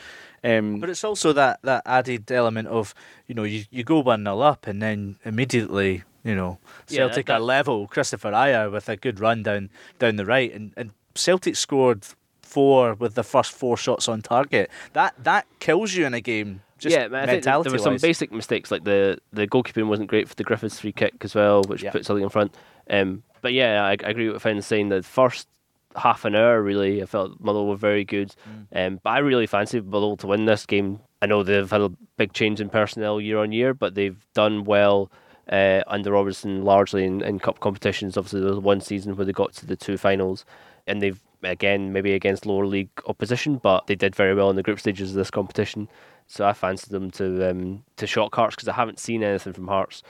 Um, 0.44 0.80
But 0.80 0.90
it's 0.90 1.04
also 1.04 1.32
that, 1.34 1.60
that 1.64 1.84
added 1.86 2.32
element 2.32 2.68
of, 2.68 2.94
you 3.28 3.36
know, 3.36 3.44
you, 3.44 3.66
you 3.70 3.84
go 3.84 4.00
1 4.00 4.24
0 4.24 4.40
up 4.42 4.68
and 4.68 4.82
then 4.82 5.18
immediately, 5.24 6.04
you 6.24 6.36
know, 6.36 6.58
Yeah, 6.90 6.98
Celtic 6.98 7.28
that- 7.28 7.36
are 7.36 7.40
level. 7.40 7.88
Kristoffer 7.88 8.32
Ajer 8.32 8.72
with 8.72 8.90
a 8.90 8.98
good 8.98 9.20
run 9.20 9.44
down, 9.44 9.70
down 10.00 10.16
the 10.16 10.26
right. 10.26 10.52
And, 10.54 10.74
and 10.76 10.92
Celtic 11.14 11.56
scored 11.56 12.06
four 12.46 12.94
with 12.96 13.16
the 13.16 13.24
first 13.24 13.52
four 13.52 13.78
shots 13.78 14.08
on 14.08 14.22
target. 14.22 14.70
That 14.94 15.14
that 15.24 15.46
kills 15.60 15.94
you 15.94 16.06
in 16.06 16.14
a 16.14 16.22
game. 16.22 16.62
Just 16.78 16.96
yeah, 16.96 17.08
man, 17.08 17.42
there 17.42 17.72
were 17.72 17.78
some 17.78 17.98
basic 17.98 18.32
mistakes, 18.32 18.70
like 18.70 18.84
the 18.84 19.18
the 19.32 19.48
goalkeeping 19.48 19.88
wasn't 19.88 20.10
great 20.10 20.28
for 20.28 20.36
the 20.36 20.44
Griffiths 20.44 20.80
free 20.80 20.92
kick 20.92 21.14
as 21.22 21.34
well, 21.34 21.64
which 21.64 21.84
Yeah. 21.84 21.92
put 21.92 22.06
Celtic 22.06 22.24
in 22.24 22.30
front. 22.30 22.54
Um, 22.90 23.24
but 23.42 23.54
yeah, 23.54 23.84
I, 23.84 23.92
I 23.92 24.10
agree 24.10 24.30
with 24.30 24.42
Finn 24.42 24.62
saying 24.62 24.90
the 24.90 25.02
first 25.02 25.48
half 25.96 26.26
an 26.26 26.36
hour 26.36 26.62
really, 26.62 27.02
I 27.02 27.06
felt 27.06 27.40
Motherwell 27.40 27.68
were 27.68 27.76
very 27.78 28.04
good. 28.04 28.36
Mm. 28.74 28.88
Um, 28.88 29.00
but 29.02 29.12
I 29.12 29.20
really 29.20 29.48
fancied 29.48 29.86
Motherwell 29.86 30.18
to 30.18 30.28
win 30.28 30.46
this 30.46 30.66
game. 30.66 31.00
I 31.22 31.28
know 31.28 31.44
they've 31.44 31.70
had 31.70 31.82
a 31.82 31.92
big 32.18 32.34
change 32.34 32.60
in 32.60 32.70
personnel 32.70 33.22
year 33.22 33.38
on 33.40 33.52
year, 33.54 33.74
but 33.74 33.96
they've 33.96 34.24
done 34.34 34.66
well 34.66 35.10
uh, 35.50 35.82
under 35.88 36.12
Robinson 36.12 36.64
largely 36.64 37.06
in, 37.06 37.22
in 37.22 37.40
cup 37.40 37.62
competitions. 37.62 38.18
Obviously, 38.18 38.42
there 38.42 38.50
was 38.50 38.60
one 38.60 38.82
season 38.82 39.16
where 39.16 39.26
they 39.26 39.32
got 39.32 39.54
to 39.54 39.66
the 39.66 39.76
two 39.78 39.98
finals, 39.98 40.44
and 40.88 41.02
they've 41.02 41.22
again 41.44 41.94
maybe 41.94 42.14
against 42.14 42.46
lower 42.46 42.66
league 42.66 42.90
opposition, 43.06 43.58
but 43.58 43.88
they 43.88 43.96
did 43.96 44.16
very 44.16 44.34
well 44.34 44.50
in 44.50 44.56
the 44.56 44.64
group 44.64 44.80
stages 44.80 45.12
of 45.12 45.16
this 45.16 45.32
competition. 45.32 45.88
So 46.28 46.46
I 46.46 46.54
fancied 46.54 46.90
them 46.90 47.12
to 47.12 47.50
um, 47.50 47.84
to 47.98 48.08
shock 48.08 48.36
Hearts 48.36 48.56
because 48.56 48.68
I 48.68 48.74
haven't 48.74 49.00
seen 49.00 49.24
anything 49.24 49.54
from 49.54 49.68
Hearts. 49.68 50.04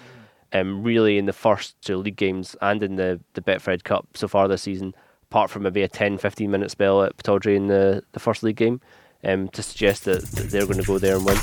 Um, 0.53 0.83
really 0.83 1.17
in 1.17 1.25
the 1.25 1.33
first 1.33 1.75
two 1.81 1.97
league 1.97 2.15
games 2.15 2.55
and 2.61 2.81
in 2.81 2.95
the, 2.95 3.19
the 3.33 3.41
Betfred 3.41 3.83
Cup 3.83 4.07
so 4.13 4.27
far 4.27 4.47
this 4.47 4.61
season, 4.61 4.95
apart 5.23 5.49
from 5.49 5.63
maybe 5.63 5.81
a 5.81 5.89
10 5.89 6.17
15 6.17 6.49
minute 6.49 6.71
spell 6.71 7.03
at 7.03 7.17
Pittodrie 7.17 7.57
in 7.57 7.67
the, 7.67 8.03
the 8.13 8.21
first 8.21 8.41
league 8.41 8.55
game, 8.55 8.79
um, 9.25 9.49
to 9.49 9.61
suggest 9.61 10.05
that, 10.05 10.21
that 10.21 10.51
they're 10.51 10.65
going 10.65 10.79
to 10.79 10.83
go 10.83 10.97
there 10.97 11.17
and 11.17 11.25
win. 11.25 11.37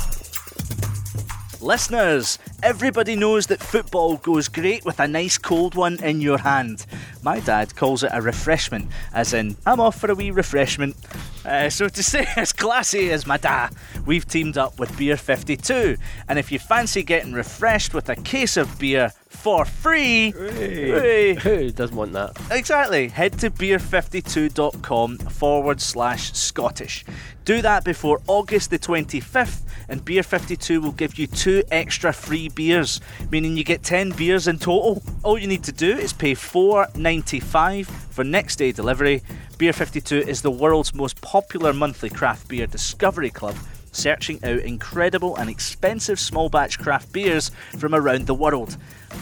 Listeners, 1.63 2.39
everybody 2.61 3.15
knows 3.15 3.47
that 3.47 3.61
football 3.61 4.17
goes 4.17 4.49
great 4.49 4.83
with 4.83 4.99
a 4.99 5.07
nice 5.07 5.37
cold 5.37 5.75
one 5.75 6.03
in 6.03 6.19
your 6.19 6.39
hand. 6.39 6.85
My 7.21 7.39
dad 7.39 7.73
calls 7.77 8.03
it 8.03 8.11
a 8.13 8.21
refreshment, 8.21 8.91
as 9.13 9.33
in, 9.33 9.55
I'm 9.65 9.79
off 9.79 9.97
for 9.97 10.11
a 10.11 10.13
wee 10.13 10.29
refreshment. 10.29 10.97
Uh, 11.45 11.69
so 11.69 11.87
to 11.87 12.03
say 12.03 12.27
as 12.35 12.51
classy 12.51 13.11
as 13.11 13.25
my 13.25 13.37
dad, 13.37 13.73
we've 14.05 14.27
teamed 14.27 14.57
up 14.57 14.77
with 14.77 14.97
Beer 14.97 15.15
52. 15.15 15.95
And 16.27 16.37
if 16.37 16.51
you 16.51 16.59
fancy 16.59 17.01
getting 17.01 17.31
refreshed 17.31 17.93
with 17.93 18.09
a 18.09 18.17
case 18.17 18.57
of 18.57 18.77
beer 18.77 19.13
for 19.33 19.65
free, 19.65 20.31
hey, 20.31 21.33
Who 21.33 21.71
doesn't 21.71 21.95
want 21.95 22.13
that? 22.13 22.37
Exactly. 22.49 23.09
Head 23.09 23.37
to 23.39 23.49
beer52.com 23.49 25.17
forward 25.17 25.81
slash 25.81 26.31
Scottish. 26.33 27.03
Do 27.43 27.61
that 27.61 27.83
before 27.83 28.21
August 28.27 28.69
the 28.69 28.79
25th, 28.79 29.63
and 29.89 30.05
Beer 30.05 30.23
52 30.23 30.79
will 30.79 30.93
give 30.93 31.19
you 31.19 31.27
two 31.27 31.61
extra 31.71 32.13
free 32.13 32.47
beers, 32.47 33.01
meaning 33.31 33.57
you 33.57 33.65
get 33.65 33.83
10 33.83 34.11
beers 34.11 34.47
in 34.47 34.59
total. 34.59 35.03
All 35.23 35.37
you 35.37 35.47
need 35.47 35.63
to 35.65 35.73
do 35.73 35.97
is 35.97 36.13
pay 36.13 36.33
$4.95 36.35 37.85
for 37.85 38.23
next 38.23 38.55
day 38.55 38.71
delivery. 38.71 39.23
Beer 39.57 39.73
52 39.73 40.19
is 40.19 40.41
the 40.41 40.51
world's 40.51 40.93
most 40.95 41.19
popular 41.21 41.73
monthly 41.73 42.09
craft 42.09 42.47
beer 42.47 42.65
discovery 42.65 43.29
club 43.29 43.55
searching 43.93 44.43
out 44.43 44.59
incredible 44.59 45.35
and 45.37 45.49
expensive 45.49 46.19
small 46.19 46.49
batch 46.49 46.79
craft 46.79 47.13
beers 47.13 47.51
from 47.77 47.95
around 47.95 48.27
the 48.27 48.33
world. 48.33 48.77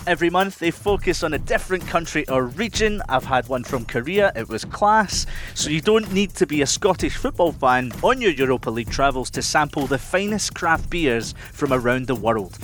Every 0.07 0.29
month 0.29 0.59
they 0.59 0.71
focus 0.71 1.21
on 1.21 1.33
a 1.33 1.37
different 1.37 1.85
country 1.85 2.27
or 2.27 2.45
region. 2.45 3.01
I've 3.07 3.25
had 3.25 3.47
one 3.47 3.63
from 3.63 3.85
Korea, 3.85 4.31
it 4.35 4.49
was 4.49 4.65
class. 4.65 5.25
So 5.53 5.69
you 5.69 5.81
don't 5.81 6.11
need 6.11 6.33
to 6.35 6.47
be 6.47 6.61
a 6.61 6.67
Scottish 6.67 7.17
football 7.17 7.51
fan 7.51 7.91
on 8.01 8.21
your 8.21 8.31
Europa 8.31 8.69
League 8.69 8.89
travels 8.89 9.29
to 9.31 9.41
sample 9.41 9.87
the 9.87 9.97
finest 9.97 10.55
craft 10.55 10.89
beers 10.89 11.35
from 11.51 11.71
around 11.73 12.07
the 12.07 12.15
world. 12.15 12.57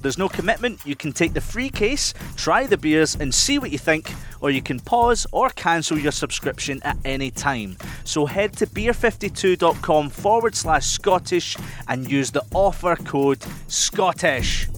There's 0.00 0.18
no 0.18 0.28
commitment, 0.28 0.80
you 0.84 0.96
can 0.96 1.12
take 1.12 1.32
the 1.32 1.40
free 1.40 1.70
case, 1.70 2.14
try 2.36 2.66
the 2.66 2.76
beers, 2.76 3.16
and 3.16 3.34
see 3.34 3.58
what 3.58 3.70
you 3.70 3.78
think, 3.78 4.12
or 4.40 4.50
you 4.50 4.62
can 4.62 4.80
pause 4.80 5.26
or 5.32 5.50
cancel 5.50 5.98
your 5.98 6.12
subscription 6.12 6.80
at 6.84 6.96
any 7.04 7.30
time. 7.30 7.76
So 8.04 8.26
head 8.26 8.52
to 8.58 8.66
beer52.com 8.66 10.10
forward 10.10 10.54
slash 10.54 10.86
Scottish 10.86 11.56
and 11.88 12.10
use 12.10 12.30
the 12.30 12.44
offer 12.54 12.96
code 12.96 13.44
Scottish. 13.66 14.68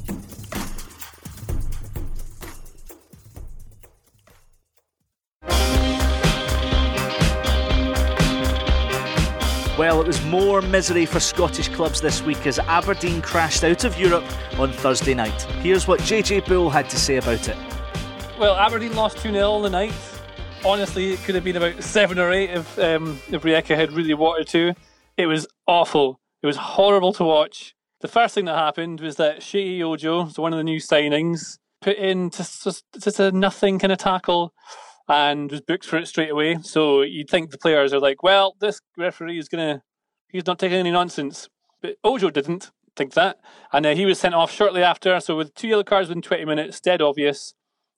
Well, 9.80 10.02
it 10.02 10.06
was 10.06 10.22
more 10.26 10.60
misery 10.60 11.06
for 11.06 11.20
Scottish 11.20 11.70
clubs 11.70 12.02
this 12.02 12.20
week 12.20 12.46
as 12.46 12.58
Aberdeen 12.58 13.22
crashed 13.22 13.64
out 13.64 13.82
of 13.84 13.98
Europe 13.98 14.26
on 14.58 14.70
Thursday 14.70 15.14
night. 15.14 15.40
Here's 15.62 15.88
what 15.88 16.00
JJ 16.00 16.46
Bull 16.46 16.68
had 16.68 16.90
to 16.90 16.98
say 16.98 17.16
about 17.16 17.48
it. 17.48 17.56
Well, 18.38 18.56
Aberdeen 18.56 18.94
lost 18.94 19.16
2 19.22 19.32
0 19.32 19.50
on 19.50 19.62
the 19.62 19.70
night. 19.70 19.94
Honestly, 20.66 21.14
it 21.14 21.20
could 21.20 21.34
have 21.34 21.44
been 21.44 21.56
about 21.56 21.82
7 21.82 22.18
or 22.18 22.30
8 22.30 22.50
if, 22.50 22.78
um, 22.78 23.18
if 23.30 23.42
had 23.42 23.92
really 23.92 24.12
wanted 24.12 24.48
to. 24.48 24.74
It 25.16 25.24
was 25.24 25.46
awful. 25.66 26.20
It 26.42 26.46
was 26.46 26.58
horrible 26.58 27.14
to 27.14 27.24
watch. 27.24 27.74
The 28.02 28.08
first 28.08 28.34
thing 28.34 28.44
that 28.44 28.58
happened 28.58 29.00
was 29.00 29.16
that 29.16 29.42
Shea 29.42 29.82
Ojo, 29.82 30.28
so 30.28 30.42
one 30.42 30.52
of 30.52 30.58
the 30.58 30.62
new 30.62 30.78
signings, 30.78 31.56
put 31.80 31.96
in 31.96 32.28
just, 32.28 32.64
just, 32.64 32.84
just 33.02 33.18
a 33.18 33.32
nothing 33.32 33.78
kind 33.78 33.94
of 33.94 33.98
tackle 33.98 34.52
and 35.10 35.50
was 35.50 35.60
booked 35.60 35.84
for 35.84 35.96
it 35.96 36.06
straight 36.06 36.30
away. 36.30 36.56
So 36.62 37.02
you'd 37.02 37.28
think 37.28 37.50
the 37.50 37.58
players 37.58 37.92
are 37.92 37.98
like, 37.98 38.22
well, 38.22 38.54
this 38.60 38.80
referee 38.96 39.38
is 39.38 39.48
going 39.48 39.78
to, 39.78 39.82
he's 40.28 40.46
not 40.46 40.60
taking 40.60 40.78
any 40.78 40.92
nonsense. 40.92 41.48
But 41.82 41.96
Ojo 42.04 42.30
didn't 42.30 42.70
think 42.94 43.14
that. 43.14 43.40
And 43.72 43.84
uh, 43.84 43.94
he 43.96 44.06
was 44.06 44.20
sent 44.20 44.34
off 44.36 44.52
shortly 44.52 44.84
after. 44.84 45.18
So 45.18 45.36
with 45.36 45.52
two 45.54 45.66
yellow 45.66 45.82
cards 45.82 46.08
within 46.08 46.22
20 46.22 46.44
minutes, 46.44 46.80
dead 46.80 47.02
obvious. 47.02 47.54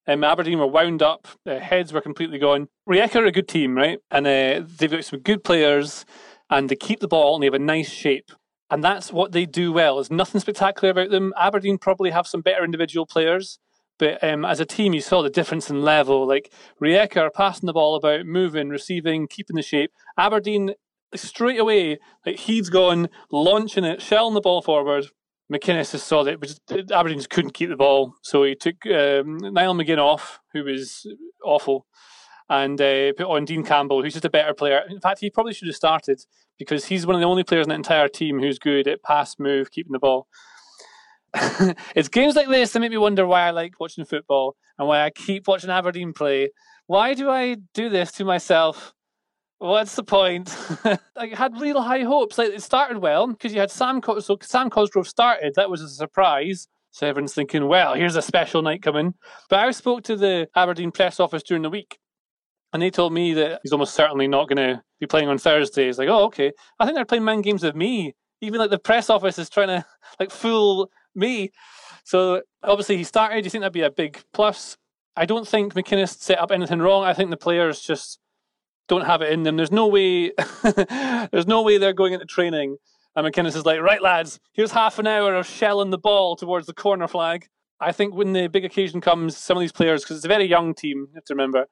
Um, 0.07 0.25
Aberdeen 0.25 0.59
were 0.59 0.67
wound 0.67 1.03
up, 1.03 1.29
their 1.45 1.61
heads 1.61 1.93
were 1.93 2.01
completely 2.01 2.39
gone. 2.39 2.69
Rijeka 2.89 3.17
are 3.17 3.27
a 3.27 3.31
good 3.31 3.47
team, 3.47 3.77
right? 3.77 3.99
And 4.11 4.27
uh, 4.27 4.67
they've 4.79 4.91
got 4.91 5.05
some 5.05 5.21
good 5.21 5.45
players, 5.45 6.05
and 6.51 6.69
they 6.69 6.75
keep 6.75 6.99
the 6.99 7.07
ball 7.07 7.35
and 7.35 7.43
they 7.43 7.47
have 7.47 7.55
a 7.55 7.59
nice 7.59 7.91
shape. 7.91 8.33
And 8.71 8.83
that's 8.83 9.13
what 9.13 9.33
they 9.33 9.45
do 9.45 9.71
well. 9.71 9.97
There's 9.97 10.11
nothing 10.11 10.41
spectacular 10.41 10.91
about 10.91 11.11
them. 11.11 11.35
Aberdeen 11.39 11.77
probably 11.77 12.11
have 12.11 12.27
some 12.27 12.41
better 12.41 12.65
individual 12.65 13.07
players, 13.07 13.59
but 14.03 14.25
um, 14.25 14.45
as 14.45 14.59
a 14.59 14.67
team, 14.67 14.95
you 14.95 15.01
saw 15.01 15.23
the 15.23 15.31
difference 15.31 15.71
in 15.71 15.83
level. 15.83 16.27
Like 16.27 16.53
Rijeka 16.83 17.19
are 17.19 17.31
passing 17.31 17.69
the 17.69 17.73
ball 17.73 17.95
about, 17.95 18.27
moving, 18.27 18.69
receiving, 18.69 19.29
keeping 19.29 19.55
the 19.55 19.63
shape. 19.63 19.93
Aberdeen 20.19 20.75
straight 21.15 21.61
away, 21.61 22.01
like 22.27 22.35
he's 22.35 22.69
gone, 22.69 23.09
launching 23.31 23.85
it, 23.85 24.03
shelling 24.03 24.35
the 24.35 24.41
ball 24.41 24.61
forward. 24.61 25.07
McInnes 25.53 25.93
just 25.93 26.09
saw 26.09 26.25
that, 26.25 26.41
but 26.41 26.91
Aberdeen 26.91 27.19
just 27.19 27.31
couldn't 27.31 27.55
keep 27.55 27.69
the 27.69 27.77
ball, 27.77 28.15
so 28.23 28.43
he 28.43 28.57
took 28.57 28.85
um, 28.87 29.37
Niall 29.37 29.77
McGinn 29.77 29.99
off, 29.99 30.41
who 30.53 30.65
was 30.65 31.07
awful, 31.45 31.87
and 32.49 32.81
uh, 32.81 33.13
put 33.17 33.29
on 33.29 33.45
Dean 33.45 33.63
Campbell, 33.63 34.03
who's 34.03 34.15
just 34.15 34.25
a 34.25 34.31
better 34.31 34.53
player. 34.53 34.83
In 34.91 34.99
fact, 34.99 35.21
he 35.21 35.31
probably 35.31 35.55
should 35.55 35.69
have 35.69 35.77
started 35.77 36.23
because 36.59 36.87
he's 36.87 37.07
one 37.07 37.15
of 37.15 37.21
the 37.21 37.27
only 37.29 37.45
players 37.45 37.67
in 37.67 37.69
the 37.69 37.77
entire 37.77 38.09
team 38.09 38.41
who's 38.41 38.59
good 38.59 38.89
at 38.89 39.05
pass, 39.05 39.39
move, 39.39 39.71
keeping 39.71 39.93
the 39.93 40.01
ball. 40.01 40.27
it's 41.95 42.09
games 42.09 42.37
like 42.37 42.49
this 42.49 42.73
that 42.73 42.81
make 42.81 42.91
me 42.91 42.99
wonder 42.99 43.27
why 43.27 43.43
I 43.47 43.51
like 43.51 43.81
watching 43.81 44.05
football 44.05 44.57
and 44.79 44.87
why 44.87 45.03
I 45.03 45.11
keep 45.11 45.49
watching 45.49 45.71
Aberdeen 45.71 46.13
play. 46.13 46.51
Why 46.87 47.15
do 47.15 47.31
I 47.31 47.57
do 47.75 47.89
this 47.89 48.13
to 48.13 48.25
myself? 48.25 48.93
What's 49.59 49.95
the 49.95 50.03
point? 50.03 50.55
I 51.17 51.29
had 51.33 51.59
real 51.61 51.81
high 51.81 52.03
hopes. 52.03 52.37
Like 52.37 52.51
it 52.51 52.63
started 52.63 52.99
well 52.99 53.29
because 53.29 53.55
you 53.55 53.61
had 53.61 53.71
Sam. 53.71 54.01
Co- 54.01 54.19
so 54.21 54.37
Sam 54.43 54.69
Cosgrove 54.69 55.09
started. 55.09 55.55
That 55.55 55.71
was 55.71 55.81
a 55.81 55.89
surprise. 55.89 56.67
So 56.91 57.07
everyone's 57.07 57.33
thinking, 57.33 57.69
well, 57.69 57.95
here's 57.95 58.17
a 58.17 58.23
special 58.23 58.61
night 58.61 58.83
coming. 58.83 59.15
But 59.49 59.61
I 59.61 59.71
spoke 59.71 60.03
to 60.05 60.17
the 60.17 60.49
Aberdeen 60.55 60.91
press 60.91 61.21
office 61.21 61.43
during 61.43 61.63
the 61.63 61.71
week, 61.71 61.99
and 62.73 62.83
they 62.83 62.91
told 62.91 63.15
me 63.15 63.33
that 63.35 63.61
he's 63.63 63.73
almost 63.73 63.95
certainly 63.95 64.29
not 64.29 64.49
going 64.49 64.57
to 64.59 64.83
be 65.01 65.07
playing 65.07 65.29
on 65.29 65.39
Thursday. 65.39 65.89
It's 65.89 65.97
like, 65.97 66.09
oh, 66.09 66.25
okay. 66.25 66.53
I 66.79 66.85
think 66.85 66.97
they're 66.97 67.07
playing 67.07 67.25
man 67.25 67.41
games 67.41 67.63
with 67.63 67.75
me. 67.75 68.15
Even 68.43 68.59
like 68.59 68.71
the 68.71 68.79
press 68.79 69.09
office 69.09 69.39
is 69.39 69.49
trying 69.49 69.69
to 69.69 69.85
like 70.21 70.31
fool 70.31 70.91
Me. 71.15 71.51
So 72.05 72.43
obviously 72.63 72.97
he 72.97 73.05
started. 73.05 73.45
You 73.45 73.51
think 73.51 73.63
that'd 73.63 73.73
be 73.73 73.83
a 73.83 73.91
big 73.91 74.23
plus? 74.33 74.77
I 75.17 75.27
don't 75.27 75.47
think 75.47 75.75
McInnes 75.75 76.19
set 76.19 76.39
up 76.39 76.51
anything 76.51 76.81
wrong. 76.81 77.05
I 77.05 77.15
think 77.15 77.31
the 77.31 77.37
players 77.37 77.81
just 77.81 78.19
don't 78.89 79.05
have 79.05 79.23
it 79.23 79.33
in 79.33 79.43
them. 79.43 79.57
There's 79.57 79.73
no 79.73 79.87
way. 79.87 80.33
there's 81.33 81.47
no 81.47 81.63
way 81.63 81.79
they're 81.79 81.93
going 81.93 82.15
into 82.15 82.27
training. 82.27 82.77
And 83.15 83.27
McInnes 83.27 83.57
is 83.57 83.67
like, 83.67 83.81
right, 83.81 84.01
lads, 84.01 84.41
here's 84.53 84.71
half 84.71 84.99
an 84.99 85.07
hour 85.07 85.35
of 85.35 85.47
shelling 85.47 85.91
the 85.91 85.99
ball 85.99 86.35
towards 86.35 86.67
the 86.67 86.73
corner 86.73 87.07
flag. 87.07 87.49
I 87.79 87.93
think 87.93 88.15
when 88.15 88.33
the 88.33 88.47
big 88.47 88.65
occasion 88.65 89.01
comes, 89.01 89.37
some 89.37 89.57
of 89.57 89.61
these 89.61 89.73
players, 89.73 90.03
because 90.03 90.17
it's 90.17 90.25
a 90.25 90.29
very 90.29 90.45
young 90.45 90.73
team, 90.73 91.09
you 91.11 91.15
have 91.17 91.25
to 91.25 91.35
remember, 91.35 91.67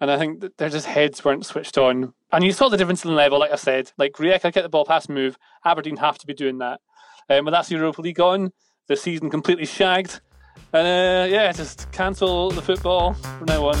and 0.00 0.10
I 0.10 0.18
think 0.18 0.40
that 0.40 0.58
their 0.58 0.68
just 0.68 0.86
heads 0.86 1.24
weren't 1.24 1.44
switched 1.46 1.76
on. 1.76 2.14
And 2.30 2.44
you 2.44 2.52
saw 2.52 2.68
the 2.68 2.76
difference 2.76 3.04
in 3.04 3.10
the 3.10 3.16
level, 3.16 3.40
like 3.40 3.50
I 3.50 3.56
said. 3.56 3.92
Like 3.98 4.12
Rijeka 4.12 4.52
get 4.52 4.62
the 4.62 4.68
ball 4.68 4.84
past 4.84 5.08
move, 5.08 5.36
Aberdeen 5.64 5.96
have 5.96 6.18
to 6.18 6.26
be 6.26 6.34
doing 6.34 6.58
that. 6.58 6.80
Um, 7.30 7.44
but 7.44 7.52
that's 7.52 7.70
Europa 7.70 8.02
League 8.02 8.20
on. 8.20 8.52
The 8.88 8.96
season 8.96 9.30
completely 9.30 9.64
shagged. 9.64 10.20
And 10.72 10.86
uh, 10.86 11.32
yeah, 11.32 11.52
just 11.52 11.90
cancel 11.92 12.50
the 12.50 12.60
football 12.60 13.14
from 13.14 13.46
now 13.46 13.68
on. 13.68 13.78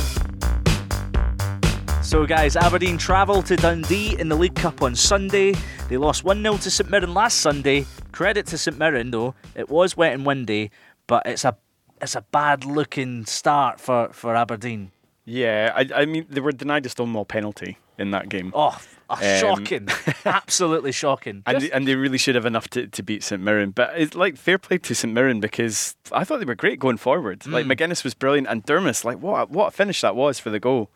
So, 2.04 2.26
guys, 2.26 2.56
Aberdeen 2.56 2.96
travel 2.96 3.42
to 3.42 3.56
Dundee 3.56 4.18
in 4.18 4.28
the 4.28 4.36
League 4.36 4.54
Cup 4.54 4.82
on 4.82 4.94
Sunday. 4.94 5.54
They 5.88 5.96
lost 5.96 6.22
1 6.24 6.42
0 6.42 6.56
to 6.58 6.70
St 6.70 6.88
Mirren 6.90 7.12
last 7.12 7.38
Sunday. 7.38 7.86
Credit 8.12 8.46
to 8.46 8.58
St 8.58 8.78
Mirren, 8.78 9.10
though. 9.10 9.34
It 9.56 9.68
was 9.68 9.96
wet 9.96 10.14
and 10.14 10.24
windy, 10.24 10.70
but 11.08 11.26
it's 11.26 11.44
a 11.44 11.56
it's 12.00 12.14
a 12.14 12.22
bad 12.22 12.64
looking 12.64 13.26
start 13.26 13.80
for, 13.80 14.08
for 14.12 14.34
Aberdeen. 14.34 14.90
Yeah, 15.24 15.72
I, 15.74 15.88
I 15.94 16.06
mean, 16.06 16.26
they 16.30 16.40
were 16.40 16.52
denied 16.52 16.86
a 16.86 16.88
Stonewall 16.88 17.26
penalty 17.26 17.78
in 18.00 18.10
that 18.12 18.28
game. 18.28 18.52
Oh, 18.54 18.76
um, 19.08 19.18
shocking. 19.20 19.88
Absolutely 20.24 20.92
shocking. 20.92 21.42
And, 21.46 21.60
they, 21.60 21.70
and 21.70 21.86
they 21.86 21.96
really 21.96 22.18
should 22.18 22.34
have 22.34 22.46
enough 22.46 22.68
to, 22.70 22.86
to 22.86 23.02
beat 23.02 23.22
St 23.22 23.42
Mirren. 23.42 23.70
But 23.72 23.92
it's 23.96 24.14
like 24.14 24.36
fair 24.36 24.58
play 24.58 24.78
to 24.78 24.94
St 24.94 25.12
Mirren 25.12 25.40
because 25.40 25.96
I 26.12 26.24
thought 26.24 26.38
they 26.38 26.44
were 26.44 26.54
great 26.54 26.78
going 26.78 26.96
forward. 26.96 27.40
Mm. 27.40 27.52
Like 27.52 27.66
Magennis 27.66 28.04
was 28.04 28.14
brilliant 28.14 28.46
and 28.48 28.64
Durmus, 28.64 29.04
like 29.04 29.18
what, 29.20 29.50
what 29.50 29.68
a 29.68 29.70
finish 29.70 30.00
that 30.00 30.16
was 30.16 30.38
for 30.38 30.50
the 30.50 30.60
goal. 30.60 30.90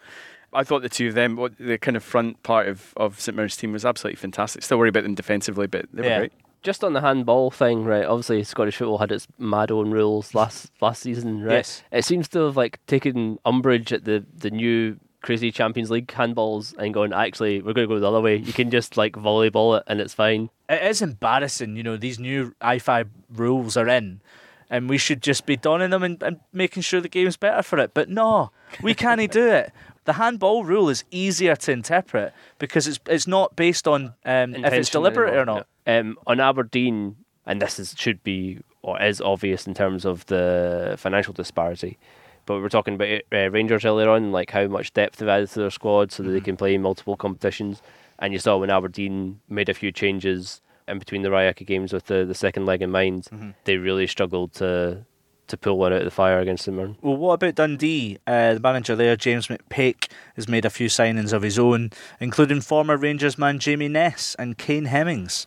I 0.52 0.62
thought 0.62 0.82
the 0.82 0.88
two 0.88 1.08
of 1.08 1.14
them, 1.14 1.34
what 1.34 1.58
the 1.58 1.78
kind 1.78 1.96
of 1.96 2.04
front 2.04 2.40
part 2.44 2.68
of, 2.68 2.94
of 2.96 3.20
St 3.20 3.36
Mirren's 3.36 3.56
team 3.56 3.72
was 3.72 3.84
absolutely 3.84 4.16
fantastic. 4.16 4.62
Still 4.62 4.78
worry 4.78 4.88
about 4.90 5.02
them 5.02 5.16
defensively, 5.16 5.66
but 5.66 5.86
they 5.92 6.04
Yeah. 6.04 6.14
were 6.14 6.18
great. 6.22 6.32
Just 6.62 6.82
on 6.82 6.94
the 6.94 7.02
handball 7.02 7.50
thing, 7.50 7.84
right? 7.84 8.06
Obviously, 8.06 8.42
Scottish 8.42 8.76
football 8.76 8.96
had 8.96 9.12
its 9.12 9.26
mad 9.38 9.70
own 9.70 9.90
rules 9.90 10.34
last 10.34 10.70
last 10.80 11.02
season, 11.02 11.42
right? 11.42 11.56
Yes. 11.56 11.82
It 11.92 12.06
seems 12.06 12.26
to 12.28 12.38
have 12.46 12.56
like 12.56 12.78
taken 12.86 13.38
umbrage 13.44 13.92
at 13.92 14.04
the 14.06 14.24
the 14.34 14.50
new 14.50 14.98
crazy 15.24 15.50
Champions 15.50 15.90
League 15.90 16.06
handballs 16.08 16.76
and 16.76 16.92
going, 16.92 17.12
actually, 17.12 17.62
we're 17.62 17.72
going 17.72 17.88
to 17.88 17.94
go 17.94 17.98
the 17.98 18.06
other 18.06 18.20
way. 18.20 18.36
You 18.36 18.52
can 18.52 18.70
just 18.70 18.96
like 18.96 19.14
volleyball 19.14 19.78
it 19.78 19.84
and 19.86 20.00
it's 20.00 20.12
fine. 20.12 20.50
It 20.68 20.82
is 20.82 21.00
embarrassing, 21.00 21.76
you 21.76 21.82
know, 21.82 21.96
these 21.96 22.18
new 22.18 22.54
IFAB 22.60 23.08
rules 23.34 23.76
are 23.76 23.88
in. 23.88 24.20
And 24.68 24.88
we 24.88 24.98
should 24.98 25.22
just 25.22 25.46
be 25.46 25.56
donning 25.56 25.90
them 25.90 26.02
and, 26.02 26.22
and 26.22 26.40
making 26.52 26.82
sure 26.82 27.00
the 27.00 27.08
game's 27.08 27.36
better 27.36 27.62
for 27.62 27.78
it. 27.78 27.92
But 27.94 28.08
no, 28.08 28.50
we 28.82 28.94
can't 28.94 29.30
do 29.30 29.48
it. 29.48 29.72
The 30.04 30.14
handball 30.14 30.62
rule 30.64 30.90
is 30.90 31.04
easier 31.10 31.56
to 31.56 31.72
interpret 31.72 32.34
because 32.58 32.86
it's 32.86 33.00
it's 33.06 33.26
not 33.26 33.56
based 33.56 33.88
on 33.88 34.14
um, 34.26 34.54
if 34.54 34.72
it's 34.72 34.90
deliberate 34.90 35.34
or 35.34 35.46
not. 35.46 35.66
Um, 35.86 36.18
on 36.26 36.40
Aberdeen, 36.40 37.16
and 37.46 37.62
this 37.62 37.78
is 37.78 37.94
should 37.96 38.22
be 38.22 38.58
or 38.82 39.00
is 39.00 39.22
obvious 39.22 39.66
in 39.66 39.72
terms 39.72 40.04
of 40.04 40.26
the 40.26 40.96
financial 40.98 41.32
disparity. 41.32 41.98
But 42.46 42.56
we 42.56 42.60
were 42.60 42.68
talking 42.68 42.94
about 42.94 43.22
uh, 43.32 43.50
Rangers 43.50 43.84
earlier 43.84 44.10
on, 44.10 44.32
like 44.32 44.50
how 44.50 44.66
much 44.66 44.92
depth 44.92 45.16
they've 45.16 45.28
added 45.28 45.50
to 45.50 45.60
their 45.60 45.70
squad 45.70 46.12
so 46.12 46.22
that 46.22 46.30
they 46.30 46.40
can 46.40 46.56
play 46.56 46.74
in 46.74 46.82
multiple 46.82 47.16
competitions. 47.16 47.82
And 48.18 48.32
you 48.32 48.38
saw 48.38 48.56
when 48.58 48.70
Aberdeen 48.70 49.40
made 49.48 49.68
a 49.68 49.74
few 49.74 49.90
changes 49.92 50.60
in 50.86 50.98
between 50.98 51.22
the 51.22 51.30
Rijeka 51.30 51.66
games 51.66 51.92
with 51.92 52.06
the, 52.06 52.24
the 52.24 52.34
second 52.34 52.66
leg 52.66 52.82
in 52.82 52.90
mind, 52.90 53.54
they 53.64 53.76
really 53.76 54.06
struggled 54.06 54.52
to 54.54 55.04
to 55.46 55.56
pull 55.58 55.76
one 55.76 55.92
out 55.92 55.98
of 55.98 56.04
the 56.06 56.10
fire 56.10 56.38
against 56.40 56.64
St 56.64 56.74
Mirren. 56.74 56.96
Well, 57.02 57.18
what 57.18 57.34
about 57.34 57.56
Dundee? 57.56 58.18
Uh, 58.26 58.54
the 58.54 58.60
manager 58.60 58.96
there, 58.96 59.14
James 59.14 59.48
McPake, 59.48 60.10
has 60.36 60.48
made 60.48 60.64
a 60.64 60.70
few 60.70 60.88
signings 60.88 61.34
of 61.34 61.42
his 61.42 61.58
own, 61.58 61.90
including 62.18 62.62
former 62.62 62.96
Rangers 62.96 63.36
man 63.36 63.58
Jamie 63.58 63.88
Ness 63.88 64.34
and 64.38 64.56
Kane 64.56 64.86
Hemmings. 64.86 65.46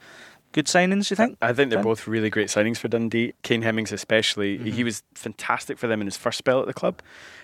Good 0.53 0.65
signings, 0.65 1.09
you 1.09 1.15
think? 1.15 1.37
I 1.41 1.53
think 1.53 1.69
they're 1.69 1.83
both 1.83 2.07
really 2.07 2.29
great 2.29 2.47
signings 2.47 2.77
for 2.77 2.87
Dundee. 2.87 3.33
Kane 3.43 3.61
Hemmings, 3.61 3.91
especially, 3.91 4.57
he 4.57 4.83
was 4.83 5.03
fantastic 5.13 5.77
for 5.77 5.87
them 5.87 6.01
in 6.01 6.07
his 6.07 6.17
first 6.17 6.37
spell 6.37 6.59
at 6.61 6.67
the 6.67 6.73
club. 6.73 7.01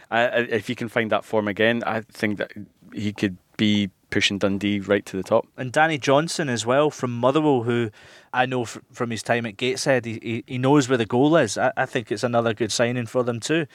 Uh, 0.09 0.29
if 0.49 0.67
he 0.67 0.75
can 0.75 0.87
find 0.89 1.11
that 1.11 1.25
form 1.25 1.47
again, 1.47 1.83
I 1.85 2.01
think 2.01 2.37
that 2.37 2.51
he 2.93 3.13
could 3.13 3.37
be 3.57 3.89
pushing 4.09 4.37
Dundee 4.37 4.79
right 4.79 5.05
to 5.07 5.17
the 5.17 5.23
top. 5.23 5.47
And 5.57 5.71
Danny 5.71 5.97
Johnson 5.97 6.47
as 6.49 6.65
well 6.65 6.89
from 6.91 7.11
Motherwell, 7.11 7.63
who 7.63 7.89
I 8.31 8.45
know 8.45 8.61
f- 8.61 8.77
from 8.91 9.09
his 9.09 9.23
time 9.23 9.45
at 9.47 9.57
Gateshead, 9.57 10.05
he, 10.05 10.19
he, 10.21 10.43
he 10.45 10.57
knows 10.57 10.87
where 10.87 10.97
the 10.97 11.05
goal 11.05 11.35
is. 11.35 11.57
I, 11.57 11.71
I 11.75 11.85
think 11.87 12.11
it's 12.11 12.23
another 12.23 12.53
good 12.53 12.71
signing 12.71 13.07
for 13.07 13.23
them 13.23 13.39
too. 13.39 13.65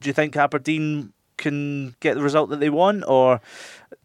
Do 0.00 0.08
you 0.08 0.12
think 0.12 0.36
Aberdeen 0.36 1.12
can 1.36 1.96
get 1.98 2.14
the 2.14 2.22
result 2.22 2.50
that 2.50 2.60
they 2.60 2.70
want? 2.70 3.04
Or, 3.08 3.40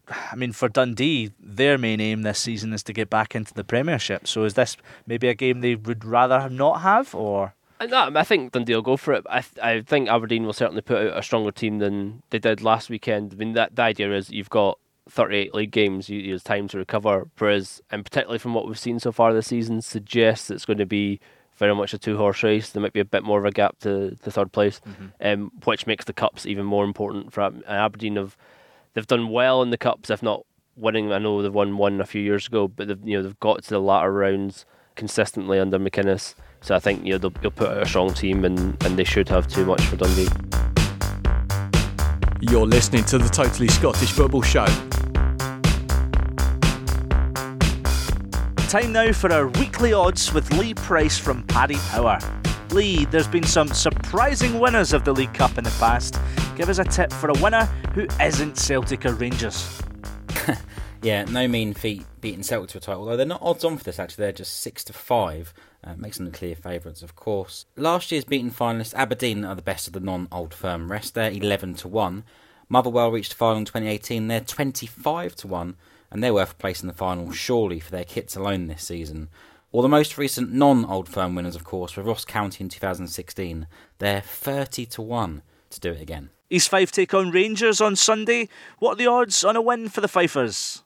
I 0.08 0.36
mean, 0.36 0.52
for 0.52 0.68
Dundee, 0.68 1.32
their 1.40 1.78
main 1.78 2.00
aim 2.00 2.22
this 2.22 2.38
season 2.38 2.72
is 2.72 2.82
to 2.84 2.92
get 2.92 3.08
back 3.08 3.34
into 3.34 3.54
the 3.54 3.64
Premiership. 3.64 4.26
So 4.26 4.44
is 4.44 4.54
this 4.54 4.76
maybe 5.06 5.28
a 5.28 5.34
game 5.34 5.60
they 5.60 5.74
would 5.74 6.04
rather 6.04 6.48
not 6.50 6.82
have? 6.82 7.14
Or 7.14 7.54
And 7.80 7.90
that, 7.90 8.16
I 8.16 8.24
think 8.24 8.52
Dundee 8.52 8.74
will 8.74 8.82
go 8.82 8.96
for 8.96 9.14
it. 9.14 9.24
I 9.28 9.40
th- 9.40 9.58
I 9.62 9.80
think 9.80 10.08
Aberdeen 10.08 10.44
will 10.44 10.52
certainly 10.52 10.82
put 10.82 11.06
out 11.06 11.18
a 11.18 11.22
stronger 11.22 11.50
team 11.50 11.78
than 11.78 12.22
they 12.30 12.38
did 12.38 12.62
last 12.62 12.90
weekend. 12.90 13.32
I 13.32 13.36
mean, 13.36 13.52
that 13.54 13.76
the 13.76 13.82
idea 13.82 14.12
is 14.14 14.30
you've 14.30 14.50
got 14.50 14.78
38 15.08 15.54
league 15.54 15.70
games, 15.70 16.08
you, 16.08 16.28
there's 16.28 16.42
time 16.42 16.68
to 16.68 16.78
recover. 16.78 17.28
Whereas, 17.38 17.82
and 17.90 18.04
particularly 18.04 18.38
from 18.38 18.54
what 18.54 18.66
we've 18.66 18.78
seen 18.78 18.98
so 19.00 19.12
far 19.12 19.32
this 19.32 19.48
season, 19.48 19.82
suggests 19.82 20.50
it's 20.50 20.64
going 20.64 20.78
to 20.78 20.86
be 20.86 21.20
very 21.56 21.74
much 21.74 21.94
a 21.94 21.98
two 21.98 22.16
horse 22.16 22.42
race. 22.42 22.70
There 22.70 22.82
might 22.82 22.92
be 22.92 23.00
a 23.00 23.04
bit 23.04 23.22
more 23.22 23.38
of 23.38 23.44
a 23.44 23.50
gap 23.50 23.78
to 23.80 24.16
the 24.22 24.30
third 24.30 24.52
place, 24.52 24.80
um, 25.20 25.52
which 25.64 25.86
makes 25.86 26.04
the 26.04 26.12
cups 26.12 26.46
even 26.46 26.66
more 26.66 26.84
important 26.84 27.32
for 27.32 27.52
Aberdeen. 27.66 28.16
Have 28.16 28.36
they've 28.94 29.06
done 29.06 29.28
well 29.28 29.60
in 29.62 29.70
the 29.70 29.78
cups, 29.78 30.08
if 30.08 30.22
not 30.22 30.46
winning. 30.76 31.12
I 31.12 31.18
know 31.18 31.42
they've 31.42 31.52
won 31.52 31.76
one 31.76 32.00
a 32.00 32.06
few 32.06 32.22
years 32.22 32.46
ago, 32.46 32.66
but 32.68 32.88
they've 32.88 33.00
you 33.04 33.16
know 33.16 33.22
they've 33.22 33.40
got 33.40 33.62
to 33.64 33.70
the 33.70 33.80
latter 33.80 34.12
rounds 34.12 34.64
consistently 34.96 35.58
under 35.58 35.78
McInnes. 35.78 36.34
So 36.60 36.74
I 36.74 36.78
think 36.78 37.04
you 37.04 37.12
know 37.12 37.18
they'll, 37.18 37.42
they'll 37.42 37.50
put 37.50 37.70
out 37.70 37.82
a 37.82 37.86
strong 37.86 38.14
team 38.14 38.44
and, 38.44 38.82
and 38.84 38.96
they 38.96 39.04
should 39.04 39.28
have 39.28 39.46
too 39.48 39.66
much 39.66 39.82
for 39.82 39.96
Dundee. 39.96 40.28
You're 42.40 42.66
listening 42.66 43.04
to 43.06 43.18
the 43.18 43.28
Totally 43.28 43.68
Scottish 43.68 44.12
Football 44.12 44.42
Show. 44.42 44.66
Time 48.68 48.92
now 48.92 49.12
for 49.12 49.32
our 49.32 49.48
weekly 49.48 49.92
odds 49.92 50.32
with 50.32 50.52
Lee 50.54 50.74
Price 50.74 51.16
from 51.16 51.42
Paddy 51.44 51.76
Power. 51.90 52.18
Lee, 52.70 53.04
there's 53.06 53.28
been 53.28 53.44
some 53.44 53.68
surprising 53.68 54.58
winners 54.58 54.92
of 54.92 55.04
the 55.04 55.12
League 55.12 55.34
Cup 55.34 55.58
in 55.58 55.64
the 55.64 55.76
past. 55.78 56.18
Give 56.56 56.68
us 56.68 56.78
a 56.78 56.84
tip 56.84 57.12
for 57.12 57.30
a 57.30 57.38
winner 57.42 57.64
who 57.94 58.06
isn't 58.20 58.56
Celtic 58.56 59.06
or 59.06 59.14
Rangers. 59.14 59.80
Yeah, 61.04 61.24
no 61.24 61.46
mean 61.46 61.74
feat 61.74 62.06
beating 62.22 62.42
Celtic 62.42 62.70
to 62.70 62.78
a 62.78 62.80
title, 62.80 63.02
although 63.02 63.18
they're 63.18 63.26
not 63.26 63.42
odds 63.42 63.62
on 63.62 63.76
for 63.76 63.84
this 63.84 63.98
actually, 63.98 64.22
they're 64.22 64.32
just 64.32 64.60
6 64.60 64.84
to 64.84 64.94
5. 64.94 65.52
Uh, 65.84 65.94
makes 65.98 66.16
them 66.16 66.24
the 66.24 66.32
clear 66.32 66.56
favourites, 66.56 67.02
of 67.02 67.14
course. 67.14 67.66
Last 67.76 68.10
year's 68.10 68.24
beaten 68.24 68.50
finalists, 68.50 68.94
Aberdeen, 68.94 69.44
are 69.44 69.54
the 69.54 69.60
best 69.60 69.86
of 69.86 69.92
the 69.92 70.00
non 70.00 70.28
old 70.32 70.54
firm 70.54 70.90
rest. 70.90 71.12
They're 71.12 71.30
11 71.30 71.74
to 71.74 71.88
1. 71.88 72.24
Motherwell 72.70 73.12
reached 73.12 73.32
the 73.32 73.36
final 73.36 73.58
in 73.58 73.64
2018, 73.66 74.28
they're 74.28 74.40
25 74.40 75.36
to 75.36 75.46
1, 75.46 75.76
and 76.10 76.24
they're 76.24 76.32
worth 76.32 76.54
in 76.64 76.86
the 76.86 76.94
final 76.94 77.30
surely 77.32 77.80
for 77.80 77.90
their 77.90 78.04
kits 78.04 78.34
alone 78.34 78.68
this 78.68 78.84
season. 78.84 79.28
Or 79.74 79.82
the 79.82 79.88
most 79.88 80.16
recent 80.16 80.52
non 80.52 80.84
old 80.84 81.08
firm 81.08 81.34
winners, 81.34 81.56
of 81.56 81.64
course, 81.64 81.96
were 81.96 82.04
Ross 82.04 82.24
County 82.24 82.62
in 82.62 82.68
2016. 82.68 83.66
They're 83.98 84.20
30 84.20 84.86
to 84.86 85.02
1 85.02 85.42
to 85.70 85.80
do 85.80 85.90
it 85.90 86.00
again. 86.00 86.30
East 86.48 86.68
Fife 86.68 86.92
take 86.92 87.12
on 87.12 87.32
Rangers 87.32 87.80
on 87.80 87.96
Sunday. 87.96 88.48
What 88.78 88.92
are 88.92 88.96
the 88.98 89.08
odds 89.08 89.42
on 89.42 89.56
a 89.56 89.60
win 89.60 89.88
for 89.88 90.00
the 90.00 90.06
Fifers? 90.06 90.84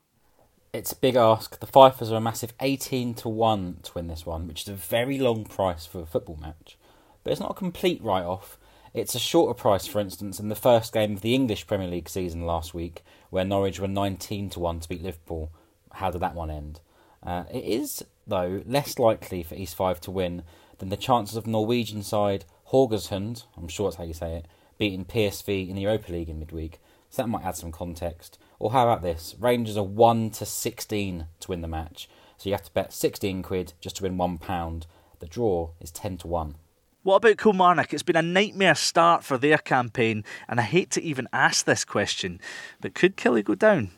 It's 0.72 0.92
a 0.92 0.96
big 0.96 1.16
ask. 1.16 1.60
The 1.60 1.66
Fifers 1.66 2.10
are 2.10 2.16
a 2.16 2.20
massive 2.22 2.54
18 2.62 3.12
to 3.16 3.28
1 3.28 3.80
to 3.82 3.92
win 3.94 4.06
this 4.06 4.24
one, 4.24 4.48
which 4.48 4.62
is 4.62 4.68
a 4.68 4.74
very 4.74 5.18
long 5.18 5.44
price 5.44 5.84
for 5.84 6.00
a 6.00 6.06
football 6.06 6.38
match. 6.40 6.78
But 7.22 7.32
it's 7.32 7.42
not 7.42 7.50
a 7.50 7.54
complete 7.54 8.02
write 8.02 8.24
off. 8.24 8.56
It's 8.94 9.14
a 9.14 9.18
shorter 9.18 9.52
price, 9.52 9.86
for 9.86 10.00
instance, 10.00 10.40
in 10.40 10.48
the 10.48 10.54
first 10.54 10.94
game 10.94 11.12
of 11.12 11.20
the 11.20 11.34
English 11.34 11.66
Premier 11.66 11.88
League 11.88 12.08
season 12.08 12.46
last 12.46 12.72
week, 12.72 13.04
where 13.28 13.44
Norwich 13.44 13.80
were 13.80 13.86
19 13.86 14.48
to 14.48 14.60
1 14.60 14.80
to 14.80 14.88
beat 14.88 15.02
Liverpool. 15.02 15.52
How 15.92 16.10
did 16.10 16.22
that 16.22 16.34
one 16.34 16.50
end? 16.50 16.80
Uh, 17.22 17.44
it 17.52 17.64
is, 17.64 18.02
though, 18.28 18.62
less 18.66 18.98
likely 18.98 19.42
for 19.42 19.54
East 19.54 19.74
Fife 19.74 20.00
to 20.02 20.10
win 20.10 20.42
than 20.78 20.88
the 20.88 20.96
chances 20.96 21.36
of 21.36 21.46
Norwegian 21.46 22.02
side 22.02 22.44
Haugesund, 22.70 23.44
I'm 23.56 23.68
sure 23.68 23.88
that's 23.88 23.96
how 23.96 24.04
you 24.04 24.14
say 24.14 24.36
it, 24.36 24.46
beating 24.78 25.04
PSV 25.04 25.68
in 25.68 25.74
the 25.74 25.82
Europa 25.82 26.12
League 26.12 26.28
in 26.28 26.38
midweek. 26.38 26.80
So 27.10 27.22
that 27.22 27.28
might 27.28 27.44
add 27.44 27.56
some 27.56 27.72
context. 27.72 28.38
Or 28.58 28.72
how 28.72 28.84
about 28.84 29.02
this? 29.02 29.34
Rangers 29.38 29.76
are 29.76 29.84
1 29.84 30.30
to 30.30 30.44
16 30.44 31.26
to 31.40 31.48
win 31.48 31.62
the 31.62 31.68
match. 31.68 32.08
So 32.36 32.48
you 32.48 32.54
have 32.54 32.64
to 32.64 32.72
bet 32.72 32.92
16 32.92 33.42
quid 33.42 33.72
just 33.80 33.96
to 33.96 34.02
win 34.02 34.16
£1. 34.16 34.84
The 35.18 35.26
draw 35.26 35.70
is 35.80 35.90
10 35.90 36.18
to 36.18 36.26
1. 36.26 36.54
What 37.02 37.16
about 37.16 37.38
Kilmarnock? 37.38 37.94
It's 37.94 38.02
been 38.02 38.16
a 38.16 38.22
nightmare 38.22 38.74
start 38.74 39.24
for 39.24 39.38
their 39.38 39.58
campaign, 39.58 40.24
and 40.46 40.60
I 40.60 40.64
hate 40.64 40.90
to 40.90 41.02
even 41.02 41.28
ask 41.32 41.64
this 41.64 41.84
question, 41.84 42.40
but 42.80 42.94
could 42.94 43.16
Killie 43.16 43.42
go 43.42 43.54
down? 43.54 43.92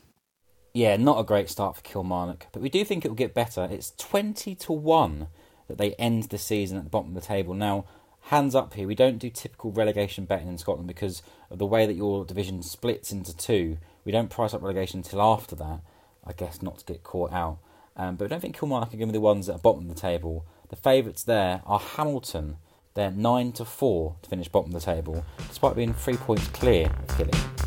Yeah, 0.73 0.97
not 0.97 1.19
a 1.19 1.25
great 1.25 1.49
start 1.49 1.77
for 1.77 1.83
Kilmarnock, 1.83 2.47
but 2.53 2.63
we 2.63 2.69
do 2.69 2.85
think 2.85 3.05
it 3.05 3.09
will 3.09 3.17
get 3.17 3.35
better. 3.35 3.67
It's 3.71 3.93
20 3.99 4.55
to 4.55 4.73
1 4.73 5.27
that 5.67 5.79
they 5.79 5.95
end 5.95 6.25
the 6.25 6.39
season 6.39 6.79
at 6.79 6.85
the 6.85 6.91
bottom 6.91 7.17
of 7.17 7.21
the 7.21 7.27
table. 7.27 7.55
Now, 7.55 7.87
hands 8.25 8.55
up 8.55 8.75
here. 8.75 8.87
We 8.87 8.95
don't 8.95 9.19
do 9.19 9.31
typical 9.31 9.73
relegation 9.73 10.27
betting 10.27 10.47
in 10.47 10.59
Scotland 10.59 10.87
because 10.87 11.23
of 11.51 11.59
the 11.59 11.67
way 11.67 11.87
that 11.87 11.95
your 11.95 12.25
division 12.25 12.63
splits 12.63 13.11
into 13.11 13.37
two. 13.37 13.79
We 14.05 14.13
don't 14.13 14.31
price 14.31 14.55
up 14.55 14.63
relegation 14.63 15.01
until 15.01 15.21
after 15.21 15.57
that. 15.57 15.81
I 16.25 16.33
guess 16.33 16.63
not 16.63 16.79
to 16.79 16.85
get 16.85 17.03
caught 17.03 17.33
out. 17.33 17.59
Um, 17.97 18.15
but 18.15 18.27
I 18.27 18.29
don't 18.29 18.41
think 18.41 18.57
Kilmarnock 18.57 18.95
are 18.95 18.97
going 18.97 19.09
to 19.09 19.13
be 19.13 19.19
the 19.19 19.21
ones 19.21 19.49
at 19.49 19.57
the 19.57 19.63
bottom 19.63 19.89
of 19.89 19.95
the 19.95 20.01
table. 20.01 20.47
The 20.69 20.77
favourites 20.77 21.25
there 21.25 21.63
are 21.67 21.81
Hamilton. 21.81 22.59
They're 22.95 23.11
nine 23.11 23.51
to 23.53 23.65
four 23.65 24.17
to 24.23 24.31
finish 24.31 24.49
bottom 24.49 24.75
of 24.75 24.81
the 24.81 24.87
table, 24.95 25.25
despite 25.49 25.75
being 25.75 25.95
three 25.95 26.17
points 26.17 26.47
clear 26.49 26.87
of 26.87 27.07
Killie. 27.09 27.60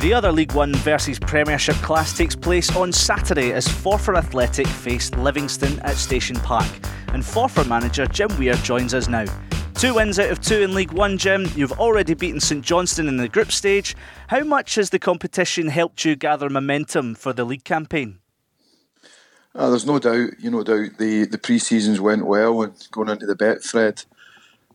The 0.00 0.14
other 0.14 0.32
League 0.32 0.52
One 0.52 0.74
versus 0.76 1.18
Premiership 1.18 1.76
clash 1.76 2.14
takes 2.14 2.34
place 2.34 2.74
on 2.74 2.90
Saturday 2.90 3.52
as 3.52 3.68
Forfar 3.68 4.16
Athletic 4.16 4.66
face 4.66 5.12
Livingston 5.16 5.78
at 5.80 5.96
Station 5.96 6.36
Park. 6.36 6.70
And 7.08 7.22
Forfar 7.22 7.68
manager 7.68 8.06
Jim 8.06 8.30
Weir 8.38 8.54
joins 8.54 8.94
us 8.94 9.08
now. 9.08 9.26
Two 9.74 9.96
wins 9.96 10.18
out 10.18 10.30
of 10.30 10.40
two 10.40 10.62
in 10.62 10.74
League 10.74 10.92
One, 10.92 11.18
Jim. 11.18 11.46
You've 11.54 11.78
already 11.78 12.14
beaten 12.14 12.40
St 12.40 12.64
Johnstone 12.64 13.08
in 13.08 13.18
the 13.18 13.28
group 13.28 13.52
stage. 13.52 13.94
How 14.28 14.42
much 14.42 14.76
has 14.76 14.88
the 14.88 14.98
competition 14.98 15.68
helped 15.68 16.02
you 16.02 16.16
gather 16.16 16.48
momentum 16.48 17.14
for 17.14 17.34
the 17.34 17.44
league 17.44 17.64
campaign? 17.64 18.20
Uh, 19.54 19.68
there's 19.68 19.84
no 19.84 19.98
doubt, 19.98 20.30
you 20.38 20.50
know, 20.50 20.64
doubt 20.64 20.96
the, 20.96 21.26
the 21.26 21.36
pre 21.36 21.58
seasons 21.58 22.00
went 22.00 22.24
well 22.24 22.62
and 22.62 22.88
going 22.90 23.10
into 23.10 23.26
the 23.26 23.36
Betfred, 23.36 24.06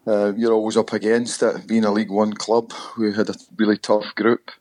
uh, 0.06 0.34
you're 0.38 0.54
always 0.54 0.78
up 0.78 0.94
against 0.94 1.42
it. 1.42 1.66
Being 1.66 1.84
a 1.84 1.92
League 1.92 2.12
One 2.12 2.34
club, 2.34 2.72
we 2.96 3.12
had 3.12 3.32
a 3.32 3.36
really 3.58 3.78
tough 3.78 4.14
group 4.14 4.52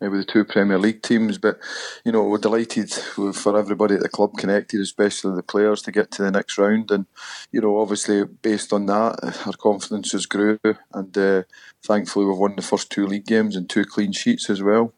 with 0.00 0.12
the 0.12 0.24
two 0.24 0.44
Premier 0.44 0.78
League 0.78 1.02
teams. 1.02 1.38
But 1.38 1.58
you 2.04 2.12
know, 2.12 2.24
we're 2.24 2.38
delighted 2.38 2.92
for 2.92 3.58
everybody 3.58 3.94
at 3.94 4.00
the 4.00 4.08
club 4.08 4.36
connected, 4.36 4.80
especially 4.80 5.34
the 5.34 5.42
players, 5.42 5.82
to 5.82 5.92
get 5.92 6.10
to 6.12 6.22
the 6.22 6.30
next 6.30 6.58
round. 6.58 6.90
And 6.90 7.06
you 7.52 7.60
know, 7.60 7.80
obviously, 7.80 8.24
based 8.24 8.72
on 8.72 8.86
that, 8.86 9.42
our 9.46 9.52
confidence 9.52 10.12
has 10.12 10.26
grew, 10.26 10.58
and 10.92 11.16
uh, 11.16 11.42
thankfully, 11.82 12.26
we've 12.26 12.36
won 12.38 12.56
the 12.56 12.62
first 12.62 12.90
two 12.90 13.06
league 13.06 13.26
games 13.26 13.56
and 13.56 13.68
two 13.68 13.84
clean 13.84 14.12
sheets 14.12 14.50
as 14.50 14.62
well. 14.62 14.92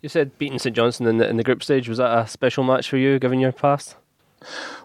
You 0.00 0.08
said 0.08 0.38
beating 0.38 0.58
St 0.58 0.76
Johnstone 0.76 1.08
in 1.08 1.18
the 1.18 1.28
in 1.28 1.36
the 1.36 1.44
group 1.44 1.62
stage 1.62 1.88
was 1.88 1.98
that 1.98 2.16
a 2.16 2.26
special 2.28 2.64
match 2.64 2.88
for 2.88 2.96
you, 2.96 3.18
given 3.18 3.40
your 3.40 3.52
past? 3.52 3.96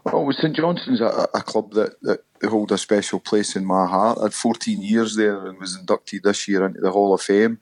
Well, 0.04 0.32
St 0.34 0.56
Johnstone's 0.56 1.02
a, 1.02 1.28
a 1.34 1.42
club 1.42 1.74
that, 1.74 2.02
that 2.02 2.22
hold 2.50 2.72
a 2.72 2.78
special 2.78 3.20
place 3.20 3.56
in 3.56 3.66
my 3.66 3.88
heart. 3.88 4.18
I 4.20 4.24
had 4.24 4.34
14 4.34 4.82
years 4.82 5.16
there 5.16 5.46
and 5.46 5.60
was 5.60 5.76
inducted 5.76 6.24
this 6.24 6.48
year 6.48 6.66
into 6.66 6.82
the 6.82 6.92
Hall 6.92 7.14
of 7.14 7.22
Fame. 7.22 7.60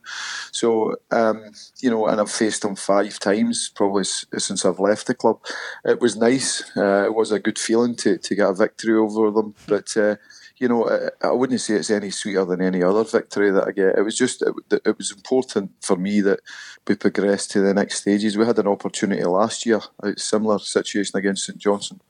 So, 0.52 0.96
um, 1.12 1.52
you 1.80 1.90
know, 1.90 2.08
and 2.08 2.20
I've 2.20 2.32
faced 2.32 2.64
them 2.64 2.76
five 2.76 3.20
times 3.20 3.72
probably 3.76 4.06
since 4.06 4.66
I've 4.66 4.80
left 4.80 5.08
the 5.08 5.14
club. 5.14 5.40
It 5.86 6.02
was 6.02 6.18
nice. 6.18 6.64
Uh, 6.76 7.06
it 7.06 7.14
was 7.14 7.32
a 7.32 7.40
good 7.40 7.60
feeling 7.60 7.96
to, 7.98 8.18
to 8.18 8.36
get 8.36 8.50
a 8.50 8.54
victory 8.54 8.96
over 8.96 9.32
them. 9.32 9.54
But, 9.68 9.96
uh, 9.96 10.16
you 10.58 10.68
know, 10.68 11.10
I 11.22 11.32
wouldn't 11.32 11.62
say 11.62 11.74
it's 11.76 11.90
any 11.90 12.12
sweeter 12.12 12.46
than 12.46 12.62
any 12.62 12.84
other 12.84 13.04
victory 13.04 13.52
that 13.52 13.68
I 13.68 13.72
get. 13.72 13.98
It 13.98 14.04
was 14.04 14.16
just, 14.16 14.44
it, 14.44 14.82
it, 14.86 14.98
was 14.98 15.12
important 15.12 15.72
for 15.82 15.96
me 15.96 16.22
that 16.22 16.40
we 16.88 16.96
progressed 16.96 17.52
to 17.52 17.62
the 17.62 17.74
next 17.74 18.02
stages. 18.02 18.38
We 18.38 18.46
had 18.46 18.60
an 18.60 18.68
opportunity 18.68 19.24
last 19.24 19.66
year, 19.66 19.82
a 20.02 20.18
similar 20.18 20.60
situation 20.60 21.18
against 21.18 21.46
St 21.46 21.58
Johnstone. 21.58 22.02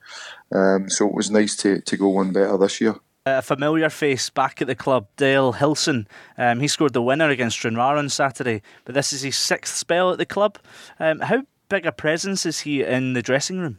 Um, 0.50 0.88
so 0.88 1.08
it 1.08 1.14
was 1.14 1.30
nice 1.30 1.56
to, 1.56 1.80
to 1.80 1.96
go 1.96 2.08
one 2.08 2.32
better 2.32 2.56
this 2.56 2.80
year. 2.80 2.96
A 3.24 3.42
familiar 3.42 3.88
face 3.88 4.30
back 4.30 4.60
at 4.60 4.66
the 4.66 4.74
club, 4.74 5.06
Dale 5.16 5.52
Hilson. 5.52 6.08
Um, 6.36 6.58
he 6.58 6.66
scored 6.66 6.92
the 6.92 7.02
winner 7.02 7.28
against 7.28 7.56
Stranraer 7.56 7.96
on 7.96 8.08
Saturday, 8.08 8.62
but 8.84 8.94
this 8.94 9.12
is 9.12 9.22
his 9.22 9.36
sixth 9.36 9.76
spell 9.76 10.10
at 10.10 10.18
the 10.18 10.26
club. 10.26 10.58
Um, 10.98 11.20
how 11.20 11.44
big 11.68 11.86
a 11.86 11.92
presence 11.92 12.44
is 12.44 12.60
he 12.60 12.82
in 12.82 13.12
the 13.12 13.22
dressing 13.22 13.58
room? 13.58 13.78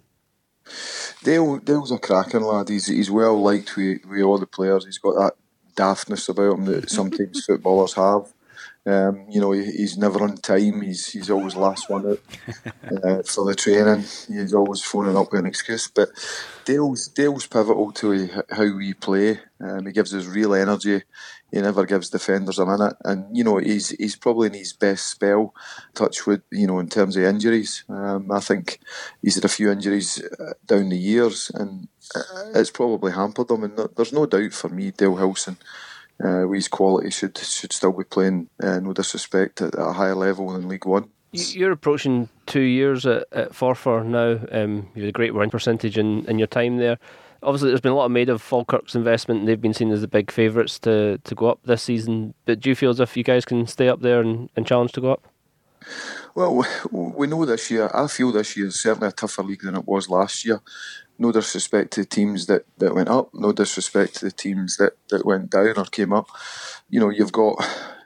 Dale, 1.23 1.57
Dale's 1.57 1.91
a 1.91 1.97
cracking 1.97 2.41
lad. 2.43 2.69
He's 2.69 2.87
he's 2.87 3.11
well 3.11 3.39
liked 3.41 3.75
with, 3.75 4.05
with 4.05 4.21
all 4.21 4.37
the 4.37 4.47
players. 4.47 4.85
He's 4.85 4.97
got 4.97 5.15
that 5.15 5.33
daftness 5.75 6.29
about 6.29 6.59
him 6.59 6.65
that 6.65 6.89
sometimes 6.89 7.45
footballers 7.47 7.93
have. 7.93 8.33
Um, 8.85 9.27
you 9.29 9.39
know, 9.39 9.53
he, 9.53 9.63
he's 9.63 9.97
never 9.97 10.21
on 10.21 10.35
time. 10.37 10.81
He's 10.81 11.07
he's 11.07 11.29
always 11.29 11.55
last 11.55 11.89
one 11.89 12.05
out 12.05 12.19
uh, 13.03 13.23
for 13.23 13.45
the 13.45 13.55
training. 13.55 14.01
He's 14.27 14.53
always 14.53 14.81
phoning 14.81 15.15
up 15.15 15.31
with 15.31 15.39
an 15.39 15.45
excuse. 15.45 15.87
But 15.87 16.09
Dale's 16.65 17.07
Dale's 17.07 17.47
pivotal 17.47 17.93
to 17.93 18.43
how 18.51 18.75
we 18.75 18.93
play. 18.93 19.39
Um, 19.61 19.85
he 19.85 19.93
gives 19.93 20.13
us 20.13 20.25
real 20.25 20.53
energy. 20.53 21.03
He 21.49 21.61
never 21.61 21.85
gives 21.85 22.09
defenders 22.09 22.59
a 22.59 22.65
minute, 22.65 22.97
and 23.05 23.37
you 23.37 23.43
know 23.45 23.57
he's 23.57 23.89
he's 23.89 24.17
probably 24.17 24.47
in 24.47 24.55
his 24.55 24.73
best 24.73 25.11
spell. 25.11 25.53
Touch 25.93 26.25
with 26.25 26.41
you 26.51 26.67
know, 26.67 26.79
in 26.79 26.89
terms 26.89 27.15
of 27.15 27.23
injuries, 27.23 27.85
um, 27.87 28.31
I 28.31 28.41
think 28.41 28.79
he's 29.21 29.35
had 29.35 29.45
a 29.45 29.49
few 29.49 29.71
injuries 29.71 30.21
uh, 30.39 30.53
down 30.65 30.89
the 30.89 30.97
years, 30.97 31.51
and 31.53 31.87
uh, 32.15 32.21
it's 32.55 32.71
probably 32.71 33.13
hampered 33.13 33.51
him. 33.51 33.63
And 33.63 33.79
there's 33.95 34.11
no 34.11 34.25
doubt 34.25 34.51
for 34.51 34.67
me, 34.67 34.91
Dale 34.91 35.15
Hilson 35.15 35.57
uh, 36.23 36.47
with 36.47 36.57
his 36.57 36.67
quality 36.67 37.09
should 37.09 37.37
should 37.37 37.73
still 37.73 37.91
be 37.91 38.03
playing, 38.03 38.49
uh, 38.61 38.79
no 38.79 38.93
disrespect, 38.93 39.61
at, 39.61 39.75
at, 39.75 39.87
a 39.87 39.93
higher 39.93 40.15
level 40.15 40.51
than 40.51 40.67
League 40.67 40.85
One. 40.85 41.09
You're 41.31 41.71
approaching 41.71 42.29
two 42.45 42.61
years 42.61 43.05
at, 43.05 43.25
at 43.31 43.53
Forfar 43.53 44.05
now. 44.05 44.39
Um, 44.51 44.89
you 44.93 45.03
had 45.03 45.09
a 45.09 45.13
great 45.13 45.33
win 45.33 45.49
percentage 45.49 45.97
in, 45.97 46.25
in 46.25 46.37
your 46.37 46.47
time 46.47 46.77
there. 46.77 46.99
Obviously, 47.41 47.69
there's 47.69 47.81
been 47.81 47.91
a 47.91 47.95
lot 47.95 48.11
made 48.11 48.29
of 48.29 48.41
Falkirk's 48.41 48.95
investment, 48.95 49.39
and 49.39 49.47
they've 49.47 49.59
been 49.59 49.73
seen 49.73 49.91
as 49.91 50.01
the 50.01 50.07
big 50.07 50.31
favourites 50.31 50.79
to, 50.79 51.17
to 51.17 51.35
go 51.35 51.47
up 51.47 51.59
this 51.65 51.83
season. 51.83 52.35
But 52.45 52.59
do 52.59 52.69
you 52.69 52.75
feel 52.75 52.91
as 52.91 52.99
if 52.99 53.17
you 53.17 53.23
guys 53.23 53.45
can 53.45 53.67
stay 53.67 53.89
up 53.89 54.01
there 54.01 54.21
and, 54.21 54.49
and 54.55 54.65
challenge 54.65 54.93
to 54.93 55.01
go 55.01 55.13
up? 55.13 55.27
Well, 56.35 56.65
we 56.91 57.27
know 57.27 57.45
this 57.45 57.69
year. 57.69 57.91
I 57.93 58.07
feel 58.07 58.31
this 58.31 58.55
year 58.55 58.67
is 58.67 58.79
certainly 58.79 59.09
a 59.09 59.11
tougher 59.11 59.43
league 59.43 59.63
than 59.63 59.75
it 59.75 59.87
was 59.87 60.09
last 60.09 60.45
year 60.45 60.61
no 61.23 61.31
disrespect 61.31 61.91
to 61.93 62.01
the 62.01 62.05
teams 62.05 62.45
that, 62.47 62.65
that 62.77 62.93
went 62.93 63.09
up, 63.09 63.29
no 63.33 63.53
disrespect 63.53 64.15
to 64.15 64.25
the 64.25 64.31
teams 64.31 64.77
that, 64.77 64.93
that 65.09 65.25
went 65.25 65.49
down 65.49 65.73
or 65.77 65.85
came 65.85 66.11
up. 66.11 66.27
You 66.89 66.99
know, 66.99 67.09
you've 67.09 67.31
got 67.31 67.55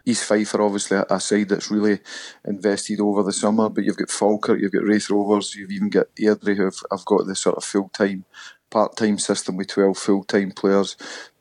East 0.06 0.24
Fife 0.24 0.54
are 0.54 0.62
obviously 0.62 1.00
a 1.10 1.20
side 1.20 1.50
that's 1.50 1.72
really 1.72 2.00
invested 2.46 3.02
over 3.02 3.24
the 3.24 3.34
summer, 3.34 3.70
but 3.70 3.84
you've 3.84 3.98
got 3.98 4.12
Falkirk, 4.12 4.62
you've 4.62 4.72
got 4.72 4.86
Raith 4.86 5.10
Rovers, 5.10 5.56
you've 5.56 5.72
even 5.72 5.90
got 5.90 6.16
Airdrie 6.16 6.56
who 6.56 6.66
have, 6.66 6.80
have 6.92 7.06
got 7.06 7.26
this 7.28 7.42
sort 7.42 7.58
of 7.58 7.64
full 7.64 7.90
time 7.90 8.24
part-time 8.70 9.18
system 9.18 9.58
with 9.58 9.68
12 9.68 9.98
full-time 9.98 10.52
players. 10.52 10.96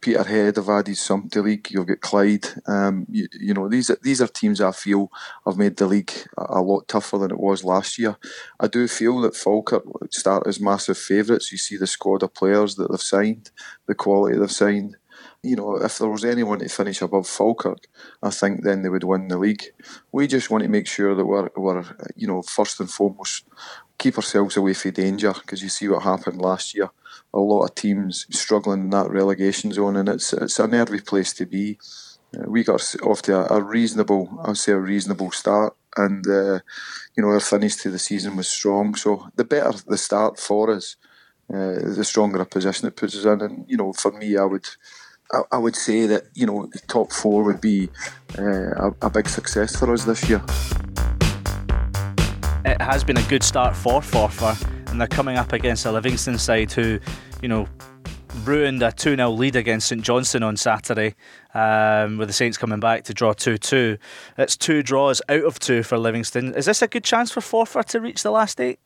Peterhead 0.07 0.55
have 0.55 0.69
added 0.69 0.97
some 0.97 1.29
to 1.29 1.41
the 1.41 1.49
league. 1.49 1.69
You've 1.69 1.89
got 1.89 2.01
Clyde. 2.01 2.47
Um, 2.69 3.07
you, 3.11 3.27
you, 3.41 3.53
know, 3.53 3.69
these 3.69 3.91
are, 3.91 3.99
these 4.05 4.23
are 4.23 4.29
teams 4.29 4.61
I 4.61 4.71
feel 4.71 5.11
have 5.45 5.57
made 5.57 5.77
the 5.77 5.87
league 5.89 6.13
a, 6.39 6.61
a, 6.61 6.63
lot 6.63 6.87
tougher 6.87 7.19
than 7.19 7.33
it 7.33 7.41
was 7.41 7.65
last 7.65 7.99
year. 7.99 8.17
I 8.61 8.69
do 8.69 8.87
feel 8.87 9.21
that 9.23 9.35
Falkirk 9.35 9.83
start 10.13 10.47
as 10.47 10.61
massive 10.61 10.97
favourites. 10.97 11.51
You 11.51 11.59
see 11.59 11.77
the 11.77 11.89
squad 11.89 12.23
of 12.23 12.35
players 12.35 12.77
that 12.77 12.89
they've 12.89 13.01
signed, 13.01 13.51
the 13.87 13.97
quality 13.97 14.39
they've 14.39 14.49
signed. 14.49 14.97
You 15.43 15.57
know, 15.57 15.75
if 15.75 15.99
there 15.99 16.09
was 16.09 16.25
anyone 16.25 16.61
to 16.61 16.69
finish 16.69 17.03
above 17.03 17.27
Falkirk, 17.27 17.89
I 18.23 18.31
think 18.31 18.63
then 18.63 18.83
they 18.83 18.89
would 18.89 19.03
win 19.03 19.27
the 19.27 19.39
league. 19.39 19.65
We 20.13 20.29
just 20.29 20.51
want 20.51 20.63
to 20.63 20.71
make 20.71 20.87
sure 20.87 21.17
that 21.17 21.27
we're, 21.27 21.51
we're 21.57 21.85
you 22.15 22.29
know, 22.29 22.43
first 22.43 22.79
and 22.79 22.89
foremost, 22.89 23.45
keep 23.99 24.17
ourselves 24.17 24.57
away 24.57 24.75
from 24.75 24.93
danger 24.93 25.33
because 25.33 25.65
you 25.65 25.69
see 25.69 25.89
what 25.89 26.05
happened 26.05 26.41
last 26.41 26.77
year 26.77 26.91
a 27.37 27.39
lot 27.39 27.65
of 27.65 27.75
teams 27.75 28.27
struggling 28.31 28.85
in 28.85 28.91
that 28.91 29.11
relegation 29.11 29.71
zone, 29.71 29.97
and 29.97 30.09
it's 30.09 30.33
it's 30.33 30.59
a 30.59 30.67
nervy 30.67 31.01
place 31.01 31.33
to 31.35 31.45
be. 31.45 31.79
Uh, 32.37 32.45
we 32.49 32.65
got 32.65 32.95
off 33.03 33.23
to 33.23 33.37
a, 33.37 33.59
a 33.59 33.63
reasonable, 33.63 34.41
I'd 34.45 34.57
say, 34.57 34.73
a 34.73 34.79
reasonable 34.79 35.31
start, 35.31 35.77
and 35.97 36.27
uh, 36.27 36.61
you 37.15 37.23
know 37.23 37.29
our 37.29 37.41
finish 37.41 37.77
to 37.77 37.91
the 37.91 37.99
season 37.99 38.37
was 38.37 38.49
strong. 38.49 38.95
So 38.95 39.29
the 39.37 39.45
better 39.45 39.73
the 39.87 39.99
start 39.99 40.41
for 40.41 40.71
us, 40.71 40.97
uh, 41.53 41.95
the 41.95 42.05
stronger 42.05 42.41
a 42.41 42.47
position 42.47 42.89
it 42.89 42.97
puts 42.97 43.17
us 43.17 43.27
in. 43.27 43.43
And 43.43 43.65
you 43.69 43.77
know, 43.77 43.93
for 43.93 44.13
me, 44.13 44.37
I 44.37 44.45
would. 44.45 44.67
I, 45.51 45.59
would 45.59 45.75
say 45.75 46.07
that 46.07 46.29
you 46.35 46.47
know 46.47 46.67
the 46.73 46.79
top 46.87 47.11
four 47.11 47.43
would 47.43 47.61
be 47.61 47.89
uh, 48.39 48.91
a, 48.91 48.95
a 49.03 49.11
big 49.11 49.29
success 49.29 49.75
for 49.75 49.93
us 49.93 50.05
this 50.05 50.29
year. 50.29 50.41
It 52.65 52.81
has 52.81 53.03
been 53.03 53.17
a 53.17 53.23
good 53.25 53.43
start 53.43 53.75
for 53.75 54.01
Forfar 54.01 54.55
and 54.97 55.01
they're 55.03 55.09
coming 55.09 55.37
up 55.37 55.53
against 55.53 55.85
a 55.85 55.93
Livingston 55.93 56.39
side 56.39 56.73
who, 56.73 56.99
you 57.43 57.49
know, 57.49 57.69
ruined 58.45 58.83
a 58.83 58.93
2 58.93 59.17
0 59.17 59.31
lead 59.31 59.57
against 59.57 59.89
St 59.89 60.03
Johnstone 60.03 60.43
on 60.43 60.57
Saturday, 60.57 61.15
um, 61.55 62.19
with 62.19 62.29
the 62.29 62.35
Saints 62.35 62.59
coming 62.59 62.81
back 62.81 63.05
to 63.05 63.15
draw 63.15 63.33
2 63.33 63.59
2. 63.59 63.99
It's 64.39 64.57
two 64.57 64.83
draws 64.83 65.23
out 65.29 65.45
of 65.45 65.59
two 65.59 65.83
for 65.83 65.99
Livingston. 65.99 66.55
Is 66.55 66.67
this 66.67 66.83
a 66.83 66.89
good 66.89 67.05
chance 67.05 67.31
for 67.31 67.41
Forfar 67.41 67.85
to 67.87 68.01
reach 68.01 68.23
the 68.23 68.31
last 68.31 68.61
eight? 68.61 68.79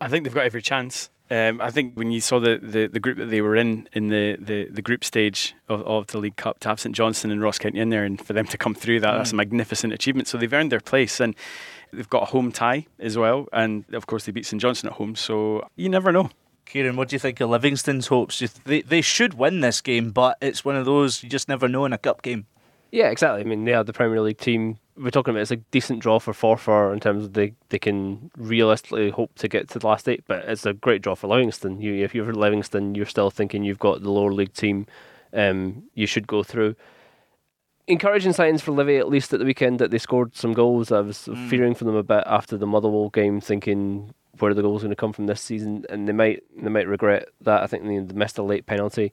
I 0.00 0.08
think 0.08 0.24
they've 0.24 0.34
got 0.34 0.44
every 0.46 0.62
chance. 0.62 1.10
Um, 1.30 1.60
I 1.60 1.70
think 1.70 1.94
when 1.94 2.10
you 2.10 2.20
saw 2.20 2.38
the, 2.38 2.58
the, 2.62 2.86
the, 2.86 3.00
group 3.00 3.16
that 3.16 3.26
they 3.26 3.40
were 3.40 3.56
in 3.56 3.88
in 3.94 4.08
the, 4.08 4.36
the, 4.38 4.66
the 4.66 4.82
group 4.82 5.02
stage 5.02 5.54
of, 5.70 5.80
of 5.82 6.06
the 6.08 6.18
League 6.18 6.36
Cup, 6.36 6.60
to 6.60 6.68
have 6.68 6.78
St 6.78 6.94
Johnstone 6.94 7.30
and 7.30 7.40
Ross 7.40 7.58
County 7.58 7.80
in 7.80 7.88
there, 7.88 8.04
and 8.04 8.20
for 8.20 8.34
them 8.34 8.46
to 8.48 8.58
come 8.58 8.74
through 8.74 9.00
that, 9.00 9.14
mm. 9.14 9.16
that's 9.18 9.32
a 9.32 9.36
magnificent 9.36 9.94
achievement. 9.94 10.28
So 10.28 10.36
they've 10.36 10.52
earned 10.52 10.70
their 10.70 10.80
place. 10.80 11.20
And 11.20 11.34
They've 11.94 12.08
got 12.08 12.24
a 12.24 12.26
home 12.26 12.50
tie 12.52 12.86
as 12.98 13.16
well, 13.16 13.48
and 13.52 13.84
of 13.94 14.06
course 14.06 14.24
they 14.24 14.32
beat 14.32 14.46
St 14.46 14.60
Johnstone 14.60 14.90
at 14.90 14.96
home. 14.96 15.14
So 15.14 15.68
you 15.76 15.88
never 15.88 16.12
know. 16.12 16.30
Kieran, 16.66 16.96
what 16.96 17.08
do 17.08 17.14
you 17.16 17.20
think 17.20 17.40
of 17.40 17.50
Livingston's 17.50 18.06
hopes? 18.08 18.42
They 18.64 18.82
they 18.82 19.00
should 19.00 19.34
win 19.34 19.60
this 19.60 19.80
game, 19.80 20.10
but 20.10 20.38
it's 20.40 20.64
one 20.64 20.76
of 20.76 20.84
those 20.84 21.22
you 21.22 21.28
just 21.28 21.48
never 21.48 21.68
know 21.68 21.84
in 21.84 21.92
a 21.92 21.98
cup 21.98 22.22
game. 22.22 22.46
Yeah, 22.90 23.10
exactly. 23.10 23.40
I 23.40 23.44
mean, 23.44 23.64
they 23.64 23.74
are 23.74 23.82
the 23.84 23.92
Premier 23.92 24.20
League 24.20 24.38
team. 24.38 24.78
We're 24.96 25.10
talking 25.10 25.32
about 25.34 25.40
it's 25.42 25.50
a 25.50 25.56
decent 25.56 25.98
draw 26.00 26.20
for 26.20 26.32
Forfar 26.32 26.92
in 26.92 27.00
terms 27.00 27.24
of 27.24 27.32
they, 27.32 27.54
they 27.70 27.80
can 27.80 28.30
realistically 28.36 29.10
hope 29.10 29.34
to 29.38 29.48
get 29.48 29.68
to 29.70 29.80
the 29.80 29.86
last 29.86 30.08
eight, 30.08 30.22
but 30.28 30.44
it's 30.44 30.64
a 30.64 30.72
great 30.72 31.02
draw 31.02 31.16
for 31.16 31.26
Livingston. 31.26 31.80
You, 31.80 32.04
if 32.04 32.14
you're 32.14 32.32
Livingston, 32.32 32.94
you're 32.94 33.04
still 33.06 33.30
thinking 33.30 33.64
you've 33.64 33.80
got 33.80 34.02
the 34.02 34.10
lower 34.12 34.32
league 34.32 34.52
team 34.52 34.86
um, 35.32 35.82
you 35.94 36.06
should 36.06 36.28
go 36.28 36.44
through. 36.44 36.76
Encouraging 37.88 38.32
signs 38.32 38.62
for 38.62 38.70
Livi, 38.72 38.98
at 38.98 39.08
least 39.08 39.32
at 39.32 39.40
the 39.40 39.44
weekend, 39.44 39.78
that 39.80 39.90
they 39.90 39.98
scored 39.98 40.34
some 40.36 40.52
goals. 40.54 40.90
I 40.92 41.00
was 41.00 41.18
Mm. 41.28 41.48
fearing 41.50 41.74
for 41.74 41.84
them 41.84 41.96
a 41.96 42.02
bit 42.04 42.22
after 42.26 42.56
the 42.56 42.66
Motherwell 42.66 43.10
game, 43.10 43.40
thinking 43.40 44.14
where 44.38 44.54
the 44.54 44.62
goals 44.62 44.82
going 44.82 44.90
to 44.90 44.96
come 44.96 45.12
from 45.12 45.26
this 45.26 45.40
season, 45.40 45.84
and 45.88 46.08
they 46.08 46.12
might 46.12 46.42
they 46.56 46.70
might 46.70 46.88
regret 46.88 47.28
that. 47.40 47.62
I 47.62 47.66
think 47.66 47.84
they 47.84 48.14
missed 48.14 48.38
a 48.38 48.42
late 48.42 48.66
penalty 48.66 49.12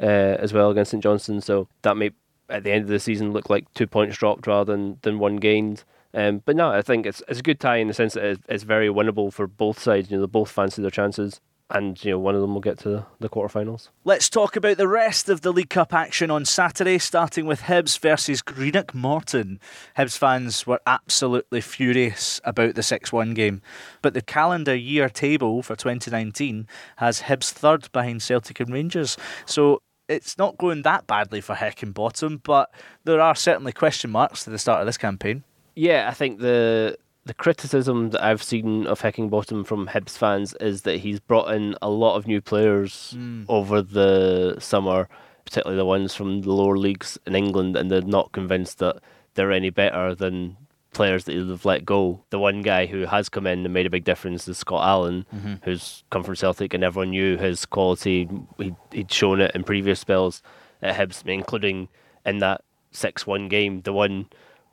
uh, 0.00 0.36
as 0.38 0.52
well 0.52 0.70
against 0.70 0.92
St 0.92 1.02
Johnstone, 1.02 1.40
so 1.40 1.68
that 1.82 1.96
may 1.96 2.10
at 2.48 2.64
the 2.64 2.72
end 2.72 2.82
of 2.82 2.88
the 2.88 2.98
season 2.98 3.32
look 3.32 3.48
like 3.48 3.72
two 3.74 3.86
points 3.86 4.16
dropped 4.16 4.46
rather 4.46 4.72
than, 4.72 4.98
than 5.02 5.18
one 5.18 5.36
gained. 5.36 5.84
Um, 6.12 6.42
but 6.44 6.56
no, 6.56 6.70
I 6.70 6.82
think 6.82 7.06
it's 7.06 7.22
it's 7.28 7.38
a 7.38 7.42
good 7.42 7.60
tie 7.60 7.76
in 7.76 7.88
the 7.88 7.94
sense 7.94 8.14
that 8.14 8.24
it's, 8.24 8.42
it's 8.48 8.64
very 8.64 8.88
winnable 8.88 9.32
for 9.32 9.46
both 9.46 9.78
sides. 9.78 10.10
You 10.10 10.16
know, 10.16 10.26
they 10.26 10.30
both 10.30 10.50
fancy 10.50 10.82
their 10.82 10.90
chances, 10.90 11.40
and 11.70 12.02
you 12.04 12.12
know 12.12 12.18
one 12.18 12.34
of 12.34 12.40
them 12.40 12.54
will 12.54 12.60
get 12.60 12.78
to 12.80 12.88
the, 12.88 13.06
the 13.20 13.28
quarterfinals. 13.28 13.88
Let's 14.04 14.28
talk 14.28 14.56
about 14.56 14.76
the 14.76 14.88
rest 14.88 15.28
of 15.28 15.40
the 15.42 15.52
League 15.52 15.70
Cup 15.70 15.92
action 15.94 16.30
on 16.30 16.44
Saturday, 16.44 16.98
starting 16.98 17.46
with 17.46 17.62
Hibs 17.62 17.98
versus 17.98 18.42
Greenock 18.42 18.94
Morton. 18.94 19.60
Hibs 19.96 20.16
fans 20.16 20.66
were 20.66 20.80
absolutely 20.86 21.60
furious 21.60 22.40
about 22.44 22.74
the 22.74 22.82
6 22.82 23.12
1 23.12 23.34
game, 23.34 23.62
but 24.02 24.14
the 24.14 24.22
calendar 24.22 24.74
year 24.74 25.08
table 25.08 25.62
for 25.62 25.76
2019 25.76 26.66
has 26.96 27.22
Hibs 27.22 27.50
third 27.50 27.90
behind 27.92 28.22
Celtic 28.22 28.60
and 28.60 28.72
Rangers. 28.72 29.16
So 29.46 29.82
it's 30.08 30.36
not 30.36 30.58
going 30.58 30.82
that 30.82 31.06
badly 31.06 31.40
for 31.40 31.54
Heckingbottom, 31.54 32.42
but 32.42 32.72
there 33.04 33.20
are 33.20 33.34
certainly 33.34 33.72
question 33.72 34.10
marks 34.10 34.44
to 34.44 34.50
the 34.50 34.58
start 34.58 34.80
of 34.80 34.86
this 34.86 34.98
campaign. 34.98 35.44
Yeah, 35.76 36.08
I 36.10 36.14
think 36.14 36.40
the 36.40 36.98
the 37.24 37.34
criticism 37.34 38.10
that 38.10 38.24
I've 38.24 38.42
seen 38.42 38.86
of 38.86 39.00
Heckingbottom 39.02 39.66
from 39.66 39.88
Hibs 39.88 40.16
fans 40.16 40.54
is 40.60 40.82
that 40.82 41.00
he's 41.00 41.20
brought 41.20 41.52
in 41.54 41.74
a 41.82 41.90
lot 41.90 42.16
of 42.16 42.26
new 42.26 42.40
players 42.40 43.14
Mm. 43.16 43.44
over 43.48 43.82
the 43.82 44.56
summer, 44.58 45.08
particularly 45.44 45.76
the 45.78 45.84
ones 45.84 46.14
from 46.14 46.40
the 46.42 46.52
lower 46.52 46.76
leagues 46.78 47.18
in 47.26 47.34
England, 47.36 47.76
and 47.76 47.90
they're 47.90 48.00
not 48.02 48.32
convinced 48.32 48.78
that 48.78 48.96
they're 49.34 49.52
any 49.52 49.70
better 49.70 50.14
than 50.14 50.56
players 50.92 51.24
that 51.24 51.32
they've 51.34 51.64
let 51.64 51.84
go. 51.84 52.24
The 52.30 52.38
one 52.38 52.62
guy 52.62 52.86
who 52.86 53.06
has 53.06 53.28
come 53.28 53.46
in 53.46 53.64
and 53.64 53.72
made 53.72 53.86
a 53.86 53.90
big 53.90 54.04
difference 54.04 54.48
is 54.48 54.58
Scott 54.58 54.82
Allen, 54.84 55.24
Mhm. 55.32 55.60
who's 55.62 56.02
come 56.10 56.24
from 56.24 56.34
Celtic, 56.34 56.74
and 56.74 56.82
everyone 56.82 57.10
knew 57.10 57.36
his 57.36 57.64
quality. 57.64 58.28
He'd, 58.58 58.74
he'd 58.92 59.12
shown 59.12 59.40
it 59.40 59.52
in 59.54 59.62
previous 59.62 60.00
spells 60.00 60.42
at 60.82 60.96
Hibs, 60.96 61.24
including 61.28 61.88
in 62.26 62.38
that 62.38 62.62
6 62.90 63.24
1 63.26 63.46
game. 63.48 63.82
The 63.82 63.92
one 63.92 64.26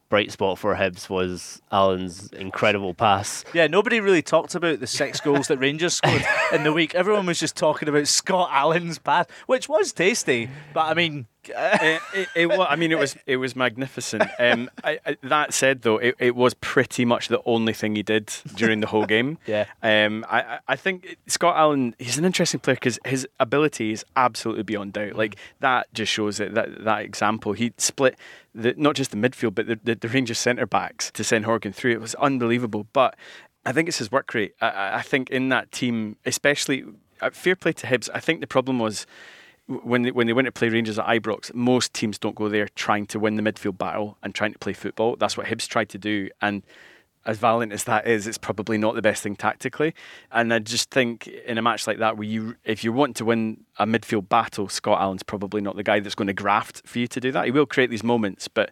bright 0.10 0.32
spot 0.32 0.58
for 0.58 0.76
Hibs 0.76 1.10
was 1.10 1.62
Allen's 1.72 2.32
incredible 2.34 2.94
pass. 2.94 3.44
Yeah, 3.54 3.68
nobody 3.68 4.00
really 4.00 4.22
talked 4.22 4.56
about 4.56 4.80
the 4.80 4.88
six 4.88 5.20
goals 5.20 5.48
that 5.48 5.58
Rangers 5.58 5.96
scored 5.96 6.26
in 6.54 6.64
the 6.64 6.74
week. 6.74 6.96
Everyone 6.96 7.26
was 7.26 7.40
just 7.40 7.56
talking 7.56 7.90
about 7.90 8.08
Scott 8.08 8.50
Allen's 8.52 9.00
pass, 9.00 9.26
which 9.48 9.68
was 9.68 9.94
tasty. 9.94 10.50
But 10.74 10.86
I 10.86 10.94
mean, 10.94 11.28
it, 11.56 12.02
it, 12.14 12.28
it 12.36 12.60
I 12.60 12.76
mean, 12.76 12.92
it 12.92 12.98
was 13.00 13.16
it 13.26 13.38
was 13.38 13.56
magnificent. 13.56 14.24
Um, 14.40 14.70
I, 14.84 15.00
I, 15.06 15.18
that 15.24 15.54
said, 15.54 15.82
though, 15.82 15.98
it, 15.98 16.16
it 16.20 16.36
was 16.36 16.54
pretty 16.56 17.06
much 17.06 17.28
the 17.28 17.42
only 17.46 17.74
thing 17.74 17.96
he 17.96 18.04
did 18.04 18.32
during 18.56 18.82
the 18.82 18.88
whole 18.88 19.06
game. 19.06 19.38
Yeah. 19.48 19.66
Um, 19.82 20.26
I, 20.30 20.60
I- 20.68 20.76
think 20.76 21.18
Scott 21.28 21.56
Allen, 21.58 21.96
he's 22.00 22.18
an 22.18 22.26
interesting 22.26 22.60
player 22.60 22.76
because 22.76 23.00
his 23.06 23.28
ability 23.40 23.92
is 23.92 24.06
absolutely 24.16 24.64
beyond 24.64 24.94
doubt. 24.94 25.16
Like 25.16 25.38
that 25.60 25.92
just 25.94 26.12
shows 26.12 26.40
it. 26.40 26.54
That 26.54 26.84
that 26.84 27.02
example, 27.02 27.54
he 27.54 27.74
split 27.78 28.16
the 28.54 28.74
not 28.78 28.96
just 28.96 29.12
the 29.12 29.18
midfield, 29.18 29.56
but 29.56 29.68
the, 29.68 29.80
the, 29.84 29.96
the 29.96 30.08
Rangers 30.08 30.38
centre 30.40 30.68
backs 30.68 31.12
to 31.12 31.24
send 31.24 31.46
Horgan 31.46 31.74
through. 31.74 31.92
It 31.94 32.02
was 32.02 32.16
unbelievable. 32.16 32.88
But 32.94 33.16
I 33.66 33.72
think 33.72 33.88
it's 33.90 33.98
his 33.98 34.12
work 34.12 34.34
rate. 34.34 34.54
I- 34.62 34.98
I, 34.98 35.02
think 35.02 35.30
in 35.30 35.50
that 35.50 35.72
team, 35.72 36.18
especially 36.26 36.86
uh, 37.22 37.32
fair 37.32 37.56
play 37.56 37.74
to 37.74 37.88
Hibs. 37.88 38.10
I 38.14 38.20
think 38.20 38.42
the 38.42 38.48
problem 38.48 38.80
was 38.80 39.06
when 39.68 40.04
they, 40.04 40.12
when 40.12 40.28
they 40.28 40.34
went 40.34 40.46
to 40.46 40.52
play 40.52 40.70
Rangers 40.70 40.98
at 40.98 41.06
Ibrox, 41.06 41.54
most 41.54 41.94
teams 41.94 42.18
don't 42.18 42.36
go 42.36 42.50
there 42.50 42.68
trying 42.70 43.06
to 43.08 43.20
win 43.20 43.36
the 43.36 43.42
midfield 43.44 43.78
battle 43.78 44.18
and 44.24 44.34
trying 44.34 44.54
to 44.54 44.60
play 44.60 44.74
football. 44.74 45.16
That's 45.16 45.38
what 45.38 45.48
Hibs 45.48 45.68
tried 45.68 45.90
to 45.90 45.98
do, 45.98 46.30
and 46.42 46.64
as 47.28 47.38
valiant 47.38 47.74
as 47.74 47.84
that 47.84 48.08
is, 48.08 48.26
it's 48.26 48.38
probably 48.38 48.78
not 48.78 48.96
the 48.96 49.02
best 49.02 49.22
thing 49.22 49.36
tactically. 49.36 49.94
And 50.32 50.54
I 50.54 50.60
just 50.60 50.90
think 50.90 51.28
in 51.28 51.58
a 51.58 51.62
match 51.62 51.86
like 51.86 52.00
that, 52.00 52.16
where 52.16 52.26
you, 52.26 52.56
if 52.64 52.86
you 52.86 52.94
want 52.94 53.18
to 53.18 53.26
win 53.26 53.66
a 53.78 53.86
midfield 53.86 54.30
battle, 54.30 54.70
Scott 54.70 55.02
Allen's 55.02 55.24
probably 55.24 55.60
not 55.60 55.76
the 55.76 55.84
guy 55.84 56.00
that's 56.00 56.16
going 56.16 56.28
to 56.28 56.34
graft 56.34 56.84
for 56.88 57.00
you 57.00 57.08
to 57.08 57.20
do 57.20 57.34
that. 57.34 57.44
He 57.44 57.52
will 57.52 57.66
create 57.66 57.90
these 57.90 58.04
moments, 58.04 58.48
but 58.48 58.72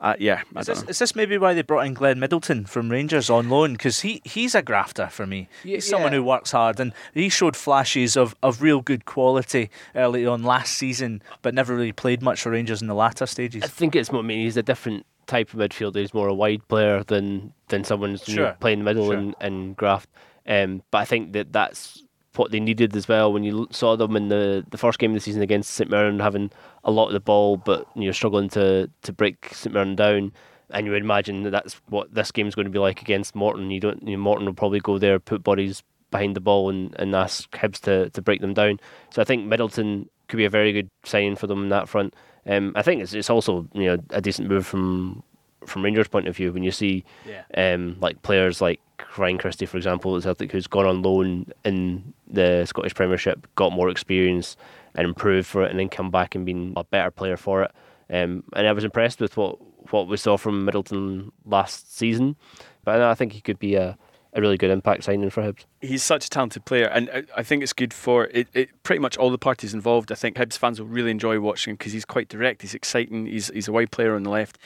uh, 0.00 0.14
yeah, 0.18 0.42
is 0.56 0.66
this, 0.66 0.82
is 0.84 0.98
this 0.98 1.14
maybe 1.14 1.36
why 1.36 1.52
they 1.52 1.62
brought 1.62 1.86
in 1.86 1.94
Glenn 1.94 2.18
Middleton 2.18 2.64
from 2.64 2.90
Rangers 2.90 3.28
on 3.28 3.50
loan? 3.50 3.72
Because 3.74 4.00
he, 4.00 4.22
he's 4.24 4.54
a 4.54 4.62
grafter 4.62 5.08
for 5.08 5.26
me. 5.26 5.48
Yeah, 5.62 5.76
he's 5.76 5.88
someone 5.88 6.12
yeah. 6.12 6.18
who 6.18 6.24
works 6.24 6.52
hard, 6.52 6.80
and 6.80 6.92
he 7.12 7.28
showed 7.28 7.56
flashes 7.56 8.16
of, 8.16 8.34
of 8.42 8.62
real 8.62 8.80
good 8.80 9.04
quality 9.04 9.70
early 9.94 10.26
on 10.26 10.42
last 10.42 10.78
season, 10.78 11.22
but 11.42 11.54
never 11.54 11.74
really 11.74 11.92
played 11.92 12.22
much 12.22 12.42
for 12.42 12.50
Rangers 12.50 12.80
in 12.80 12.88
the 12.88 12.94
latter 12.94 13.26
stages. 13.26 13.62
I 13.62 13.66
think 13.66 13.94
it's 13.94 14.10
more, 14.10 14.22
I 14.22 14.24
mean, 14.24 14.44
he's 14.44 14.56
a 14.56 14.62
different 14.62 15.04
type 15.26 15.52
of 15.52 15.60
midfielder. 15.60 15.96
He's 15.96 16.14
more 16.14 16.28
a 16.28 16.34
wide 16.34 16.66
player 16.68 17.04
than 17.04 17.52
than 17.68 17.84
someone 17.84 18.10
who's 18.10 18.24
Sure. 18.24 18.56
playing 18.58 18.78
the 18.80 18.84
middle 18.84 19.06
Sure. 19.06 19.14
and, 19.16 19.34
and 19.40 19.76
graft. 19.76 20.08
Um, 20.46 20.82
but 20.90 20.98
I 20.98 21.04
think 21.04 21.34
that 21.34 21.52
that's 21.52 22.02
what 22.36 22.50
they 22.52 22.60
needed 22.60 22.94
as 22.96 23.08
well. 23.08 23.32
When 23.32 23.42
you 23.44 23.66
saw 23.70 23.96
them 23.96 24.16
in 24.16 24.28
the, 24.28 24.64
the 24.70 24.78
first 24.78 24.98
game 24.98 25.10
of 25.10 25.14
the 25.16 25.20
season 25.20 25.42
against 25.42 25.70
St 25.72 25.90
Mirren, 25.90 26.20
having 26.20 26.50
a 26.84 26.90
lot 26.90 27.06
of 27.08 27.12
the 27.12 27.20
ball, 27.20 27.56
but 27.56 27.86
you 27.94 28.06
know 28.06 28.12
struggling 28.12 28.48
to 28.50 28.88
to 29.02 29.12
break 29.12 29.50
St 29.52 29.72
Mirren 29.74 29.96
down. 29.96 30.32
And 30.72 30.86
you 30.86 30.92
would 30.92 31.02
imagine 31.02 31.42
that 31.42 31.50
that's 31.50 31.74
what 31.88 32.14
this 32.14 32.30
game's 32.30 32.54
going 32.54 32.66
to 32.66 32.70
be 32.70 32.78
like 32.78 33.02
against 33.02 33.34
Morton. 33.34 33.72
You 33.72 33.80
don't, 33.80 34.06
you 34.06 34.16
know, 34.16 34.22
Morton 34.22 34.46
will 34.46 34.54
probably 34.54 34.78
go 34.78 34.98
there, 34.98 35.18
put 35.18 35.42
bodies 35.42 35.82
behind 36.12 36.36
the 36.36 36.40
ball, 36.40 36.70
and, 36.70 36.94
and 36.96 37.12
ask 37.16 37.50
Hibs 37.50 37.80
to, 37.80 38.08
to 38.10 38.22
break 38.22 38.40
them 38.40 38.54
down. 38.54 38.78
So 39.12 39.20
I 39.20 39.24
think 39.24 39.46
Middleton 39.46 40.08
could 40.28 40.36
be 40.36 40.44
a 40.44 40.50
very 40.50 40.72
good 40.72 40.88
sign 41.04 41.34
for 41.34 41.48
them 41.48 41.64
in 41.64 41.68
that 41.70 41.88
front. 41.88 42.14
Um, 42.46 42.72
I 42.76 42.82
think 42.82 43.02
it's 43.02 43.14
it's 43.14 43.28
also 43.30 43.68
you 43.74 43.86
know 43.86 43.98
a 44.10 44.20
decent 44.20 44.48
move 44.48 44.64
from 44.64 45.24
from 45.66 45.82
Rangers' 45.84 46.06
point 46.06 46.28
of 46.28 46.36
view 46.36 46.52
when 46.52 46.62
you 46.62 46.70
see 46.70 47.04
Yeah. 47.26 47.42
um, 47.74 47.96
like 48.00 48.22
players 48.22 48.60
like 48.60 48.80
Ryan 49.16 49.38
Christie, 49.38 49.66
for 49.66 49.76
example, 49.76 50.16
at 50.16 50.22
Celtic, 50.22 50.52
who's 50.52 50.66
gone 50.66 50.86
on 50.86 51.02
loan 51.02 51.52
in 51.64 52.12
the 52.26 52.64
Scottish 52.66 52.94
Premiership, 52.94 53.46
got 53.54 53.72
more 53.72 53.88
experience 53.88 54.56
and 54.94 55.06
improved 55.06 55.46
for 55.46 55.62
it, 55.62 55.70
and 55.70 55.78
then 55.78 55.88
come 55.88 56.10
back 56.10 56.34
and 56.34 56.46
been 56.46 56.72
a 56.76 56.84
better 56.84 57.10
player 57.10 57.36
for 57.36 57.62
it. 57.62 57.70
Um, 58.10 58.44
and 58.54 58.66
I 58.66 58.72
was 58.72 58.84
impressed 58.84 59.20
with 59.20 59.36
what 59.36 59.58
what 59.92 60.08
we 60.08 60.16
saw 60.16 60.36
from 60.36 60.64
Middleton 60.64 61.32
last 61.44 61.96
season, 61.96 62.36
but 62.84 63.00
I 63.00 63.14
think 63.14 63.32
he 63.32 63.40
could 63.40 63.58
be 63.58 63.74
a, 63.74 63.98
a 64.32 64.40
really 64.40 64.56
good 64.56 64.70
impact 64.70 65.04
signing 65.04 65.28
for 65.30 65.42
Hibs. 65.42 65.64
he's 65.80 66.02
such 66.02 66.26
a 66.26 66.30
talented 66.30 66.64
player, 66.64 66.86
and 66.86 67.26
I- 67.36 67.42
think 67.42 67.62
it's 67.62 67.72
good 67.72 67.92
for 67.92 68.26
it, 68.26 68.48
it. 68.54 68.68
Pretty 68.84 69.00
much 69.00 69.16
all 69.16 69.30
the 69.30 69.38
parties 69.38 69.74
involved. 69.74 70.12
I 70.12 70.14
think 70.14 70.36
Hibs 70.36 70.56
fans 70.56 70.80
will 70.80 70.86
really 70.88 71.10
enjoy 71.10 71.40
watching 71.40 71.72
him 71.72 71.76
because 71.76 71.92
he's 71.92 72.04
quite 72.04 72.28
direct. 72.28 72.62
He's 72.62 72.74
exciting. 72.74 73.26
He's 73.26 73.48
he's 73.48 73.66
a 73.68 73.72
wide 73.72 73.90
player 73.90 74.14
on 74.14 74.22
the 74.22 74.30
left. 74.30 74.58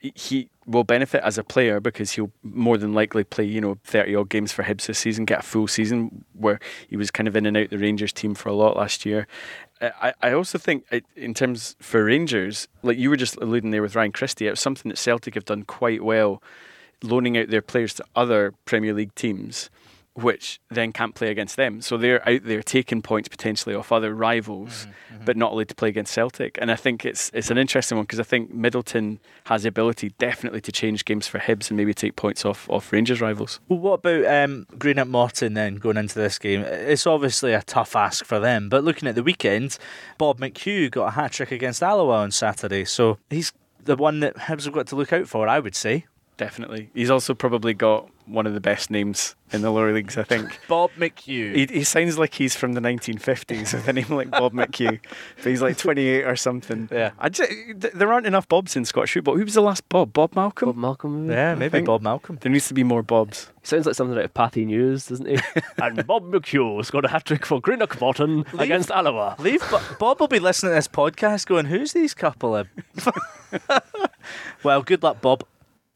He- 0.00 0.48
will 0.64 0.84
benefit 0.84 1.20
as 1.24 1.38
a 1.38 1.42
player 1.44 1.80
because 1.80 2.12
he'll 2.12 2.30
more 2.44 2.78
than 2.78 2.92
likely 2.94 3.24
play 3.24 3.44
you 3.44 3.60
know 3.60 3.78
thirty 3.84 4.14
odd 4.14 4.28
games 4.28 4.52
for 4.52 4.62
Hibs 4.62 4.86
this 4.86 4.98
season, 4.98 5.24
get 5.24 5.40
a 5.40 5.42
full 5.42 5.66
season 5.66 6.24
where 6.34 6.60
he 6.88 6.96
was 6.96 7.10
kind 7.10 7.26
of 7.28 7.34
in 7.36 7.46
and 7.46 7.56
out 7.56 7.70
the 7.70 7.78
Rangers 7.78 8.12
team 8.12 8.34
for 8.34 8.48
a 8.48 8.52
lot 8.54 8.76
last 8.76 9.04
year. 9.04 9.26
Uh, 9.80 9.90
I, 10.00 10.14
I 10.22 10.32
also 10.32 10.58
think 10.58 10.84
in 11.16 11.34
terms 11.34 11.74
for 11.80 12.04
Rangers, 12.04 12.68
like 12.84 12.96
you 12.96 13.10
were 13.10 13.16
just 13.16 13.36
alluding 13.38 13.70
there 13.72 13.82
with 13.82 13.96
Ryan 13.96 14.12
Christie, 14.12 14.46
it 14.46 14.50
was 14.50 14.60
something 14.60 14.88
that 14.88 14.98
Celtic 14.98 15.34
have 15.34 15.44
done 15.44 15.64
quite 15.64 16.04
well, 16.04 16.40
loaning 17.02 17.36
out 17.36 17.48
their 17.48 17.62
players 17.62 17.94
to 17.94 18.04
other 18.14 18.54
Premier 18.64 18.94
League 18.94 19.14
teams, 19.14 19.70
which 20.14 20.60
then 20.70 20.92
can't 20.92 21.14
play 21.14 21.30
against 21.30 21.56
them. 21.56 21.80
So 21.80 21.96
they're 21.96 22.26
out 22.28 22.42
there 22.44 22.62
taking 22.62 23.00
points 23.00 23.28
potentially 23.28 23.74
off 23.74 23.90
other 23.90 24.14
rivals, 24.14 24.86
but 25.24 25.36
not 25.36 25.52
allowed 25.52 25.68
to 25.68 25.74
play 25.74 25.88
against 25.88 26.12
Celtic. 26.12 26.58
And 26.60 26.70
I 26.70 26.76
think 26.76 27.06
it's 27.06 27.30
it's 27.32 27.50
an 27.50 27.56
interesting 27.56 27.96
one 27.96 28.04
because 28.04 28.20
I 28.20 28.24
think 28.24 28.52
Middleton 28.52 29.20
has 29.44 29.62
the 29.62 29.70
ability 29.70 30.10
definitely 30.18 30.60
to 30.62 30.72
change 30.72 31.04
games 31.04 31.26
for 31.26 31.38
Hibs 31.38 31.70
and 31.70 31.78
maybe 31.78 31.94
take 31.94 32.16
points 32.16 32.44
off 32.44 32.68
off 32.68 32.92
Rangers 32.92 33.20
rivals. 33.20 33.58
Well, 33.68 33.78
what 33.78 34.04
about 34.04 34.26
um, 34.26 34.66
Greenock 34.78 35.08
Morton 35.08 35.54
then 35.54 35.76
going 35.76 35.96
into 35.96 36.18
this 36.18 36.38
game? 36.38 36.60
It's 36.60 37.06
obviously 37.06 37.54
a 37.54 37.62
tough 37.62 37.96
ask 37.96 38.24
for 38.24 38.38
them, 38.38 38.68
but 38.68 38.84
looking 38.84 39.08
at 39.08 39.14
the 39.14 39.22
weekend, 39.22 39.78
Bob 40.18 40.38
McHugh 40.38 40.90
got 40.90 41.06
a 41.08 41.10
hat 41.12 41.32
trick 41.32 41.52
against 41.52 41.82
Alloa 41.82 42.18
on 42.18 42.30
Saturday, 42.30 42.84
so 42.84 43.18
he's 43.30 43.52
the 43.84 43.96
one 43.96 44.20
that 44.20 44.36
Hibs 44.36 44.64
have 44.64 44.74
got 44.74 44.86
to 44.88 44.96
look 44.96 45.12
out 45.12 45.26
for, 45.26 45.48
I 45.48 45.58
would 45.58 45.74
say. 45.74 46.06
Definitely. 46.36 46.90
He's 46.94 47.10
also 47.10 47.34
probably 47.34 47.74
got 47.74 48.08
one 48.26 48.46
of 48.46 48.54
the 48.54 48.60
best 48.60 48.90
names 48.90 49.34
in 49.52 49.62
the 49.62 49.70
lower 49.70 49.92
leagues, 49.92 50.16
I 50.16 50.22
think. 50.22 50.58
Bob 50.68 50.90
McHugh. 50.96 51.54
He, 51.54 51.66
he 51.66 51.84
sounds 51.84 52.18
like 52.18 52.34
he's 52.34 52.56
from 52.56 52.72
the 52.72 52.80
1950s 52.80 53.74
with 53.74 53.86
a 53.86 53.92
name 53.92 54.06
like 54.08 54.30
Bob 54.30 54.52
McHugh, 54.54 54.98
but 55.36 55.44
he's 55.44 55.60
like 55.60 55.76
28 55.76 56.24
or 56.24 56.34
something. 56.36 56.88
Yeah. 56.90 57.10
I 57.18 57.28
just, 57.28 57.50
th- 57.50 57.92
there 57.94 58.12
aren't 58.12 58.26
enough 58.26 58.48
Bobs 58.48 58.76
in 58.76 58.84
Scottish 58.84 59.12
football. 59.12 59.36
Who 59.36 59.44
was 59.44 59.54
the 59.54 59.60
last 59.60 59.86
Bob? 59.88 60.12
Bob 60.12 60.34
Malcolm? 60.34 60.68
Bob 60.68 60.76
Malcolm. 60.76 61.26
Maybe? 61.26 61.36
yeah, 61.36 61.54
maybe 61.54 61.80
Bob 61.82 62.00
Malcolm. 62.02 62.38
There 62.40 62.50
needs 62.50 62.68
to 62.68 62.74
be 62.74 62.84
more 62.84 63.02
Bobs. 63.02 63.50
He 63.60 63.66
sounds 63.66 63.86
like 63.86 63.94
something 63.94 64.16
out 64.16 64.24
of 64.24 64.34
Pathé 64.34 64.64
News, 64.66 65.06
doesn't 65.08 65.26
he? 65.26 65.38
and 65.82 66.06
Bob 66.06 66.24
McHugh 66.24 66.84
scored 66.84 67.04
a 67.04 67.08
hat 67.08 67.26
trick 67.26 67.44
for 67.44 67.60
Greenock 67.60 68.00
Morton 68.00 68.44
against 68.58 68.90
Alloa. 68.90 69.36
Leave 69.38 69.62
Bo- 69.70 69.82
Bob 69.98 70.20
will 70.20 70.28
be 70.28 70.40
listening 70.40 70.70
to 70.70 70.76
this 70.76 70.88
podcast 70.88 71.46
going, 71.46 71.66
Who's 71.66 71.92
these 71.92 72.14
couple 72.14 72.56
of 72.56 72.68
Well, 74.62 74.82
good 74.82 75.02
luck, 75.02 75.20
Bob. 75.20 75.44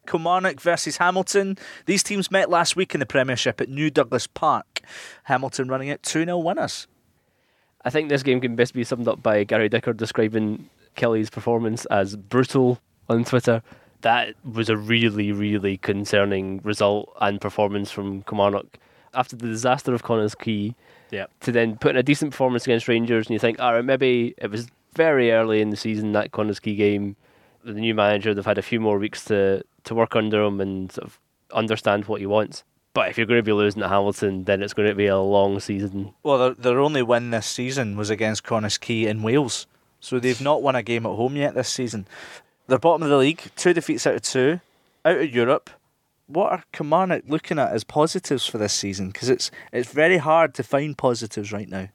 Kilmarnock 0.07 0.61
versus 0.61 0.96
Hamilton. 0.98 1.59
These 1.86 2.02
teams 2.02 2.30
met 2.30 2.48
last 2.50 2.76
week 2.76 2.94
in 2.94 3.00
the 3.00 3.07
Premiership 3.07 3.61
at 3.61 3.68
New 3.68 3.90
Douglas 3.90 4.26
Park. 4.26 4.80
Hamilton 5.24 5.68
running 5.68 5.88
it 5.88 6.02
2 6.02 6.24
0 6.24 6.38
winners. 6.38 6.86
I 7.84 7.90
think 7.90 8.09
this 8.09 8.22
game 8.22 8.40
can 8.40 8.57
best 8.57 8.74
be 8.74 8.84
summed 8.84 9.07
up 9.09 9.22
by 9.22 9.44
Gary 9.44 9.68
Dicker 9.68 9.92
describing 9.92 10.68
Killie's 10.96 11.30
performance 11.30 11.84
as 11.86 12.16
brutal 12.16 12.80
on 13.09 13.24
Twitter. 13.24 13.62
That 14.02 14.34
was 14.44 14.68
a 14.68 14.76
really, 14.76 15.32
really 15.32 15.76
concerning 15.78 16.61
result 16.64 17.12
and 17.20 17.40
performance 17.40 17.90
from 17.90 18.22
Kilmarnock. 18.22 18.78
After 19.14 19.36
the 19.36 19.46
disaster 19.46 19.94
of 19.94 20.02
Connah's 20.02 20.34
Quay, 20.34 20.74
Yeah. 21.11 21.26
to 21.40 21.52
then 21.52 21.76
put 21.78 21.90
in 21.92 21.96
a 21.96 22.02
decent 22.02 22.32
performance 22.32 22.64
against 22.64 22.88
Rangers, 22.88 23.26
and 23.26 23.34
you 23.34 23.38
think, 23.38 23.61
all 23.61 23.72
right, 23.72 23.84
maybe 23.84 24.34
it 24.36 24.50
was 24.50 24.68
very 24.94 25.30
early 25.30 25.61
in 25.61 25.70
the 25.70 25.76
season, 25.76 26.12
that 26.12 26.32
Connah's 26.32 26.61
Quay 26.61 26.74
game. 26.74 27.16
The 27.66 27.80
new 27.80 27.94
manager, 27.94 28.32
they've 28.32 28.46
had 28.46 28.58
a 28.58 28.62
few 28.62 28.80
more 28.80 28.98
weeks 28.98 29.24
to, 29.24 29.62
to 29.84 29.94
work 29.94 30.14
under 30.14 30.42
him 30.42 30.60
and 30.60 30.90
sort 30.92 31.06
of 31.08 31.18
understand 31.52 32.04
what 32.04 32.20
he 32.20 32.26
wants. 32.26 32.62
But 32.94 33.10
if 33.10 33.18
you're 33.18 33.26
going 33.26 33.40
to 33.40 33.42
be 33.42 33.52
losing 33.52 33.82
at 33.82 33.90
Hamilton, 33.90 34.44
then 34.44 34.62
it's 34.62 34.72
going 34.72 34.88
to 34.88 34.94
be 34.94 35.06
a 35.06 35.18
long 35.18 35.60
season. 35.60 36.14
Well, 36.22 36.38
their, 36.38 36.54
their 36.54 36.80
only 36.80 37.02
win 37.02 37.30
this 37.30 37.46
season 37.46 37.96
was 37.96 38.08
against 38.08 38.44
Connah's 38.44 38.78
Quay 38.78 39.06
in 39.06 39.22
Wales. 39.22 39.66
So 40.00 40.20
they've 40.20 40.40
not 40.40 40.62
won 40.62 40.76
a 40.76 40.82
game 40.82 41.04
at 41.04 41.16
home 41.16 41.36
yet 41.36 41.54
this 41.54 41.68
season. 41.68 42.06
They're 42.68 42.78
bottom 42.78 43.02
of 43.02 43.08
the 43.08 43.18
league, 43.18 43.42
two 43.56 43.74
defeats 43.74 44.06
out 44.06 44.14
of 44.14 44.22
two, 44.22 44.60
out 45.04 45.18
of 45.18 45.34
Europe. 45.34 45.68
What 46.26 46.52
are 46.52 46.64
Kilmarnock 46.72 47.24
looking 47.28 47.58
at 47.58 47.72
as 47.72 47.84
positives 47.84 48.46
for 48.46 48.58
this 48.58 48.72
season? 48.72 49.08
Because 49.08 49.28
it's 49.28 49.50
it's 49.72 49.92
very 49.92 50.18
hard 50.18 50.54
to 50.54 50.62
find 50.62 50.96
positives 50.96 51.52
right 51.52 51.68
now. 51.68 51.88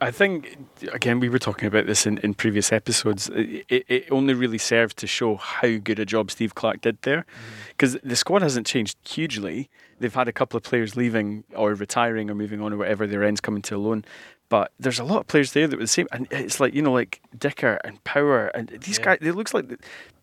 I 0.00 0.10
think, 0.10 0.56
again, 0.92 1.18
we 1.20 1.28
were 1.28 1.38
talking 1.38 1.66
about 1.66 1.86
this 1.86 2.06
in, 2.06 2.18
in 2.18 2.34
previous 2.34 2.72
episodes. 2.72 3.28
It, 3.34 3.64
it, 3.68 4.10
only 4.10 4.34
really 4.34 4.58
served 4.58 4.96
to 4.98 5.06
show 5.06 5.36
how 5.36 5.76
good 5.78 5.98
a 5.98 6.06
job 6.06 6.30
Steve 6.30 6.54
Clarke 6.54 6.80
did 6.82 7.02
there. 7.02 7.26
Because 7.70 7.96
the 8.04 8.16
squad 8.16 8.42
hasn't 8.42 8.66
changed 8.66 8.96
hugely. 9.06 9.68
They've 9.98 10.14
had 10.14 10.28
a 10.28 10.32
couple 10.32 10.56
of 10.56 10.62
players 10.62 10.96
leaving 10.96 11.44
or 11.54 11.74
retiring 11.74 12.30
or 12.30 12.34
moving 12.34 12.60
on 12.60 12.72
or 12.72 12.76
whatever, 12.76 13.06
their 13.06 13.24
ends 13.24 13.40
coming 13.40 13.62
to 13.62 13.76
a 13.76 13.78
loan. 13.78 14.04
But 14.48 14.72
there's 14.78 14.98
a 14.98 15.04
lot 15.04 15.20
of 15.20 15.26
players 15.26 15.52
there 15.52 15.66
that 15.66 15.76
were 15.76 15.82
the 15.82 15.88
same. 15.88 16.06
And 16.12 16.26
it's 16.30 16.60
like, 16.60 16.74
you 16.74 16.80
know, 16.80 16.92
like 16.92 17.20
Dicker 17.36 17.78
and 17.84 18.02
Power. 18.04 18.46
And 18.48 18.68
these 18.68 18.98
guys, 18.98 19.18
it 19.20 19.34
looks 19.34 19.52
like. 19.52 19.66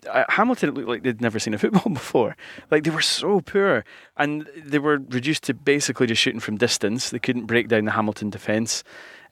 Uh, 0.09 0.23
Hamilton, 0.29 0.69
it 0.69 0.75
looked 0.75 0.87
like 0.87 1.03
they'd 1.03 1.21
never 1.21 1.39
seen 1.39 1.53
a 1.53 1.57
football 1.59 1.91
before. 1.91 2.37
Like 2.71 2.83
they 2.83 2.91
were 2.91 3.01
so 3.01 3.41
poor. 3.41 3.83
And 4.17 4.47
they 4.55 4.79
were 4.79 4.99
reduced 5.09 5.43
to 5.43 5.53
basically 5.53 6.07
just 6.07 6.21
shooting 6.21 6.39
from 6.39 6.57
distance. 6.57 7.09
They 7.09 7.19
couldn't 7.19 7.45
break 7.45 7.67
down 7.67 7.85
the 7.85 7.91
Hamilton 7.91 8.29
defence. 8.29 8.83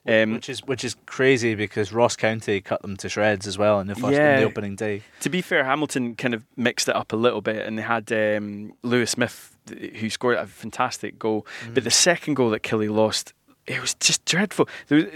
Um, 0.06 0.32
which 0.34 0.50
is 0.50 0.62
which 0.64 0.84
is 0.84 0.96
crazy 1.06 1.54
because 1.54 1.90
Ross 1.90 2.14
County 2.14 2.60
cut 2.60 2.82
them 2.82 2.94
to 2.98 3.08
shreds 3.08 3.46
as 3.46 3.56
well 3.56 3.80
in 3.80 3.86
the 3.86 3.94
first 3.94 4.12
in 4.34 4.40
the 4.40 4.46
opening 4.46 4.76
day. 4.76 5.02
To 5.20 5.30
be 5.30 5.40
fair, 5.40 5.64
Hamilton 5.64 6.14
kind 6.14 6.34
of 6.34 6.44
mixed 6.56 6.88
it 6.88 6.94
up 6.94 7.14
a 7.14 7.16
little 7.16 7.40
bit, 7.40 7.66
and 7.66 7.78
they 7.78 7.82
had 7.82 8.12
um, 8.12 8.74
Lewis 8.82 9.12
Smith 9.12 9.56
who 9.68 10.10
scored 10.10 10.36
a 10.36 10.46
fantastic 10.46 11.18
goal. 11.18 11.46
But 11.72 11.84
the 11.84 11.90
second 11.90 12.34
goal 12.34 12.50
that 12.50 12.62
Killie 12.62 12.94
lost, 12.94 13.32
it 13.66 13.80
was 13.80 13.94
just 13.94 14.24
dreadful. 14.24 14.68
There, 14.88 14.98
was, 14.98 15.06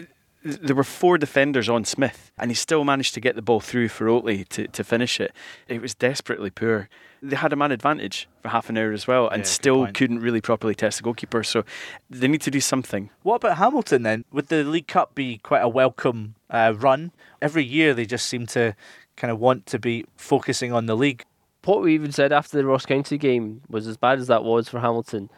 there 0.44 0.74
were 0.76 0.84
four 0.84 1.18
defenders 1.18 1.68
on 1.68 1.84
Smith, 1.84 2.30
and 2.38 2.50
he 2.50 2.54
still 2.54 2.84
managed 2.84 3.14
to 3.14 3.20
get 3.20 3.34
the 3.34 3.42
ball 3.42 3.60
through 3.60 3.88
for 3.88 4.06
Oatley 4.06 4.48
to, 4.50 4.68
to 4.68 4.84
finish 4.84 5.20
it. 5.20 5.32
It 5.66 5.82
was 5.82 5.94
desperately 5.94 6.50
poor. 6.50 6.88
They 7.20 7.34
had 7.34 7.52
a 7.52 7.56
man 7.56 7.72
advantage 7.72 8.28
for 8.40 8.48
half 8.48 8.70
an 8.70 8.78
hour 8.78 8.92
as 8.92 9.06
well, 9.08 9.28
and 9.28 9.40
Yeah, 9.40 9.46
still 9.48 9.86
couldn't 9.88 10.20
really 10.20 10.40
properly 10.40 10.74
test 10.76 10.98
the 10.98 11.02
goalkeeper. 11.02 11.42
So 11.42 11.64
they 12.08 12.28
need 12.28 12.42
to 12.42 12.50
do 12.50 12.60
something. 12.60 13.10
What 13.22 13.36
about 13.36 13.58
Hamilton 13.58 14.02
then? 14.04 14.24
Would 14.30 14.46
the 14.48 14.62
League 14.62 14.86
Cup 14.86 15.14
be 15.16 15.38
quite 15.38 15.60
a 15.60 15.68
welcome 15.68 16.36
uh, 16.48 16.72
run? 16.76 17.10
Every 17.42 17.64
year 17.64 17.92
they 17.92 18.06
just 18.06 18.26
seem 18.26 18.46
to 18.48 18.76
kind 19.16 19.32
of 19.32 19.40
want 19.40 19.66
to 19.66 19.80
be 19.80 20.04
focusing 20.16 20.72
on 20.72 20.86
the 20.86 20.96
league. 20.96 21.24
what 21.64 21.82
we 21.82 21.92
even 21.94 22.12
said 22.12 22.32
after 22.32 22.56
the 22.56 22.64
Ross 22.64 22.86
County 22.86 23.18
game 23.18 23.62
was 23.68 23.88
as 23.88 23.96
bad 23.96 24.20
as 24.20 24.28
that 24.28 24.44
was 24.44 24.68
for 24.68 24.78
Hamilton. 24.78 25.28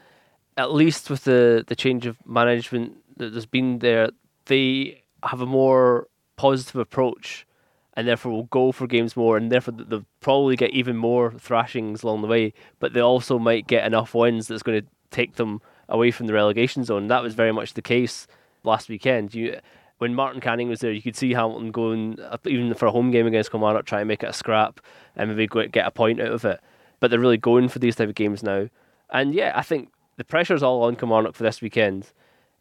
At 0.59 0.74
least 0.74 1.09
with 1.09 1.24
the, 1.24 1.64
the 1.66 1.74
change 1.74 2.05
of 2.05 2.18
management 2.26 2.98
that 3.16 3.30
there's 3.32 3.46
been 3.46 3.78
there, 3.78 4.11
they 4.47 5.03
have 5.22 5.41
a 5.41 5.47
more 5.47 6.09
positive 6.36 6.76
approach 6.76 7.47
and 7.95 8.07
therefore 8.07 8.32
will 8.32 8.45
go 8.45 8.72
for 8.72 8.86
games 8.86 9.16
more 9.16 9.36
and 9.36 9.51
therefore 9.51 9.74
they'll 9.74 10.07
probably 10.20 10.57
get 10.57 10.70
even 10.70 10.97
more 10.97 11.32
thrashings 11.32 12.03
along 12.03 12.22
the 12.22 12.28
way, 12.28 12.53
but 12.78 12.93
they 12.93 13.01
also 13.01 13.38
might 13.38 13.66
get 13.66 13.84
enough 13.84 14.14
wins 14.14 14.49
that's 14.49 14.62
going 14.62 14.80
to 14.80 14.86
take 15.11 15.34
them 15.34 15.61
away 15.88 16.11
from 16.11 16.26
the 16.26 16.32
relegation 16.32 16.84
zone. 16.84 17.09
That 17.09 17.22
was 17.22 17.34
very 17.34 17.53
much 17.53 17.74
the 17.74 17.82
case 17.82 18.26
last 18.62 18.88
weekend. 18.88 19.34
You 19.34 19.59
when 19.99 20.14
Martin 20.14 20.41
Canning 20.41 20.70
was 20.70 20.80
there, 20.80 20.93
you 20.93 21.03
could 21.03 21.16
see 21.16 21.34
Hamilton 21.34 21.72
going 21.72 22.16
even 22.47 22.72
for 22.72 22.86
a 22.86 22.91
home 22.91 23.11
game 23.11 23.26
against 23.26 23.51
Kilmarnock, 23.51 23.84
trying 23.84 24.01
to 24.01 24.07
make 24.07 24.22
it 24.22 24.30
a 24.30 24.32
scrap 24.32 24.80
and 25.14 25.28
maybe 25.28 25.47
get 25.47 25.86
a 25.86 25.91
point 25.91 26.20
out 26.20 26.32
of 26.32 26.45
it. 26.47 26.59
But 27.01 27.11
they're 27.11 27.20
really 27.20 27.36
going 27.36 27.68
for 27.68 27.80
these 27.80 27.97
type 27.97 28.09
of 28.09 28.14
games 28.14 28.43
now, 28.43 28.70
and 29.11 29.34
yeah, 29.34 29.53
I 29.55 29.62
think 29.62 29.91
the 30.16 30.24
pressure's 30.24 30.62
all 30.62 30.84
on 30.84 30.97
Kilmarnock 30.97 31.34
for 31.34 31.43
this 31.43 31.61
weekend, 31.61 32.12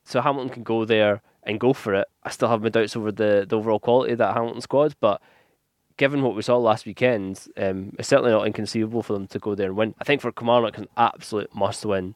so 0.04 0.20
Hamilton 0.20 0.50
can 0.50 0.64
go 0.64 0.84
there 0.84 1.22
and 1.44 1.60
go 1.60 1.74
for 1.74 1.94
it. 1.94 2.08
I 2.24 2.30
still 2.30 2.50
have 2.50 2.62
my 2.62 2.70
doubts 2.70 2.96
over 2.96 3.12
the, 3.12 3.46
the 3.48 3.58
overall 3.58 3.80
quality 3.80 4.12
of 4.14 4.18
that 4.20 4.34
Hamilton 4.34 4.62
squad, 4.62 4.96
but 5.00 5.22
given 5.98 6.22
what 6.22 6.36
we 6.36 6.42
saw 6.42 6.58
last 6.58 6.86
weekend, 6.86 7.48
um, 7.58 7.94
it's 8.00 8.08
certainly 8.08 8.32
not 8.32 8.46
inconceivable 8.48 9.04
for 9.04 9.14
them 9.14 9.28
to 9.28 9.40
go 9.40 9.54
there 9.56 9.68
and 9.68 9.76
win. 9.78 9.96
I 10.00 10.04
think 10.04 10.22
for 10.22 10.32
Kilmarnock, 10.32 10.78
an 10.78 10.88
absolute 10.98 11.54
must 11.54 11.86
win. 11.86 12.16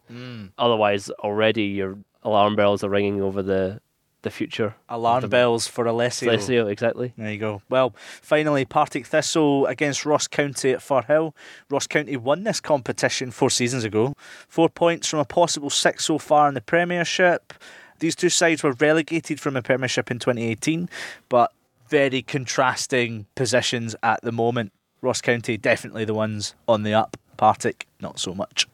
Otherwise, 0.58 1.10
already 1.20 1.64
your 1.64 1.98
alarm 2.24 2.56
bells 2.56 2.84
are 2.84 2.90
ringing 2.90 3.22
over 3.22 3.42
the 3.44 3.80
the 4.22 4.30
future. 4.32 4.74
Alarm 4.88 5.20
the- 5.20 5.28
bells 5.28 5.68
for 5.68 5.86
Alessio. 5.86 6.30
Alessio, 6.30 6.68
exactly. 6.68 7.12
There 7.18 7.30
you 7.30 7.38
go. 7.38 7.62
Well, 7.70 7.94
finally, 8.22 8.64
Partick 8.64 9.06
Thistle 9.06 9.66
against 9.66 10.06
Ross 10.06 10.28
County 10.28 10.72
at 10.72 10.80
Firhill. 10.80 11.34
Ross 11.70 11.88
County 11.88 12.16
won 12.16 12.46
this 12.46 12.62
competition 12.62 13.32
four 13.32 13.50
seasons 13.50 13.84
ago. 13.84 14.14
Four 14.48 14.70
points 14.70 15.10
from 15.10 15.20
a 15.20 15.26
possible 15.26 15.70
six 15.70 16.06
so 16.06 16.18
far 16.20 16.48
in 16.48 16.54
the 16.54 16.62
Premiership. 16.62 17.54
These 18.00 18.16
two 18.16 18.30
sides 18.30 18.64
were 18.64 18.74
relegated 18.74 19.40
from 19.40 19.54
the 19.54 19.62
Premiership 19.62 20.10
in 20.12 20.20
2018, 20.20 20.90
but 21.30 21.52
very 21.90 22.22
contrasting 22.22 23.26
positions 23.36 23.96
at 24.04 24.22
the 24.22 24.32
moment. 24.32 24.72
Ross 25.02 25.22
County 25.22 25.58
definitely 25.58 26.06
the 26.06 26.14
ones 26.14 26.56
on 26.68 26.84
the 26.84 26.94
up. 26.94 27.18
Partick, 27.38 27.88
not 28.00 28.20
so 28.20 28.34
much. 28.34 28.68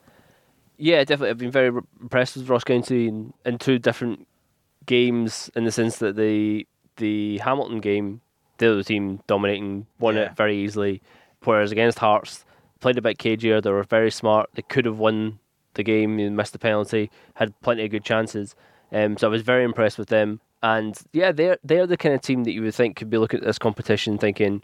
Yeah, 0.78 1.04
definitely. 1.04 1.30
I've 1.32 1.38
been 1.38 1.52
very 1.52 1.70
re- 1.70 1.82
impressed 2.02 2.36
with 2.38 2.50
Ross 2.50 2.64
County 2.64 3.08
in, 3.08 3.34
in 3.46 3.58
two 3.58 3.80
different 3.80 4.28
games 4.86 5.50
in 5.56 5.64
the 5.66 5.72
sense 5.72 5.98
that 5.98 6.16
the 6.16 6.66
the 6.98 7.38
Hamilton 7.40 7.80
game, 7.80 8.22
the 8.58 8.72
other 8.72 8.84
team 8.84 9.22
dominating, 9.28 9.86
won 10.00 10.16
Yeah. 10.16 10.24
it 10.24 10.36
very 10.36 10.58
easily. 10.58 11.02
Whereas 11.46 11.72
against 11.72 12.00
Hearts, 12.00 12.44
played 12.82 12.98
a 12.98 13.02
bit 13.02 13.18
cagier. 13.18 13.62
They 13.62 13.72
were 13.72 13.84
very 13.84 14.12
smart. 14.12 14.50
They 14.56 14.62
could 14.64 14.86
have 14.86 15.00
won 15.00 15.40
the 15.76 15.84
game. 15.84 16.18
They 16.18 16.28
missed 16.30 16.52
the 16.54 16.60
penalty. 16.60 17.10
Had 17.36 17.60
plenty 17.62 17.86
of 17.86 17.92
good 17.92 18.04
chances. 18.04 18.56
Um, 18.92 19.18
so 19.18 19.28
I 19.28 19.30
was 19.30 19.42
very 19.42 19.64
impressed 19.64 19.98
with 19.98 20.10
them. 20.10 20.42
And 20.62 20.98
yeah, 21.14 21.32
they're 21.32 21.58
they're 21.64 21.88
the 21.88 21.98
kind 21.98 22.14
of 22.16 22.22
team 22.22 22.44
that 22.44 22.52
you 22.52 22.62
would 22.64 22.76
think 22.76 22.98
could 22.98 23.10
be 23.10 23.18
looking 23.18 23.40
at 23.40 23.46
this 23.46 23.60
competition 23.60 24.18
thinking 24.18 24.62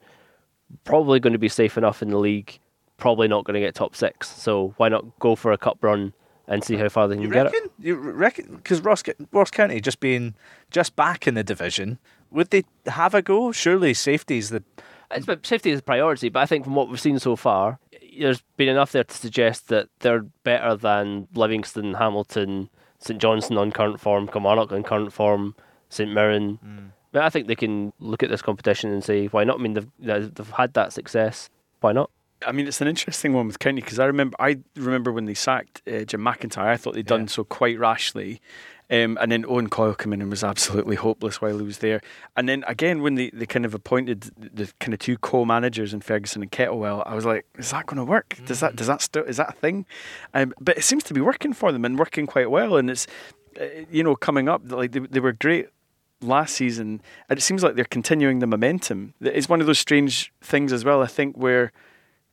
probably 0.84 1.19
going 1.19 1.34
to 1.34 1.39
be 1.39 1.49
safe 1.49 1.78
enough 1.78 2.01
in 2.01 2.09
the 2.09 2.17
league. 2.17 2.59
Probably 2.97 3.28
not 3.28 3.45
going 3.45 3.53
to 3.53 3.59
get 3.59 3.76
top 3.76 3.95
six. 3.95 4.30
So 4.30 4.73
why 4.78 4.89
not 4.89 5.19
go 5.19 5.36
for 5.36 5.51
a 5.51 5.57
cup 5.57 5.78
run 5.82 6.13
and 6.47 6.63
see 6.63 6.76
how 6.76 6.89
far 6.89 7.07
they 7.07 7.15
can 7.15 7.23
You 7.23 7.30
get 7.30 7.47
it? 7.47 7.53
reckon? 7.53 7.69
You 7.80 7.95
reckon? 7.95 8.55
Because 8.57 8.82
Ross, 8.82 9.03
Ross 9.32 9.51
County 9.51 9.80
just 9.82 9.99
being 9.99 10.36
just 10.71 10.95
back 10.95 11.28
in 11.28 11.34
the 11.34 11.43
division, 11.43 11.97
would 12.32 12.49
they 12.49 12.63
have 12.88 13.13
a 13.13 13.21
go? 13.21 13.51
Surely 13.51 13.93
safety 13.93 14.38
is 14.38 14.49
the 14.49 14.63
It's, 15.11 15.26
but 15.26 15.45
safety 15.45 15.71
is 15.71 15.80
a 15.80 15.84
priority, 15.84 16.30
but 16.30 16.41
I 16.41 16.45
think 16.45 16.63
from 16.63 16.76
what 16.76 16.89
we've 16.89 16.99
seen 16.99 17.19
so 17.19 17.36
far, 17.36 17.80
there's 18.19 18.43
been 18.57 18.69
enough 18.69 18.91
there 18.91 19.03
to 19.03 19.13
suggest 19.15 19.67
that 19.69 19.88
they're 19.99 20.26
better 20.43 20.76
than 20.76 21.28
Livingston, 21.34 21.95
Hamilton, 21.95 22.69
St 23.00 23.20
Johnstone 23.22 23.58
on 23.58 23.72
current 23.72 24.00
form, 24.00 24.28
Kilmarnock 24.28 24.72
on 24.72 24.84
current 24.84 25.14
form, 25.14 25.56
St 25.89 26.12
Mirren. 26.12 26.91
But 27.12 27.24
I 27.24 27.30
think 27.30 27.48
they 27.48 27.56
can 27.56 27.93
look 28.00 28.24
at 28.24 28.30
this 28.30 28.41
competition 28.41 28.91
and 28.91 29.04
say, 29.04 29.28
why 29.28 29.43
not? 29.46 29.60
I 29.60 29.64
mean, 29.64 29.74
they've, 29.74 29.89
they've 30.34 30.50
had 30.52 30.74
that 30.74 30.91
success. 30.91 31.50
Why 31.80 31.93
not? 31.93 32.10
I 32.46 32.52
mean, 32.52 32.68
it's 32.68 32.82
an 32.82 32.88
interesting 32.89 33.32
one 33.34 33.48
with 33.48 33.60
County 33.60 33.82
because 33.82 33.98
I 34.00 34.06
remember 34.06 34.36
I 34.39 34.58
remember 34.76 35.12
when 35.14 35.24
they 35.26 35.34
sacked 35.34 35.82
uh, 35.88 36.04
Jim 36.04 36.20
McIntyre. 36.22 36.68
I 36.68 36.76
thought 36.78 36.93
they'd 36.93 37.06
done 37.06 37.22
Yeah. 37.22 37.28
so 37.28 37.43
quite 37.46 37.80
rashly, 37.80 38.41
Um, 38.89 39.17
and 39.19 39.31
then 39.31 39.45
Owen 39.47 39.69
Coyle 39.69 39.95
came 39.95 40.13
in 40.13 40.21
and 40.21 40.29
was 40.29 40.43
absolutely 40.43 40.95
hopeless 40.95 41.41
while 41.41 41.57
he 41.57 41.65
was 41.65 41.79
there. 41.79 42.01
And 42.38 42.47
then 42.47 42.63
again, 42.67 43.01
when 43.01 43.15
they, 43.15 43.29
they 43.31 43.45
kind 43.45 43.65
of 43.65 43.73
appointed 43.73 44.31
the 44.38 44.71
kind 44.79 44.93
of 44.93 44.99
two 44.99 45.17
co-managers 45.17 45.93
in 45.93 46.01
Ferguson 46.01 46.41
and 46.41 46.51
Kettlewell, 46.51 47.03
I 47.05 47.15
was 47.15 47.25
like, 47.25 47.45
is 47.57 47.71
that 47.71 47.88
going 47.88 47.97
to 47.97 48.03
work? 48.03 48.38
Does 48.45 48.59
that 48.59 48.75
does 48.75 48.88
that 48.88 49.01
st- 49.01 49.27
is 49.27 49.38
that 49.38 49.49
a 49.49 49.53
thing? 49.53 49.86
Um, 50.33 50.53
but 50.59 50.77
it 50.77 50.83
seems 50.83 51.03
to 51.05 51.13
be 51.13 51.21
working 51.21 51.53
for 51.53 51.71
them 51.71 51.83
and 51.83 51.97
working 51.97 52.27
quite 52.27 52.51
well. 52.51 52.77
And 52.77 52.89
it's 52.89 53.07
uh, 53.59 53.65
you 53.89 54.03
know 54.03 54.15
coming 54.15 54.47
up 54.47 54.61
like 54.65 54.91
they, 54.91 54.99
they 54.99 55.19
were 55.19 55.33
great 55.33 55.69
last 56.21 56.55
season, 56.55 57.01
and 57.29 57.39
it 57.39 57.41
seems 57.41 57.63
like 57.63 57.75
they're 57.75 57.86
continuing 57.86 58.39
the 58.39 58.47
momentum. 58.47 59.13
It's 59.21 59.49
one 59.49 59.61
of 59.61 59.67
those 59.67 59.79
strange 59.79 60.31
things 60.41 60.71
as 60.71 60.86
well. 60.86 61.01
I 61.01 61.07
think 61.07 61.36
where 61.36 61.71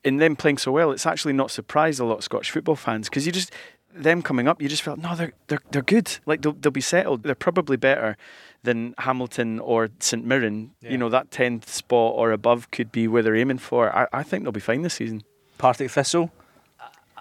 in 0.04 0.16
them 0.16 0.34
playing 0.36 0.58
so 0.58 0.72
well, 0.72 0.90
it's 0.90 1.06
actually 1.06 1.32
not 1.32 1.50
surprised 1.50 2.00
a 2.00 2.04
lot 2.04 2.18
of 2.18 2.24
Scottish 2.24 2.50
football 2.50 2.76
fans 2.76 3.08
because 3.08 3.24
you 3.24 3.32
just 3.32 3.52
them 3.94 4.22
coming 4.22 4.48
up, 4.48 4.60
you 4.62 4.68
just 4.68 4.82
felt 4.82 4.98
no, 4.98 5.14
they're 5.14 5.32
they're 5.48 5.62
they're 5.70 5.82
good. 5.82 6.18
Like 6.26 6.42
they'll 6.42 6.52
they'll 6.52 6.72
be 6.72 6.80
settled. 6.80 7.22
They're 7.22 7.34
probably 7.34 7.76
better 7.76 8.16
than 8.62 8.94
Hamilton 8.98 9.58
or 9.58 9.90
St 9.98 10.24
Mirren. 10.24 10.72
Yeah. 10.80 10.92
You 10.92 10.98
know 10.98 11.08
that 11.08 11.30
tenth 11.30 11.68
spot 11.68 12.14
or 12.16 12.32
above 12.32 12.70
could 12.70 12.92
be 12.92 13.08
where 13.08 13.22
they're 13.22 13.36
aiming 13.36 13.58
for. 13.58 13.94
I, 13.94 14.06
I 14.12 14.22
think 14.22 14.44
they'll 14.44 14.52
be 14.52 14.60
fine 14.60 14.82
this 14.82 14.94
season. 14.94 15.22
Partick 15.58 15.90
Thistle. 15.90 16.30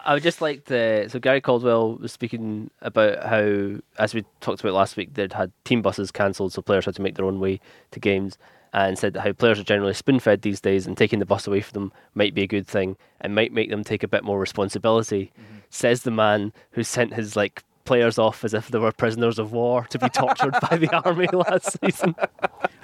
I 0.04 0.16
would 0.16 0.24
just 0.24 0.42
like 0.42 0.66
to. 0.66 1.10
So 1.10 1.20
Gary 1.20 1.42
Caldwell 1.42 1.98
was 1.98 2.12
speaking 2.12 2.72
about 2.82 3.24
how, 3.24 3.78
as 4.00 4.14
we 4.14 4.26
talked 4.40 4.60
about 4.60 4.74
last 4.74 4.98
week, 4.98 5.14
they'd 5.14 5.34
had 5.34 5.52
team 5.64 5.82
buses 5.82 6.12
cancelled, 6.12 6.54
so 6.54 6.62
players 6.62 6.86
had 6.86 6.96
to 6.96 7.02
make 7.02 7.16
their 7.16 7.26
own 7.26 7.40
way 7.40 7.60
to 7.92 8.00
games, 8.00 8.38
Uh, 8.74 8.86
and 8.88 8.98
said 8.98 9.12
that 9.14 9.22
how 9.22 9.34
players 9.34 9.60
are 9.60 9.66
generally 9.66 9.94
spoon-fed 9.94 10.42
these 10.42 10.62
days, 10.62 10.88
and 10.88 10.98
taking 10.98 11.20
the 11.20 11.26
bus 11.26 11.46
away 11.46 11.60
from 11.60 11.74
them 11.74 11.94
might 12.14 12.34
be 12.34 12.44
a 12.44 12.48
good 12.48 12.66
thing, 12.66 12.96
and 13.20 13.36
might 13.36 13.52
make 13.52 13.70
them 13.70 13.84
take 13.84 14.02
a 14.02 14.08
bit 14.08 14.24
more 14.24 14.40
responsibility. 14.40 15.32
Mm-hmm. 15.34 15.58
Says 15.70 16.04
the 16.04 16.12
man 16.12 16.54
who 16.72 16.84
sent 16.84 17.14
his 17.14 17.36
like 17.36 17.64
players 17.84 18.18
off 18.18 18.44
as 18.44 18.54
if 18.54 18.70
they 18.70 18.80
were 18.80 18.92
prisoners 18.92 19.40
of 19.40 19.52
war 19.52 19.86
to 19.90 20.00
be 20.00 20.08
tortured 20.10 20.56
by 20.70 20.78
the 20.78 20.90
army 21.06 21.28
last 21.34 21.78
season. 21.82 22.16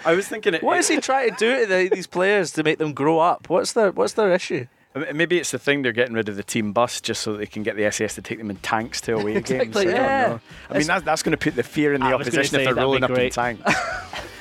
I 0.06 0.14
was 0.14 0.28
thinking, 0.28 0.56
it, 0.56 0.64
What 0.64 0.78
is 0.78 0.88
he 0.88 0.98
trying 0.98 1.32
to 1.32 1.36
do 1.38 1.62
to 1.62 1.66
the, 1.66 1.90
these 1.94 2.08
players 2.08 2.52
to 2.54 2.64
make 2.64 2.78
them 2.78 2.94
grow 2.94 3.20
up? 3.20 3.50
What's 3.50 3.74
their 3.74 3.92
What's 3.92 4.14
their 4.14 4.34
issue? 4.34 4.68
Maybe 5.14 5.38
it's 5.38 5.52
the 5.52 5.60
thing 5.60 5.84
they're 5.84 5.92
getting 5.92 6.16
rid 6.16 6.28
of 6.28 6.38
the 6.38 6.44
team 6.44 6.74
bus 6.74 7.00
just 7.02 7.22
so 7.22 7.38
they 7.38 7.46
can 7.46 7.62
get 7.62 7.76
the 7.76 7.90
SES 7.92 8.16
to 8.16 8.22
take 8.22 8.40
them 8.40 8.50
in 8.50 8.56
tanks 8.58 9.00
to 9.02 9.14
away 9.16 9.34
games. 9.42 9.52
Exactly, 9.52 9.90
I 9.90 9.92
don't 9.92 9.96
yeah. 9.96 10.28
know. 10.28 10.40
I 10.72 10.78
mean, 10.80 10.88
that's, 10.88 11.06
that's 11.06 11.24
going 11.24 11.32
to 11.32 11.38
put 11.38 11.56
the 11.56 11.62
fear 11.62 11.94
in 11.94 12.02
the 12.02 12.08
I 12.08 12.14
opposition 12.14 12.60
if 12.60 12.66
they're 12.66 12.74
rolling 12.74 13.02
be 13.02 13.04
up 13.04 13.10
in 13.12 13.16
great. 13.16 13.34
tanks. 13.34 13.62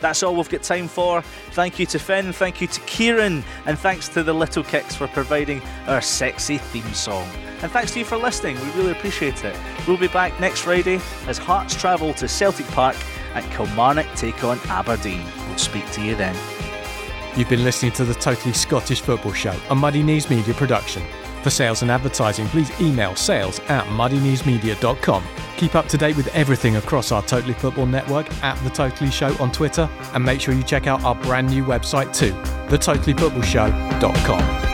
That's 0.00 0.22
all 0.22 0.34
we've 0.34 0.48
got 0.48 0.62
time 0.62 0.88
for. 0.88 1.22
Thank 1.52 1.78
you 1.78 1.86
to 1.86 1.98
Finn, 1.98 2.32
thank 2.32 2.60
you 2.60 2.66
to 2.66 2.80
Kieran, 2.82 3.44
and 3.66 3.78
thanks 3.78 4.08
to 4.10 4.22
the 4.22 4.32
Little 4.32 4.64
Kicks 4.64 4.94
for 4.94 5.06
providing 5.08 5.62
our 5.86 6.00
sexy 6.00 6.58
theme 6.58 6.94
song. 6.94 7.28
And 7.62 7.70
thanks 7.70 7.92
to 7.92 7.98
you 7.98 8.04
for 8.04 8.16
listening, 8.16 8.56
we 8.60 8.70
really 8.72 8.92
appreciate 8.92 9.44
it. 9.44 9.56
We'll 9.86 9.98
be 9.98 10.08
back 10.08 10.38
next 10.40 10.60
Friday 10.60 11.00
as 11.26 11.38
Hearts 11.38 11.74
travel 11.74 12.14
to 12.14 12.26
Celtic 12.26 12.66
Park 12.68 12.96
and 13.34 13.44
Kilmarnock 13.52 14.06
take 14.16 14.42
on 14.44 14.58
Aberdeen. 14.68 15.24
We'll 15.46 15.58
speak 15.58 15.90
to 15.92 16.02
you 16.02 16.16
then. 16.16 16.36
You've 17.36 17.48
been 17.48 17.62
listening 17.62 17.92
to 17.92 18.04
the 18.04 18.14
Totally 18.14 18.54
Scottish 18.54 19.02
Football 19.02 19.34
Show, 19.34 19.54
a 19.70 19.74
Muddy 19.74 20.02
Knees 20.02 20.28
Media 20.28 20.54
production. 20.54 21.02
For 21.42 21.50
sales 21.50 21.82
and 21.82 21.90
advertising, 21.90 22.46
please 22.48 22.70
email 22.80 23.14
sales 23.16 23.58
at 23.68 23.84
muddykneesmedia.com. 23.86 25.24
Keep 25.56 25.74
up 25.74 25.88
to 25.88 25.98
date 25.98 26.16
with 26.16 26.28
everything 26.28 26.76
across 26.76 27.10
our 27.12 27.22
Totally 27.22 27.54
Football 27.54 27.86
network 27.86 28.30
at 28.42 28.62
The 28.62 28.70
Totally 28.70 29.10
Show 29.10 29.34
on 29.42 29.50
Twitter, 29.52 29.88
and 30.14 30.24
make 30.24 30.40
sure 30.40 30.54
you 30.54 30.62
check 30.62 30.86
out 30.86 31.04
our 31.04 31.14
brand 31.14 31.48
new 31.48 31.64
website 31.64 32.14
too, 32.14 32.32
thetotallyfootballshow.com. 32.68 34.69